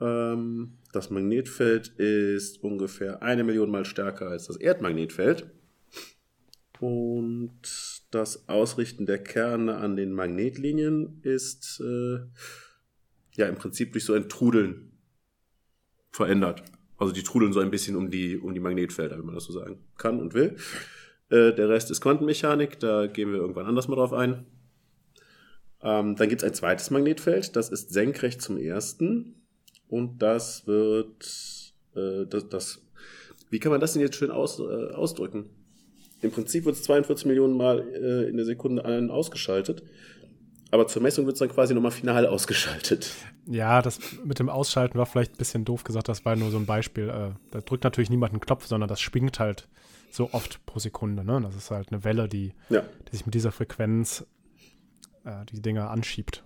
Ähm, 0.00 0.78
das 0.92 1.10
Magnetfeld 1.10 1.88
ist 1.88 2.62
ungefähr 2.62 3.22
eine 3.22 3.44
Million 3.44 3.70
Mal 3.70 3.84
stärker 3.84 4.28
als 4.28 4.46
das 4.46 4.56
Erdmagnetfeld. 4.56 5.50
Und 6.82 7.52
das 8.10 8.48
Ausrichten 8.48 9.06
der 9.06 9.22
Kerne 9.22 9.76
an 9.76 9.94
den 9.94 10.12
Magnetlinien 10.12 11.20
ist 11.22 11.80
äh, 11.80 12.18
ja 13.36 13.46
im 13.46 13.54
Prinzip 13.54 13.92
durch 13.92 14.04
so 14.04 14.14
ein 14.14 14.28
Trudeln 14.28 14.90
verändert. 16.10 16.64
Also 16.96 17.12
die 17.12 17.22
trudeln 17.22 17.52
so 17.52 17.60
ein 17.60 17.70
bisschen 17.70 17.94
um 17.94 18.10
die, 18.10 18.36
um 18.36 18.52
die 18.52 18.58
Magnetfelder, 18.58 19.16
wenn 19.16 19.26
man 19.26 19.36
das 19.36 19.44
so 19.44 19.52
sagen 19.52 19.78
kann 19.96 20.18
und 20.18 20.34
will. 20.34 20.56
Äh, 21.28 21.52
der 21.52 21.68
Rest 21.68 21.92
ist 21.92 22.00
Quantenmechanik, 22.00 22.80
da 22.80 23.06
gehen 23.06 23.30
wir 23.30 23.38
irgendwann 23.38 23.66
anders 23.66 23.86
mal 23.86 23.94
drauf 23.94 24.12
ein. 24.12 24.44
Ähm, 25.82 26.16
dann 26.16 26.28
gibt 26.28 26.42
es 26.42 26.48
ein 26.48 26.54
zweites 26.54 26.90
Magnetfeld, 26.90 27.54
das 27.54 27.68
ist 27.68 27.92
senkrecht 27.92 28.42
zum 28.42 28.58
ersten. 28.58 29.36
Und 29.86 30.20
das 30.20 30.66
wird, 30.66 31.74
äh, 31.94 32.26
das, 32.26 32.48
das, 32.48 32.82
wie 33.50 33.60
kann 33.60 33.70
man 33.70 33.80
das 33.80 33.92
denn 33.92 34.02
jetzt 34.02 34.16
schön 34.16 34.32
aus, 34.32 34.58
äh, 34.58 34.62
ausdrücken? 34.62 35.61
Im 36.22 36.30
Prinzip 36.30 36.64
wird 36.64 36.76
es 36.76 36.82
42 36.84 37.26
Millionen 37.26 37.56
Mal 37.56 37.80
äh, 37.80 38.28
in 38.28 38.36
der 38.36 38.46
Sekunde 38.46 38.84
an- 38.84 39.10
ausgeschaltet. 39.10 39.82
Aber 40.70 40.86
zur 40.86 41.02
Messung 41.02 41.26
wird 41.26 41.34
es 41.34 41.40
dann 41.40 41.50
quasi 41.50 41.74
nochmal 41.74 41.90
final 41.90 42.26
ausgeschaltet. 42.26 43.12
Ja, 43.46 43.82
das 43.82 43.98
mit 44.24 44.38
dem 44.38 44.48
Ausschalten 44.48 44.96
war 44.98 45.04
vielleicht 45.04 45.34
ein 45.34 45.36
bisschen 45.38 45.64
doof 45.66 45.84
gesagt, 45.84 46.08
das 46.08 46.24
war 46.24 46.34
nur 46.36 46.50
so 46.50 46.56
ein 46.56 46.64
Beispiel. 46.64 47.08
Äh, 47.10 47.30
da 47.50 47.60
drückt 47.60 47.84
natürlich 47.84 48.08
niemand 48.08 48.32
einen 48.32 48.40
Knopf, 48.40 48.66
sondern 48.66 48.88
das 48.88 49.00
schwingt 49.00 49.38
halt 49.38 49.68
so 50.10 50.30
oft 50.32 50.64
pro 50.64 50.78
Sekunde. 50.78 51.24
Ne? 51.24 51.40
Das 51.42 51.54
ist 51.56 51.70
halt 51.70 51.92
eine 51.92 52.04
Welle, 52.04 52.28
die, 52.28 52.54
Ja. 52.70 52.82
die 53.10 53.16
sich 53.16 53.26
mit 53.26 53.34
dieser 53.34 53.52
Frequenz 53.52 54.24
äh, 55.24 55.44
die 55.52 55.60
Dinger 55.60 55.90
anschiebt. 55.90 56.42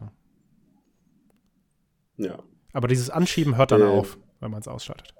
Ja. 2.16 2.38
Aber 2.72 2.88
dieses 2.88 3.10
Anschieben 3.10 3.56
hört 3.56 3.70
dann 3.72 3.82
Äh. 3.82 3.84
auf, 3.84 4.18
wenn 4.40 4.50
man 4.50 4.60
es 4.60 4.68
ausschaltet. 4.68 5.14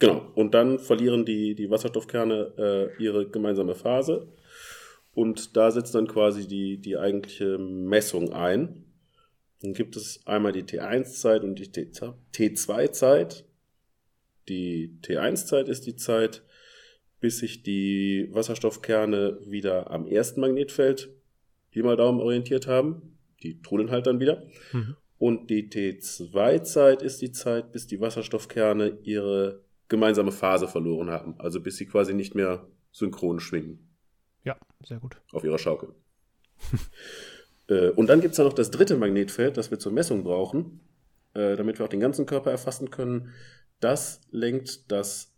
Genau. 0.00 0.26
Und 0.34 0.54
dann 0.54 0.78
verlieren 0.78 1.24
die, 1.24 1.54
die 1.54 1.70
Wasserstoffkerne 1.70 2.54
äh, 2.98 3.02
ihre 3.02 3.28
gemeinsame 3.28 3.74
Phase. 3.74 4.26
Und 5.14 5.56
da 5.56 5.70
setzt 5.70 5.94
dann 5.94 6.08
quasi 6.08 6.48
die, 6.48 6.78
die 6.78 6.96
eigentliche 6.96 7.58
Messung 7.58 8.32
ein. 8.32 8.86
Dann 9.60 9.74
gibt 9.74 9.96
es 9.96 10.26
einmal 10.26 10.52
die 10.52 10.62
T1-Zeit 10.62 11.44
und 11.44 11.58
die 11.58 11.66
T2-Zeit. 11.66 13.44
Die 14.48 14.98
T1-Zeit 15.02 15.68
ist 15.68 15.86
die 15.86 15.96
Zeit, 15.96 16.42
bis 17.20 17.38
sich 17.38 17.62
die 17.62 18.28
Wasserstoffkerne 18.32 19.38
wieder 19.44 19.90
am 19.90 20.06
ersten 20.06 20.40
Magnetfeld 20.40 21.10
Pi 21.70 21.82
mal 21.82 21.96
Daumen 21.96 22.20
orientiert 22.20 22.66
haben. 22.66 23.18
Die 23.42 23.60
trudeln 23.60 23.90
halt 23.90 24.06
dann 24.06 24.18
wieder. 24.18 24.42
Mhm. 24.72 24.96
Und 25.18 25.50
die 25.50 25.68
T2-Zeit 25.68 27.02
ist 27.02 27.20
die 27.20 27.32
Zeit, 27.32 27.72
bis 27.72 27.86
die 27.86 28.00
Wasserstoffkerne 28.00 28.98
ihre 29.02 29.60
gemeinsame 29.90 30.32
Phase 30.32 30.66
verloren 30.68 31.10
haben. 31.10 31.34
Also 31.38 31.60
bis 31.60 31.76
sie 31.76 31.84
quasi 31.84 32.14
nicht 32.14 32.34
mehr 32.34 32.66
synchron 32.92 33.38
schwingen 33.40 33.90
Ja, 34.44 34.56
sehr 34.82 34.98
gut. 35.00 35.20
auf 35.32 35.44
ihrer 35.44 35.58
Schaukel. 35.58 35.94
Äh, 37.68 37.90
Und 37.90 38.08
dann 38.08 38.20
gibt 38.20 38.32
es 38.32 38.36
da 38.38 38.42
noch 38.42 38.52
das 38.52 38.72
dritte 38.72 38.96
Magnetfeld, 38.96 39.56
das 39.56 39.70
wir 39.70 39.78
zur 39.78 39.92
Messung 39.92 40.24
brauchen, 40.24 40.80
äh, 41.34 41.54
damit 41.54 41.78
wir 41.78 41.84
auch 41.86 41.90
den 41.90 42.00
ganzen 42.00 42.26
Körper 42.26 42.50
erfassen 42.50 42.90
können. 42.90 43.32
Das 43.78 44.22
lenkt 44.32 44.90
das 44.90 45.32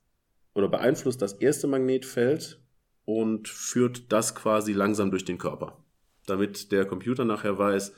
oder 0.55 0.69
beeinflusst 0.69 1.21
das 1.21 1.35
erste 1.35 1.67
Magnetfeld 1.67 2.59
und 3.05 3.49
führt 3.49 4.11
das 4.11 4.35
quasi 4.35 4.73
langsam 4.73 5.11
durch 5.11 5.27
den 5.27 5.37
Körper, 5.37 5.85
damit 6.27 6.73
der 6.73 6.87
Computer 6.87 7.27
nachher 7.27 7.59
weiß, 7.59 7.93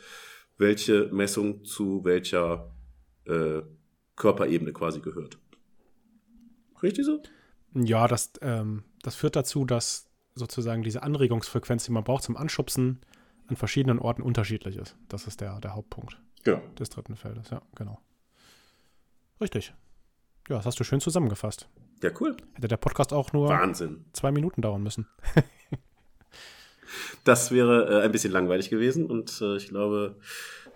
welche 0.59 1.05
Messung 1.13 1.65
zu 1.65 2.05
welcher 2.05 2.75
äh, 3.27 3.63
Körperebene 4.17 4.73
quasi 4.73 4.99
gehört. 4.99 5.39
Richtig 6.85 7.05
so? 7.07 7.21
Ja, 7.75 8.07
das, 8.07 8.33
ähm, 8.43 8.85
das 9.03 9.17
führt 9.17 9.35
dazu, 9.35 9.65
dass 9.65 10.07
sozusagen 10.37 10.83
diese 10.83 11.03
Anregungsfrequenz, 11.03 11.85
die 11.85 11.93
man 11.93 12.05
braucht 12.05 12.23
zum 12.23 12.37
Anschubsen, 12.37 13.01
an 13.49 13.57
verschiedenen 13.57 13.99
Orten 13.99 14.23
unterschiedlich 14.23 14.77
ist. 14.77 14.97
Das 15.09 15.27
ist 15.27 15.41
der, 15.41 15.59
der 15.61 15.75
Hauptpunkt 15.75 16.21
Genau. 16.45 16.61
des 16.79 16.91
dritten 16.91 17.17
Feldes. 17.17 17.51
Ja, 17.51 17.63
genau. 17.75 18.01
Richtig. 19.41 19.75
Ja, 20.49 20.57
das 20.57 20.67
hast 20.67 20.79
du 20.79 20.85
schön 20.85 21.01
zusammengefasst. 21.01 21.69
Ja, 22.03 22.11
cool. 22.21 22.37
Hätte 22.55 22.69
der 22.69 22.77
Podcast 22.77 23.13
auch 23.13 23.33
nur 23.33 23.49
Wahnsinn. 23.49 24.05
zwei 24.13 24.31
Minuten 24.31 24.61
dauern 24.63 24.83
müssen. 24.83 25.07
Das 27.25 27.51
wäre 27.51 27.89
äh, 28.01 28.05
ein 28.05 28.13
bisschen 28.13 28.31
langweilig 28.33 28.71
gewesen 28.71 29.07
und 29.07 29.41
äh, 29.41 29.57
ich 29.57 29.69
glaube, 29.69 30.17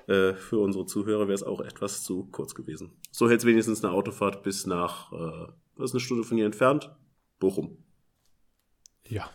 äh, 0.09 0.33
für 0.35 0.59
unsere 0.59 0.87
Zuhörer 0.87 1.29
wäre 1.29 1.35
es 1.35 1.43
auch 1.43 1.61
etwas 1.61 2.03
zu 2.03 2.25
kurz 2.33 2.55
gewesen. 2.55 2.91
So 3.13 3.29
hält 3.29 3.41
es 3.41 3.47
wenigstens 3.47 3.85
eine 3.85 3.93
Autofahrt 3.93 4.43
bis 4.43 4.67
nach, 4.67 5.13
äh, 5.13 5.47
was 5.79 5.91
ist 5.91 5.95
eine 5.95 6.01
Stunde 6.01 6.25
von 6.25 6.37
hier 6.37 6.47
entfernt? 6.47 6.91
Bochum. 7.39 7.79
Ja. 9.07 9.31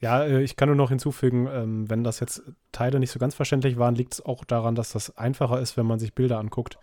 Ja, 0.00 0.24
äh, 0.24 0.42
ich 0.42 0.56
kann 0.56 0.68
nur 0.68 0.76
noch 0.76 0.88
hinzufügen, 0.88 1.46
ähm, 1.50 1.90
wenn 1.90 2.04
das 2.04 2.20
jetzt 2.20 2.42
Teile 2.72 2.98
nicht 2.98 3.10
so 3.10 3.18
ganz 3.18 3.34
verständlich 3.34 3.78
waren, 3.78 3.94
liegt 3.94 4.14
es 4.14 4.24
auch 4.24 4.44
daran, 4.44 4.74
dass 4.74 4.92
das 4.92 5.16
einfacher 5.16 5.60
ist, 5.60 5.76
wenn 5.76 5.86
man 5.86 5.98
sich 5.98 6.14
Bilder 6.14 6.38
anguckt. 6.38 6.78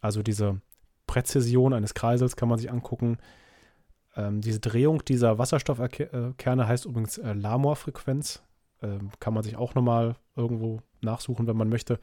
Also 0.00 0.22
diese 0.22 0.60
Präzision 1.06 1.72
eines 1.72 1.94
Kreisels 1.94 2.36
kann 2.36 2.48
man 2.48 2.58
sich 2.58 2.70
angucken. 2.70 3.18
Ähm, 4.16 4.40
diese 4.40 4.60
Drehung 4.60 5.04
dieser 5.04 5.38
Wasserstoffkerne 5.38 6.68
heißt 6.68 6.86
übrigens 6.86 7.18
äh, 7.18 7.32
Lamor-Frequenz. 7.32 8.42
Ähm, 8.82 9.10
kann 9.20 9.34
man 9.34 9.42
sich 9.42 9.56
auch 9.56 9.74
nochmal 9.74 10.16
irgendwo 10.36 10.80
nachsuchen, 11.00 11.46
wenn 11.46 11.56
man 11.56 11.68
möchte. 11.68 11.98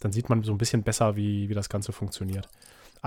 Dann 0.00 0.12
sieht 0.12 0.28
man 0.28 0.42
so 0.42 0.52
ein 0.52 0.58
bisschen 0.58 0.82
besser, 0.82 1.16
wie, 1.16 1.48
wie 1.48 1.54
das 1.54 1.68
Ganze 1.68 1.92
funktioniert. 1.92 2.48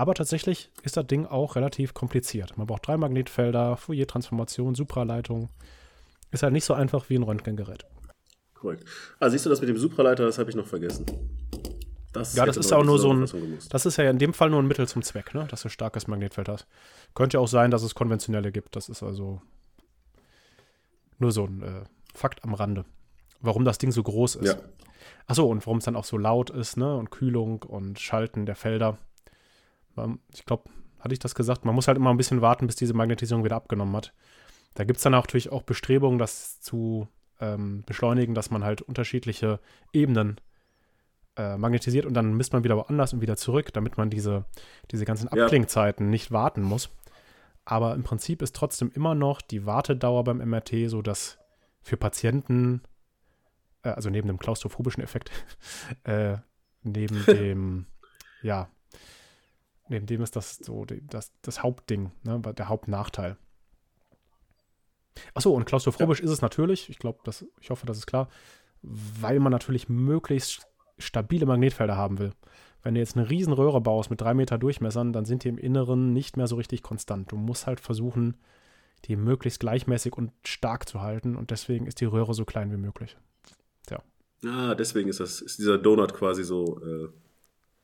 Aber 0.00 0.14
tatsächlich 0.14 0.70
ist 0.82 0.96
das 0.96 1.06
Ding 1.06 1.26
auch 1.26 1.56
relativ 1.56 1.92
kompliziert. 1.92 2.56
Man 2.56 2.66
braucht 2.66 2.86
drei 2.86 2.96
Magnetfelder, 2.96 3.76
Fourier-Transformation, 3.76 4.74
Supraleitung. 4.74 5.50
Ist 6.30 6.42
halt 6.42 6.54
nicht 6.54 6.64
so 6.64 6.72
einfach 6.72 7.10
wie 7.10 7.16
ein 7.16 7.22
Röntgengerät. 7.22 7.84
Korrekt. 8.54 8.86
Ah, 9.18 9.28
siehst 9.28 9.44
du 9.44 9.50
das 9.50 9.60
mit 9.60 9.68
dem 9.68 9.76
Supraleiter, 9.76 10.24
das 10.24 10.38
habe 10.38 10.48
ich 10.48 10.56
noch 10.56 10.66
vergessen. 10.66 11.04
Das 12.14 12.34
Ja, 12.34 12.46
das 12.46 12.56
ist 12.56 12.72
auch 12.72 12.82
nur 12.82 12.98
so 12.98 13.12
ein-. 13.12 13.28
Das 13.68 13.84
ist 13.84 13.98
ja 13.98 14.08
in 14.08 14.18
dem 14.18 14.32
Fall 14.32 14.48
nur 14.48 14.62
ein 14.62 14.66
Mittel 14.66 14.88
zum 14.88 15.02
Zweck, 15.02 15.34
ne? 15.34 15.46
dass 15.50 15.60
du 15.60 15.68
starkes 15.68 16.06
Magnetfeld 16.06 16.48
hast. 16.48 16.66
Könnte 17.14 17.36
ja 17.36 17.42
auch 17.42 17.48
sein, 17.48 17.70
dass 17.70 17.82
es 17.82 17.94
konventionelle 17.94 18.52
gibt. 18.52 18.76
Das 18.76 18.88
ist 18.88 19.02
also 19.02 19.42
nur 21.18 21.30
so 21.30 21.44
ein 21.44 21.62
äh, 21.62 21.84
Fakt 22.14 22.42
am 22.42 22.54
Rande. 22.54 22.86
Warum 23.42 23.66
das 23.66 23.76
Ding 23.76 23.92
so 23.92 24.02
groß 24.02 24.36
ist. 24.36 24.46
Ja. 24.46 24.62
Achso, 25.26 25.44
und 25.44 25.66
warum 25.66 25.76
es 25.76 25.84
dann 25.84 25.96
auch 25.96 26.06
so 26.06 26.16
laut 26.16 26.48
ist, 26.48 26.78
ne? 26.78 26.96
Und 26.96 27.10
Kühlung 27.10 27.64
und 27.64 28.00
Schalten 28.00 28.46
der 28.46 28.56
Felder. 28.56 28.96
Ich 30.32 30.44
glaube, 30.44 30.70
hatte 30.98 31.12
ich 31.12 31.18
das 31.18 31.34
gesagt? 31.34 31.64
Man 31.64 31.74
muss 31.74 31.88
halt 31.88 31.98
immer 31.98 32.10
ein 32.10 32.16
bisschen 32.16 32.42
warten, 32.42 32.66
bis 32.66 32.76
diese 32.76 32.94
Magnetisierung 32.94 33.44
wieder 33.44 33.56
abgenommen 33.56 33.94
hat. 33.96 34.12
Da 34.74 34.84
gibt 34.84 34.98
es 34.98 35.02
dann 35.02 35.14
auch 35.14 35.24
natürlich 35.24 35.50
auch 35.50 35.62
Bestrebungen, 35.62 36.18
das 36.18 36.60
zu 36.60 37.08
ähm, 37.40 37.82
beschleunigen, 37.86 38.34
dass 38.34 38.50
man 38.50 38.64
halt 38.64 38.82
unterschiedliche 38.82 39.60
Ebenen 39.92 40.40
äh, 41.36 41.56
magnetisiert 41.56 42.06
und 42.06 42.14
dann 42.14 42.34
misst 42.34 42.52
man 42.52 42.64
wieder 42.64 42.76
woanders 42.76 43.12
und 43.12 43.20
wieder 43.20 43.36
zurück, 43.36 43.72
damit 43.72 43.96
man 43.96 44.10
diese, 44.10 44.44
diese 44.90 45.04
ganzen 45.04 45.28
Ja. 45.34 45.44
Abklingzeiten 45.44 46.10
nicht 46.10 46.30
warten 46.30 46.62
muss. 46.62 46.90
Aber 47.64 47.94
im 47.94 48.02
Prinzip 48.02 48.42
ist 48.42 48.54
trotzdem 48.56 48.90
immer 48.94 49.14
noch 49.14 49.40
die 49.40 49.64
Wartedauer 49.64 50.24
beim 50.24 50.38
MRT 50.38 50.88
so, 50.88 51.02
dass 51.02 51.38
für 51.82 51.96
Patienten, 51.96 52.82
äh, 53.82 53.90
also 53.90 54.10
neben 54.10 54.28
dem 54.28 54.38
klaustrophobischen 54.38 55.02
Effekt, 55.02 55.30
äh, 56.04 56.36
neben 56.82 57.24
dem, 57.26 57.86
ja, 58.42 58.68
neben 59.90 60.06
dem 60.06 60.22
ist 60.22 60.36
das 60.36 60.56
so 60.56 60.84
das, 60.84 61.32
das 61.42 61.62
Hauptding, 61.62 62.12
ne, 62.24 62.40
der 62.40 62.68
Hauptnachteil. 62.68 63.36
Achso, 65.34 65.52
und 65.52 65.66
klaustrophobisch 65.66 66.20
ist 66.20 66.30
es 66.30 66.40
natürlich, 66.40 66.88
ich 66.88 66.98
glaube, 66.98 67.18
das, 67.24 67.44
ich 67.60 67.70
hoffe, 67.70 67.86
das 67.86 67.98
ist 67.98 68.06
klar, 68.06 68.28
weil 68.82 69.40
man 69.40 69.52
natürlich 69.52 69.88
möglichst 69.88 70.66
stabile 70.98 71.46
Magnetfelder 71.46 71.96
haben 71.96 72.18
will. 72.18 72.32
Wenn 72.82 72.94
du 72.94 73.00
jetzt 73.00 73.16
eine 73.16 73.28
riesen 73.28 73.52
Röhre 73.52 73.80
baust 73.80 74.08
mit 74.08 74.20
drei 74.20 74.32
Meter 74.32 74.56
Durchmessern, 74.56 75.12
dann 75.12 75.26
sind 75.26 75.44
die 75.44 75.48
im 75.48 75.58
Inneren 75.58 76.12
nicht 76.12 76.36
mehr 76.36 76.46
so 76.46 76.56
richtig 76.56 76.82
konstant. 76.82 77.30
Du 77.30 77.36
musst 77.36 77.66
halt 77.66 77.80
versuchen, 77.80 78.38
die 79.04 79.16
möglichst 79.16 79.60
gleichmäßig 79.60 80.14
und 80.14 80.32
stark 80.46 80.88
zu 80.88 81.00
halten 81.02 81.36
und 81.36 81.50
deswegen 81.50 81.86
ist 81.86 82.00
die 82.00 82.06
Röhre 82.06 82.32
so 82.32 82.44
klein 82.44 82.72
wie 82.72 82.78
möglich. 82.78 83.16
Ah, 84.44 84.74
deswegen 84.74 85.08
ist, 85.08 85.20
das, 85.20 85.40
ist 85.40 85.58
dieser 85.58 85.78
Donut 85.78 86.14
quasi 86.14 86.44
so 86.44 86.80
äh, 86.82 87.08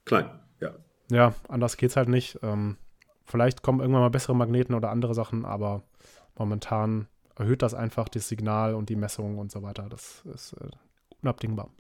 klein. 0.05 0.31
Ja. 0.61 0.75
Ja, 1.11 1.35
anders 1.49 1.77
geht's 1.77 1.97
halt 1.97 2.09
nicht. 2.09 2.39
Ähm, 2.43 2.77
vielleicht 3.25 3.63
kommen 3.63 3.81
irgendwann 3.81 4.03
mal 4.03 4.11
bessere 4.11 4.35
Magneten 4.35 4.75
oder 4.75 4.91
andere 4.91 5.15
Sachen, 5.15 5.45
aber 5.45 5.83
momentan 6.37 7.09
erhöht 7.37 7.63
das 7.63 7.75
einfach 7.75 8.09
das 8.09 8.29
Signal 8.29 8.75
und 8.75 8.89
die 8.89 8.97
Messung 8.97 9.39
und 9.39 9.53
so 9.53 9.63
weiter. 9.63 9.87
Das 9.89 10.23
ist 10.35 10.55
äh, 10.55 10.69
unabdingbar. 11.23 11.71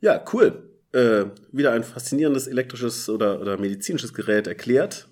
Ja, 0.00 0.22
cool. 0.32 0.70
Äh, 0.92 1.26
wieder 1.52 1.72
ein 1.72 1.84
faszinierendes 1.84 2.46
elektrisches 2.46 3.08
oder, 3.08 3.40
oder 3.40 3.58
medizinisches 3.58 4.14
Gerät 4.14 4.46
erklärt. 4.46 5.08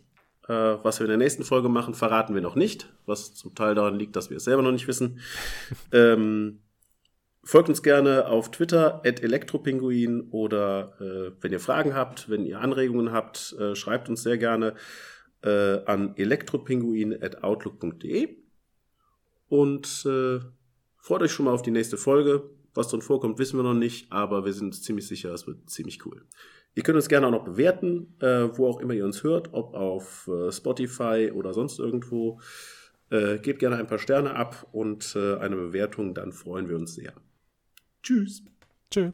Äh, 0.49 0.53
was 0.53 1.01
wir 1.01 1.05
in 1.05 1.11
der 1.11 1.19
nächsten 1.19 1.45
Folge 1.45 1.69
machen, 1.69 1.95
verraten 1.95 2.35
wir 2.35 2.43
noch 2.43 2.55
nicht, 2.55 2.93
was 3.05 3.35
zum 3.35 3.55
Teil 3.55 3.75
daran 3.75 3.99
liegt, 3.99 4.15
dass 4.15 4.31
wir 4.31 4.37
es 4.37 4.45
selber 4.45 4.63
noch 4.63 4.73
nicht 4.73 4.87
wissen. 4.87 5.21
ähm, 5.93 6.61
folgt 7.47 7.69
uns 7.69 7.83
gerne 7.83 8.27
auf 8.27 8.51
Twitter, 8.51 9.01
at 9.07 9.23
elektropinguin 9.23 10.31
oder 10.31 10.97
äh, 11.01 11.31
wenn 11.41 11.53
ihr 11.53 11.61
Fragen 11.61 11.95
habt, 11.95 12.29
wenn 12.29 12.45
ihr 12.45 12.61
Anregungen 12.61 13.13
habt, 13.13 13.55
äh, 13.59 13.77
schreibt 13.77 14.09
uns 14.09 14.25
sehr 14.25 14.37
gerne 14.37 14.75
äh, 15.43 15.85
an 15.85 16.17
elektropinguin.outlook.de 16.17 18.37
und 19.49 20.07
äh, 20.07 20.41
freut 20.99 21.23
euch 21.23 21.31
schon 21.31 21.45
mal 21.47 21.55
auf 21.55 21.63
die 21.63 21.71
nächste 21.71 21.97
Folge. 21.97 22.51
Was 22.75 22.89
drin 22.89 23.01
vorkommt, 23.01 23.39
wissen 23.39 23.57
wir 23.59 23.63
noch 23.63 23.75
nicht, 23.75 24.11
aber 24.13 24.45
wir 24.45 24.53
sind 24.53 24.75
ziemlich 24.75 25.07
sicher, 25.07 25.33
es 25.33 25.47
wird 25.47 25.71
ziemlich 25.71 26.05
cool. 26.05 26.25
Ihr 26.75 26.83
könnt 26.83 26.97
uns 26.97 27.09
gerne 27.09 27.29
auch 27.29 27.31
noch 27.31 27.45
bewerten, 27.45 28.17
äh, 28.21 28.49
wo 28.59 28.67
auch 28.67 28.81
immer 28.81 28.93
ihr 28.93 29.05
uns 29.05 29.23
hört, 29.23 29.55
ob 29.55 29.75
auf 29.75 30.29
äh, 30.29 30.51
Spotify 30.51 31.31
oder 31.33 31.55
sonst 31.55 31.79
irgendwo. 31.79 32.41
Gebt 33.09 33.61
gerne 33.61 33.77
ein 33.77 33.87
paar 33.87 34.01
Sterne 34.01 34.35
ab 34.35 34.67
und 34.73 35.15
eine 35.15 35.55
Bewertung, 35.55 36.13
dann 36.13 36.33
freuen 36.33 36.69
wir 36.69 36.75
uns 36.75 36.97
sehr. 36.97 37.13
Tschüss. 38.07 38.41
Tschö. 38.89 39.11